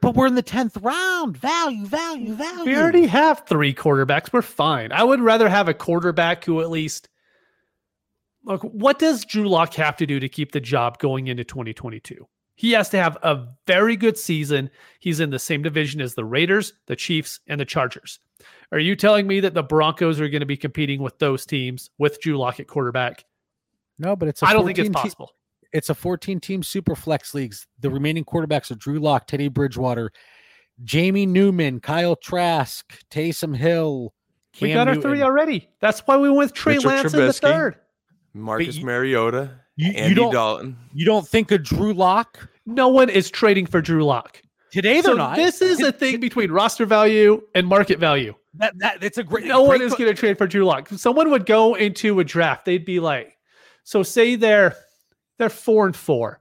But 0.00 0.14
we're 0.14 0.26
in 0.26 0.34
the 0.34 0.42
tenth 0.42 0.76
round. 0.78 1.36
Value, 1.36 1.86
value, 1.86 2.34
value. 2.34 2.64
We 2.64 2.76
already 2.76 3.06
have 3.06 3.44
three 3.46 3.72
quarterbacks. 3.72 4.32
We're 4.32 4.42
fine. 4.42 4.92
I 4.92 5.04
would 5.04 5.20
rather 5.20 5.48
have 5.48 5.68
a 5.68 5.74
quarterback 5.74 6.44
who 6.44 6.60
at 6.60 6.70
least 6.70 7.08
look. 8.44 8.62
What 8.62 8.98
does 8.98 9.24
Drew 9.24 9.48
Lock 9.48 9.74
have 9.74 9.96
to 9.98 10.06
do 10.06 10.20
to 10.20 10.28
keep 10.28 10.52
the 10.52 10.60
job 10.60 10.98
going 10.98 11.28
into 11.28 11.44
2022? 11.44 12.26
He 12.56 12.72
has 12.72 12.88
to 12.90 12.98
have 12.98 13.18
a 13.22 13.46
very 13.66 13.96
good 13.96 14.16
season. 14.16 14.70
He's 14.98 15.20
in 15.20 15.30
the 15.30 15.38
same 15.38 15.62
division 15.62 16.00
as 16.00 16.14
the 16.14 16.24
Raiders, 16.24 16.72
the 16.86 16.96
Chiefs, 16.96 17.38
and 17.46 17.60
the 17.60 17.66
Chargers. 17.66 18.18
Are 18.72 18.78
you 18.78 18.96
telling 18.96 19.26
me 19.26 19.40
that 19.40 19.54
the 19.54 19.62
Broncos 19.62 20.20
are 20.20 20.28
going 20.28 20.40
to 20.40 20.46
be 20.46 20.56
competing 20.56 21.02
with 21.02 21.18
those 21.18 21.46
teams 21.46 21.90
with 21.98 22.20
Drew 22.20 22.38
Lock 22.38 22.58
at 22.58 22.66
quarterback? 22.66 23.24
No, 23.98 24.16
but 24.16 24.28
it's. 24.28 24.42
I 24.42 24.48
I 24.48 24.52
don't 24.52 24.66
think 24.66 24.78
it's 24.78 24.90
possible. 24.90 25.32
It's 25.76 25.90
a 25.90 25.94
14 25.94 26.40
team 26.40 26.62
super 26.62 26.94
flex 26.96 27.34
leagues. 27.34 27.66
The 27.80 27.90
remaining 27.90 28.24
quarterbacks 28.24 28.70
are 28.70 28.74
Drew 28.76 28.98
Lock, 28.98 29.26
Teddy 29.26 29.48
Bridgewater, 29.48 30.10
Jamie 30.84 31.26
Newman, 31.26 31.80
Kyle 31.80 32.16
Trask, 32.16 32.84
Taysom 33.10 33.56
Hill, 33.56 34.12
we 34.60 34.68
Cam 34.68 34.76
got 34.76 34.88
our 34.88 34.94
Newton. 34.94 35.10
three 35.10 35.22
already. 35.22 35.68
That's 35.80 36.00
why 36.00 36.16
we 36.16 36.28
went 36.28 36.38
with 36.38 36.52
Trey 36.54 36.74
Richard 36.76 36.88
Lance 36.88 37.14
in 37.14 37.20
the 37.26 37.32
third. 37.32 37.76
Marcus 38.34 38.76
you- 38.76 38.86
Mariota, 38.86 39.50
You, 39.76 39.88
you 39.88 39.94
Andy 39.98 40.14
don't 40.14 40.32
Dalton. 40.32 40.76
you 40.94 41.04
don't 41.06 41.26
think 41.28 41.50
of 41.50 41.62
Drew 41.62 41.92
Lock 41.94 42.48
No 42.64 42.88
one 42.88 43.08
is 43.10 43.30
trading 43.30 43.66
for 43.66 43.80
Drew 43.80 44.04
Lock. 44.04 44.40
today? 44.72 44.94
They're 44.94 45.12
So 45.12 45.14
not. 45.14 45.36
this 45.36 45.60
is 45.62 45.80
a 45.80 45.92
thing 45.92 46.20
between 46.20 46.50
roster 46.50 46.86
value 46.86 47.42
and 47.54 47.66
market 47.66 47.98
value. 47.98 48.34
that, 48.54 48.78
that 48.78 49.02
it's 49.04 49.18
a 49.18 49.22
great. 49.24 49.44
No 49.46 49.62
one 49.62 49.80
is 49.82 49.94
que- 49.94 50.04
going 50.04 50.14
to 50.14 50.18
trade 50.20 50.38
for 50.38 50.46
Drew 50.46 50.64
Lock. 50.64 50.88
Someone 50.90 51.30
would 51.30 51.44
go 51.46 51.74
into 51.74 52.20
a 52.20 52.24
draft. 52.24 52.64
They'd 52.64 52.84
be 52.86 52.98
like, 53.00 53.36
so 53.84 54.02
say 54.02 54.36
they're 54.36 54.74
they're 55.38 55.50
four 55.50 55.86
and 55.86 55.94
four, 55.96 56.40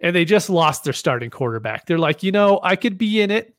and 0.00 0.14
they 0.14 0.24
just 0.24 0.50
lost 0.50 0.84
their 0.84 0.92
starting 0.92 1.30
quarterback. 1.30 1.86
They're 1.86 1.98
like, 1.98 2.22
you 2.22 2.32
know, 2.32 2.60
I 2.62 2.76
could 2.76 2.98
be 2.98 3.20
in 3.20 3.30
it. 3.30 3.54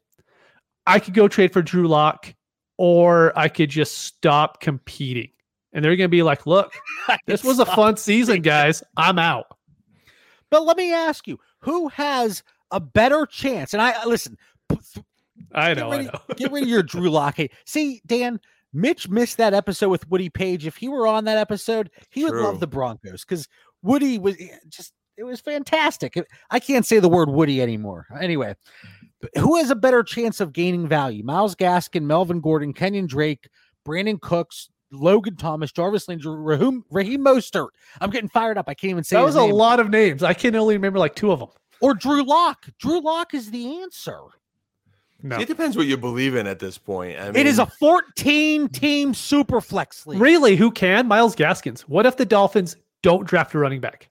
I 0.88 1.00
could 1.00 1.14
go 1.14 1.28
trade 1.28 1.54
for 1.54 1.62
Drew 1.62 1.88
Lock, 1.88 2.34
or 2.78 3.38
I 3.38 3.48
could 3.50 3.70
just 3.70 4.00
stop 4.00 4.60
competing. 4.62 5.30
And 5.74 5.86
they're 5.86 5.96
going 5.96 6.10
to 6.10 6.12
be 6.12 6.24
like, 6.24 6.46
look, 6.46 6.74
this 7.28 7.44
was 7.44 7.60
a 7.60 7.66
fun 7.66 7.96
season, 7.98 8.42
guys. 8.42 8.84
I'm 8.98 9.20
out. 9.20 9.46
But 10.50 10.66
let 10.66 10.76
me 10.76 10.92
ask 10.92 11.28
you, 11.28 11.40
who 11.60 11.88
has 11.90 12.44
a 12.72 12.80
better 12.80 13.26
chance? 13.26 13.74
And 13.74 13.82
I 13.82 14.04
listen. 14.06 14.38
p- 14.68 14.80
th- 14.94 15.06
I 15.54 15.74
Get 15.74 15.78
know, 15.82 15.92
I 15.94 16.02
know. 16.04 16.20
get 16.36 16.52
rid 16.52 16.64
of 16.64 16.70
your 16.70 16.84
Drew 16.84 17.10
Lock. 17.10 17.38
See, 17.66 18.02
Dan, 18.06 18.40
Mitch 18.74 19.08
missed 19.10 19.38
that 19.38 19.54
episode 19.54 19.90
with 19.90 20.10
Woody 20.10 20.30
Page. 20.30 20.66
If 20.66 20.78
he 20.78 20.88
were 20.90 21.08
on 21.08 21.26
that 21.26 21.38
episode, 21.38 21.90
he 22.10 22.24
would 22.24 22.34
love 22.36 22.60
the 22.60 22.68
Broncos 22.68 23.24
because 23.24 23.48
Woody 23.84 24.18
was 24.18 24.36
eh, 24.40 24.58
just 24.70 24.94
it 25.18 25.24
was 25.24 25.40
fantastic. 25.42 26.16
I 26.50 26.60
can't 26.60 26.86
say 26.86 27.00
the 27.00 27.10
word 27.10 27.30
Woody 27.30 27.62
anymore. 27.62 28.08
Anyway, 28.20 28.56
who 29.38 29.58
has 29.58 29.70
a 29.70 29.76
better 29.76 30.04
chance 30.04 30.40
of 30.40 30.54
gaining 30.54 30.88
value? 30.88 31.24
Myles 31.24 31.56
Gaskin, 31.56 32.04
Melvin 32.04 32.40
Gordon, 32.42 32.74
Kenyon 32.74 33.08
Drake, 33.08 33.48
Brandin 33.86 34.20
Cooks, 34.20 34.70
Logan 34.92 35.36
Thomas, 35.36 35.72
Jarvis 35.72 36.08
Landry, 36.08 36.36
Raheem, 36.36 36.84
Raheem 36.90 37.24
Mostert. 37.24 37.70
I'm 38.00 38.10
getting 38.10 38.30
fired 38.30 38.58
up. 38.58 38.68
I 38.68 38.74
can't 38.74 38.92
even 38.92 39.04
say 39.04 39.18
That 39.18 39.26
his 39.26 39.36
was 39.36 39.44
a 39.44 39.48
name. 39.48 39.56
lot 39.56 39.80
of 39.80 39.90
names. 39.90 40.24
I 40.24 40.34
can 40.34 40.56
only 40.56 40.76
remember 40.76 41.00
like 41.00 41.16
two 41.16 41.32
of 41.32 41.40
them. 41.40 41.50
Or 41.82 41.94
Drew 41.94 42.24
Lock. 42.24 42.68
Drew 42.80 43.02
Lock 43.02 43.34
is 43.34 43.52
the 43.52 43.82
answer. 43.82 44.20
No. 45.24 45.40
It 45.40 45.48
depends 45.48 45.78
what 45.78 45.86
you 45.86 45.98
believe 45.98 46.36
in 46.36 46.48
at 46.48 46.58
this 46.60 46.78
point. 46.80 47.20
I 47.20 47.26
mean, 47.26 47.36
it 47.36 47.46
is 47.46 47.60
a 47.60 47.66
14 47.68 48.70
team 48.70 49.14
super 49.14 49.62
flex 49.62 50.08
league. 50.08 50.20
Really, 50.20 50.56
who 50.56 50.72
can? 50.72 51.08
Myles 51.08 51.36
Gaskins. 51.36 51.82
What 51.88 52.06
if 52.08 52.18
the 52.18 52.26
Dolphins 52.26 52.76
don't 53.02 53.28
draft 53.28 53.54
a 53.54 53.60
running 53.60 53.82
back? 53.82 54.10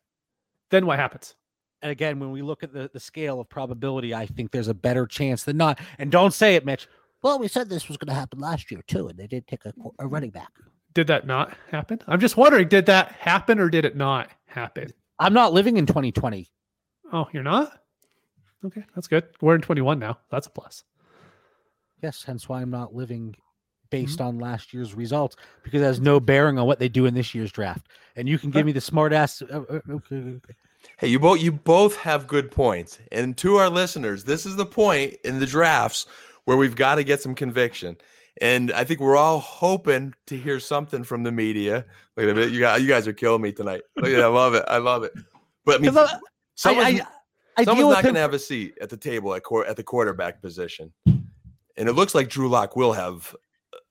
Then 0.70 0.86
what 0.86 0.98
happens? 0.98 1.34
And 1.82 1.90
again, 1.90 2.18
when 2.20 2.30
we 2.30 2.42
look 2.42 2.62
at 2.62 2.72
the, 2.72 2.90
the 2.92 3.00
scale 3.00 3.40
of 3.40 3.48
probability, 3.48 4.14
I 4.14 4.26
think 4.26 4.50
there's 4.50 4.68
a 4.68 4.74
better 4.74 5.06
chance 5.06 5.44
than 5.44 5.56
not. 5.56 5.78
And 5.98 6.12
don't 6.12 6.34
say 6.34 6.54
it, 6.54 6.66
Mitch. 6.66 6.86
Well, 7.22 7.38
we 7.38 7.48
said 7.48 7.68
this 7.68 7.88
was 7.88 7.96
going 7.96 8.12
to 8.14 8.18
happen 8.18 8.38
last 8.38 8.70
year 8.70 8.82
too, 8.86 9.08
and 9.08 9.18
they 9.18 9.26
did 9.26 9.46
take 9.46 9.64
a, 9.64 9.72
a 9.98 10.06
running 10.06 10.30
back. 10.30 10.50
Did 10.94 11.06
that 11.06 11.26
not 11.26 11.56
happen? 11.70 12.00
I'm 12.06 12.20
just 12.20 12.36
wondering, 12.36 12.68
did 12.68 12.86
that 12.86 13.12
happen 13.12 13.58
or 13.58 13.68
did 13.68 13.84
it 13.84 13.96
not 13.96 14.28
happen? 14.46 14.92
I'm 15.18 15.34
not 15.34 15.52
living 15.52 15.76
in 15.76 15.86
2020. 15.86 16.50
Oh, 17.12 17.28
you're 17.32 17.42
not? 17.42 17.72
Okay, 18.64 18.84
that's 18.94 19.08
good. 19.08 19.24
We're 19.40 19.54
in 19.54 19.62
21 19.62 19.98
now. 19.98 20.18
That's 20.30 20.46
a 20.46 20.50
plus. 20.50 20.84
Yes, 22.02 22.22
hence 22.24 22.48
why 22.48 22.60
I'm 22.60 22.70
not 22.70 22.94
living 22.94 23.36
based 23.90 24.20
on 24.20 24.38
last 24.38 24.72
year's 24.72 24.94
results 24.94 25.36
because 25.62 25.80
it 25.82 25.84
has 25.84 26.00
no 26.00 26.20
bearing 26.20 26.58
on 26.58 26.66
what 26.66 26.78
they 26.78 26.88
do 26.88 27.06
in 27.06 27.14
this 27.14 27.34
year's 27.34 27.52
draft. 27.52 27.86
And 28.16 28.28
you 28.28 28.38
can 28.38 28.50
give 28.50 28.64
me 28.66 28.72
the 28.72 28.80
smart 28.80 29.12
ass. 29.12 29.42
Uh, 29.42 29.62
uh, 29.68 29.80
okay, 29.90 30.16
okay. 30.16 30.54
Hey, 30.96 31.08
you 31.08 31.18
both 31.18 31.40
you 31.40 31.52
both 31.52 31.96
have 31.96 32.26
good 32.26 32.50
points. 32.50 32.98
And 33.12 33.36
to 33.38 33.56
our 33.56 33.68
listeners, 33.68 34.24
this 34.24 34.46
is 34.46 34.56
the 34.56 34.66
point 34.66 35.14
in 35.24 35.38
the 35.40 35.46
drafts 35.46 36.06
where 36.44 36.56
we've 36.56 36.74
got 36.76 36.94
to 36.96 37.04
get 37.04 37.20
some 37.20 37.34
conviction. 37.34 37.96
And 38.40 38.72
I 38.72 38.84
think 38.84 39.00
we're 39.00 39.16
all 39.16 39.38
hoping 39.40 40.14
to 40.26 40.36
hear 40.36 40.58
something 40.60 41.04
from 41.04 41.22
the 41.24 41.32
media. 41.32 41.84
Look 42.16 42.28
at 42.28 42.38
it. 42.38 42.50
You 42.52 42.60
guys, 42.60 42.80
you 42.80 42.88
guys 42.88 43.06
are 43.06 43.12
killing 43.12 43.42
me 43.42 43.52
tonight. 43.52 43.82
Look 43.96 44.06
at 44.06 44.12
it. 44.12 44.22
I 44.22 44.26
love 44.28 44.54
it. 44.54 44.64
I 44.68 44.78
love 44.78 45.02
it. 45.04 45.12
But 45.64 45.76
I 45.76 45.78
mean, 45.78 45.92
'Cause 45.92 46.10
I- 46.14 46.18
someone's, 46.54 47.00
I, 47.00 47.06
I 47.58 47.64
someone's 47.64 47.94
not 47.94 48.02
going 48.02 48.14
to 48.14 48.20
have 48.20 48.32
a 48.32 48.38
seat 48.38 48.78
at 48.80 48.88
the 48.88 48.96
table 48.96 49.34
at, 49.34 49.42
quar- 49.42 49.66
at 49.66 49.76
the 49.76 49.82
quarterback 49.82 50.40
position. 50.40 50.92
And 51.06 51.88
it 51.88 51.92
looks 51.92 52.14
like 52.14 52.28
Drew 52.30 52.48
Lock 52.48 52.76
will 52.76 52.92
have 52.94 53.34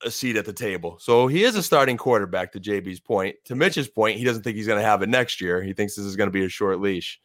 a 0.04 0.10
seat 0.10 0.36
at 0.36 0.44
the 0.44 0.52
table. 0.52 0.98
So 1.00 1.26
he 1.26 1.44
is 1.44 1.56
a 1.56 1.62
starting 1.62 1.96
quarterback 1.96 2.52
to 2.52 2.60
JB's 2.60 3.00
point. 3.00 3.36
To 3.46 3.54
Mitch's 3.54 3.88
point, 3.88 4.18
he 4.18 4.24
doesn't 4.24 4.42
think 4.42 4.56
he's 4.56 4.66
going 4.66 4.80
to 4.80 4.86
have 4.86 5.02
it 5.02 5.08
next 5.08 5.40
year. 5.40 5.62
He 5.62 5.72
thinks 5.72 5.94
this 5.94 6.04
is 6.04 6.16
going 6.16 6.28
to 6.28 6.32
be 6.32 6.44
a 6.44 6.48
short 6.48 6.80
leash. 6.80 7.20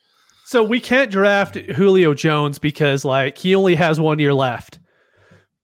So 0.46 0.64
we 0.64 0.80
can't 0.80 1.12
draft 1.12 1.56
Julio 1.56 2.14
Jones 2.14 2.60
because 2.60 3.04
like 3.04 3.38
he 3.38 3.56
only 3.56 3.76
has 3.76 4.00
one 4.00 4.20
year 4.20 4.34
left. 4.34 4.80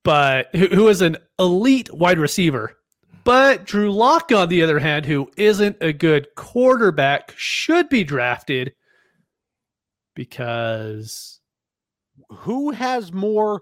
But 0.04 0.48
who, 0.56 0.68
who 0.68 0.88
is 0.88 1.02
an 1.02 1.18
elite 1.38 1.94
wide 1.94 2.18
receiver. 2.18 2.78
But 3.24 3.66
Drew 3.66 3.92
Lock, 3.92 4.32
on 4.32 4.50
the 4.50 4.64
other 4.64 4.80
hand, 4.80 5.06
who 5.06 5.30
isn't 5.38 5.78
a 5.80 5.94
good 5.94 6.28
quarterback, 6.36 7.34
should 7.38 7.88
be 7.88 8.04
drafted 8.04 8.74
because 10.16 11.40
who 12.30 12.72
has 12.72 13.12
more 13.12 13.62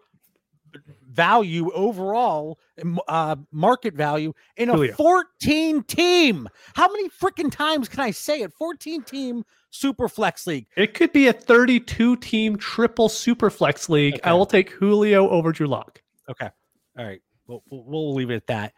value 1.10 1.72
overall, 1.74 2.60
uh, 3.08 3.36
market 3.52 3.94
value 3.94 4.34
in 4.58 4.70
a 4.70 4.74
Julio. 4.74 4.94
14 4.94 5.84
team? 5.84 6.48
How 6.76 6.88
many 6.92 7.10
freaking 7.10 7.52
times 7.52 7.90
can 7.90 8.00
I 8.00 8.12
say 8.12 8.42
it? 8.42 8.54
14 8.54 9.04
team 9.04 9.44
super 9.72 10.08
flex 10.10 10.48
league. 10.48 10.66
it 10.76 10.94
could 10.94 11.12
be 11.12 11.28
a 11.28 11.34
32 11.34 12.16
team 12.18 12.58
triple 12.58 13.10
super 13.10 13.50
flex 13.50 13.90
league. 13.90 14.20
I 14.24 14.34
will 14.34 14.46
take 14.46 14.70
Julio 14.72 15.30
over 15.30 15.52
Drew 15.52 15.68
Lock. 15.68 16.02
Okay. 16.30 16.50
All 16.98 17.06
right. 17.06 17.22
We'll, 17.48 17.64
we'll, 17.70 17.84
we'll 17.86 18.14
leave 18.14 18.30
it 18.30 18.36
at 18.36 18.48
that. 18.48 18.74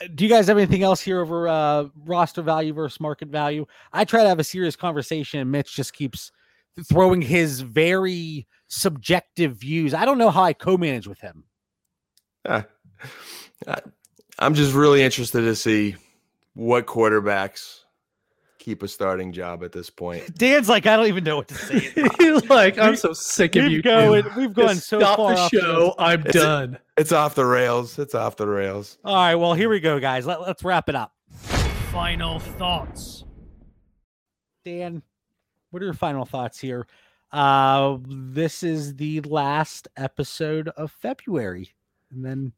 Uh, 0.00 0.06
Do 0.14 0.24
you 0.24 0.30
guys 0.30 0.46
have 0.48 0.58
anything 0.58 0.82
else 0.82 1.00
here 1.00 1.20
over 1.20 1.48
uh, 1.48 1.84
roster 2.04 2.42
value 2.42 2.72
versus 2.72 3.00
market 3.00 3.28
value? 3.28 3.66
I 3.92 4.04
try 4.04 4.22
to 4.22 4.28
have 4.28 4.38
a 4.38 4.44
serious 4.44 4.76
conversation, 4.76 5.40
and 5.40 5.50
Mitch 5.50 5.74
just 5.74 5.92
keeps 5.94 6.30
throwing 6.88 7.22
his 7.22 7.60
very 7.62 8.46
subjective 8.68 9.56
views. 9.56 9.94
I 9.94 10.04
don't 10.04 10.18
know 10.18 10.30
how 10.30 10.42
I 10.42 10.52
co-manage 10.52 11.06
with 11.08 11.20
him. 11.20 11.44
I- 12.46 12.64
I'm 14.38 14.54
just 14.54 14.72
really 14.74 15.02
interested 15.02 15.42
to 15.42 15.54
see 15.54 15.96
what 16.54 16.86
quarterbacks 16.86 17.80
keep 18.58 18.82
a 18.82 18.88
starting 18.88 19.32
job 19.32 19.62
at 19.64 19.72
this 19.72 19.90
point. 19.90 20.34
Dan's 20.38 20.68
like, 20.68 20.86
I 20.86 20.96
don't 20.96 21.06
even 21.08 21.24
know 21.24 21.36
what 21.36 21.48
to 21.48 21.54
say. 21.54 21.78
He's 22.18 22.48
like, 22.48 22.78
I'm 22.78 22.96
so 22.96 23.12
sick 23.12 23.56
of 23.56 23.70
you. 23.70 23.82
going, 23.82 24.22
two. 24.22 24.30
we've 24.36 24.52
gone 24.52 24.74
Just 24.76 24.88
so 24.88 24.98
stop 25.00 25.16
far 25.18 25.34
the 25.34 25.40
off 25.40 25.50
the 25.50 25.60
show. 25.60 25.78
rails. 25.80 25.94
I'm 25.98 26.20
It's 26.26 26.34
done. 26.34 26.78
It's 26.96 27.12
off 27.12 27.34
the 27.34 27.44
rails. 27.46 27.98
It's 27.98 28.14
off 28.14 28.36
the 28.36 28.46
rails. 28.46 28.98
All 29.04 29.14
right, 29.14 29.34
well, 29.34 29.54
here 29.54 29.68
we 29.68 29.80
go, 29.80 29.98
guys. 30.00 30.26
Let, 30.26 30.40
let's 30.42 30.62
wrap 30.62 30.88
it 30.88 30.94
up. 30.94 31.12
Final 31.92 32.38
thoughts. 32.38 33.24
Dan, 34.64 35.02
what 35.70 35.82
are 35.82 35.86
your 35.86 35.94
final 35.94 36.24
thoughts 36.24 36.58
here? 36.58 36.86
Uh, 37.32 37.98
this 38.06 38.62
is 38.62 38.96
the 38.96 39.20
last 39.22 39.88
episode 39.96 40.68
of 40.68 40.90
February, 40.92 41.70
and 42.12 42.24
then 42.24 42.52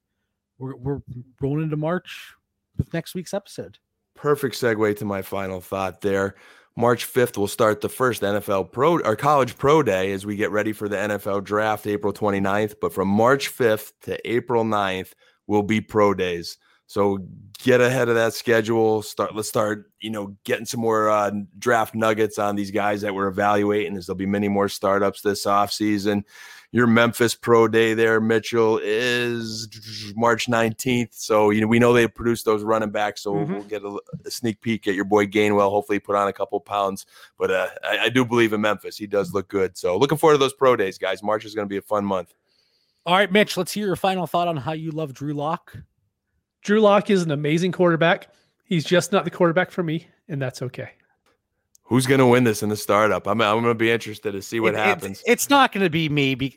we're 0.58 0.76
we're 0.76 1.00
rolling 1.40 1.64
into 1.64 1.76
March 1.76 2.34
with 2.76 2.92
next 2.92 3.14
week's 3.14 3.34
episode. 3.34 3.78
Perfect 4.14 4.54
segue 4.56 4.96
to 4.98 5.04
my 5.04 5.22
final 5.22 5.60
thought 5.60 6.00
there. 6.00 6.36
March 6.76 7.06
5th 7.06 7.36
will 7.36 7.48
start 7.48 7.82
the 7.82 7.88
first 7.88 8.22
NFL 8.22 8.72
Pro 8.72 8.98
or 9.00 9.14
College 9.14 9.58
Pro 9.58 9.82
Day 9.82 10.12
as 10.12 10.24
we 10.24 10.36
get 10.36 10.50
ready 10.50 10.72
for 10.72 10.88
the 10.88 10.96
NFL 10.96 11.44
Draft 11.44 11.86
April 11.86 12.12
29th. 12.12 12.76
But 12.80 12.94
from 12.94 13.08
March 13.08 13.54
5th 13.54 13.92
to 14.02 14.30
April 14.30 14.64
9th 14.64 15.12
will 15.46 15.62
be 15.62 15.80
Pro 15.82 16.14
Days. 16.14 16.56
So 16.86 17.18
get 17.58 17.80
ahead 17.80 18.08
of 18.08 18.14
that 18.14 18.34
schedule. 18.34 19.02
Start. 19.02 19.34
Let's 19.34 19.48
start. 19.48 19.90
You 20.00 20.10
know, 20.10 20.36
getting 20.44 20.66
some 20.66 20.80
more 20.80 21.10
uh, 21.10 21.30
draft 21.58 21.94
nuggets 21.94 22.38
on 22.38 22.56
these 22.56 22.70
guys 22.70 23.02
that 23.02 23.14
we're 23.14 23.28
evaluating. 23.28 23.96
As 23.96 24.06
there'll 24.06 24.16
be 24.16 24.26
many 24.26 24.48
more 24.48 24.68
startups 24.68 25.22
this 25.22 25.46
offseason. 25.46 26.22
Your 26.74 26.86
Memphis 26.86 27.34
Pro 27.34 27.68
Day 27.68 27.92
there, 27.92 28.18
Mitchell, 28.18 28.80
is 28.82 29.68
March 30.16 30.46
19th. 30.48 31.08
So 31.12 31.50
you 31.50 31.60
know 31.60 31.66
we 31.66 31.78
know 31.78 31.92
they 31.92 32.08
produced 32.08 32.46
those 32.46 32.62
running 32.62 32.90
backs. 32.90 33.20
So 33.22 33.34
Mhm. 33.34 33.48
we'll 33.48 33.62
get 33.64 33.82
a, 33.82 34.00
a 34.24 34.30
sneak 34.30 34.60
peek 34.62 34.88
at 34.88 34.94
your 34.94 35.04
boy 35.04 35.26
Gainwell. 35.26 35.68
Hopefully, 35.70 35.98
put 35.98 36.16
on 36.16 36.28
a 36.28 36.32
couple 36.32 36.58
pounds. 36.60 37.04
But 37.38 37.50
uh, 37.50 37.66
I, 37.84 37.98
I 38.04 38.08
do 38.08 38.24
believe 38.24 38.54
in 38.54 38.62
Memphis. 38.62 38.96
He 38.96 39.06
does 39.06 39.34
look 39.34 39.48
good. 39.48 39.76
So 39.76 39.98
looking 39.98 40.16
forward 40.16 40.34
to 40.34 40.38
those 40.38 40.54
pro 40.54 40.74
days, 40.74 40.96
guys. 40.96 41.22
March 41.22 41.44
is 41.44 41.54
going 41.54 41.66
to 41.66 41.70
be 41.70 41.76
a 41.76 41.82
fun 41.82 42.04
month. 42.06 42.32
All 43.04 43.16
right, 43.16 43.30
Mitch, 43.30 43.56
let's 43.56 43.72
hear 43.72 43.86
your 43.86 43.96
final 43.96 44.26
thought 44.26 44.48
on 44.48 44.56
how 44.56 44.72
you 44.72 44.92
love 44.92 45.12
Drew 45.12 45.34
Lock. 45.34 45.76
Drew 46.62 46.80
Lock 46.80 47.10
is 47.10 47.22
an 47.22 47.32
amazing 47.32 47.72
quarterback. 47.72 48.28
He's 48.64 48.84
just 48.84 49.12
not 49.12 49.24
the 49.24 49.30
quarterback 49.30 49.70
for 49.72 49.82
me, 49.82 50.06
and 50.28 50.40
that's 50.40 50.62
okay. 50.62 50.92
Who's 51.84 52.06
going 52.06 52.20
to 52.20 52.26
win 52.26 52.44
this 52.44 52.62
in 52.62 52.68
the 52.68 52.76
startup? 52.76 53.26
I'm, 53.26 53.40
I'm 53.40 53.56
going 53.62 53.64
to 53.64 53.74
be 53.74 53.90
interested 53.90 54.32
to 54.32 54.42
see 54.42 54.60
what 54.60 54.74
It- 54.74 54.78
it- 54.78 54.84
happens. 54.84 55.22
it's 55.26 55.50
not 55.50 55.72
going 55.72 55.84
to 55.84 55.90
be 55.90 56.08
me. 56.08 56.34
Be, 56.34 56.54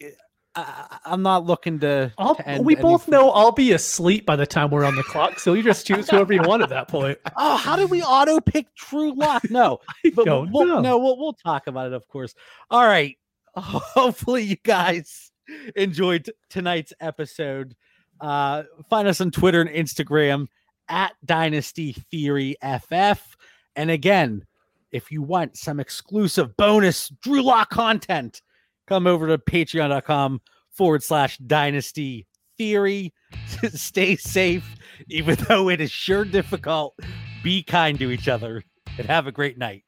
I, 0.56 1.00
I'm 1.06 1.22
not 1.22 1.46
looking 1.46 1.80
to. 1.80 2.14
To 2.18 2.36
end 2.48 2.66
we 2.66 2.76
both 2.76 3.02
anything. 3.08 3.12
know 3.12 3.32
I'll 3.32 3.52
be 3.52 3.74
asleep 3.74 4.26
by 4.26 4.38
the 4.38 4.46
time 4.46 4.70
we're 4.70 4.86
on 4.86 4.96
the 4.96 5.04
clock, 5.04 5.40
so 5.40 5.54
you 5.54 5.64
just 5.64 5.86
choose 5.86 6.10
whoever 6.10 6.32
you 6.32 6.42
want 6.44 6.64
at 6.64 6.70
that 6.70 6.88
point. 6.88 7.18
Oh, 7.38 7.58
how 7.58 7.76
did 7.76 7.90
we 7.90 8.02
auto 8.02 8.40
pick 8.40 8.68
Drew 8.76 9.14
Lock? 9.14 9.50
No, 9.50 9.80
but 10.16 10.26
don't 10.26 10.52
we'll, 10.54 10.66
know. 10.66 10.80
no, 10.80 10.98
we'll 10.98 11.18
we'll 11.20 11.34
talk 11.34 11.68
about 11.68 11.88
it, 11.88 11.94
of 11.94 12.08
course. 12.08 12.34
All 12.72 12.86
right. 12.88 13.18
Hopefully, 13.58 14.44
you 14.44 14.56
guys 14.64 15.32
enjoyed 15.76 16.26
t- 16.26 16.32
tonight's 16.50 16.94
episode. 17.02 17.76
Uh, 18.22 18.64
find 18.90 19.08
us 19.10 19.20
on 19.20 19.32
Twitter 19.32 19.60
and 19.62 19.70
Instagram 19.70 20.48
at 20.88 21.12
Dynasty 21.26 21.92
Theory 22.12 22.56
FF. 22.62 23.36
And 23.76 23.92
again, 23.92 24.46
if 24.92 25.12
you 25.12 25.22
want 25.22 25.58
some 25.58 25.80
exclusive 25.80 26.56
bonus 26.58 27.10
Drew 27.22 27.42
Lock 27.42 27.70
content, 27.70 28.42
come 28.88 29.08
over 29.08 29.28
to 29.28 29.38
patreon.com 29.38 30.42
forward 30.72 31.04
slash 31.04 31.38
dynasty 31.40 32.28
theory. 32.58 33.14
Stay 33.74 34.16
safe, 34.16 34.76
even 35.10 35.36
though 35.48 35.70
it 35.70 35.82
is 35.82 35.92
sure 35.92 36.26
difficult. 36.26 36.98
Be 37.44 37.64
kind 37.64 38.00
to 38.00 38.12
each 38.12 38.28
other 38.28 38.64
and 38.98 39.08
have 39.08 39.28
a 39.28 39.32
great 39.32 39.58
night. 39.58 39.84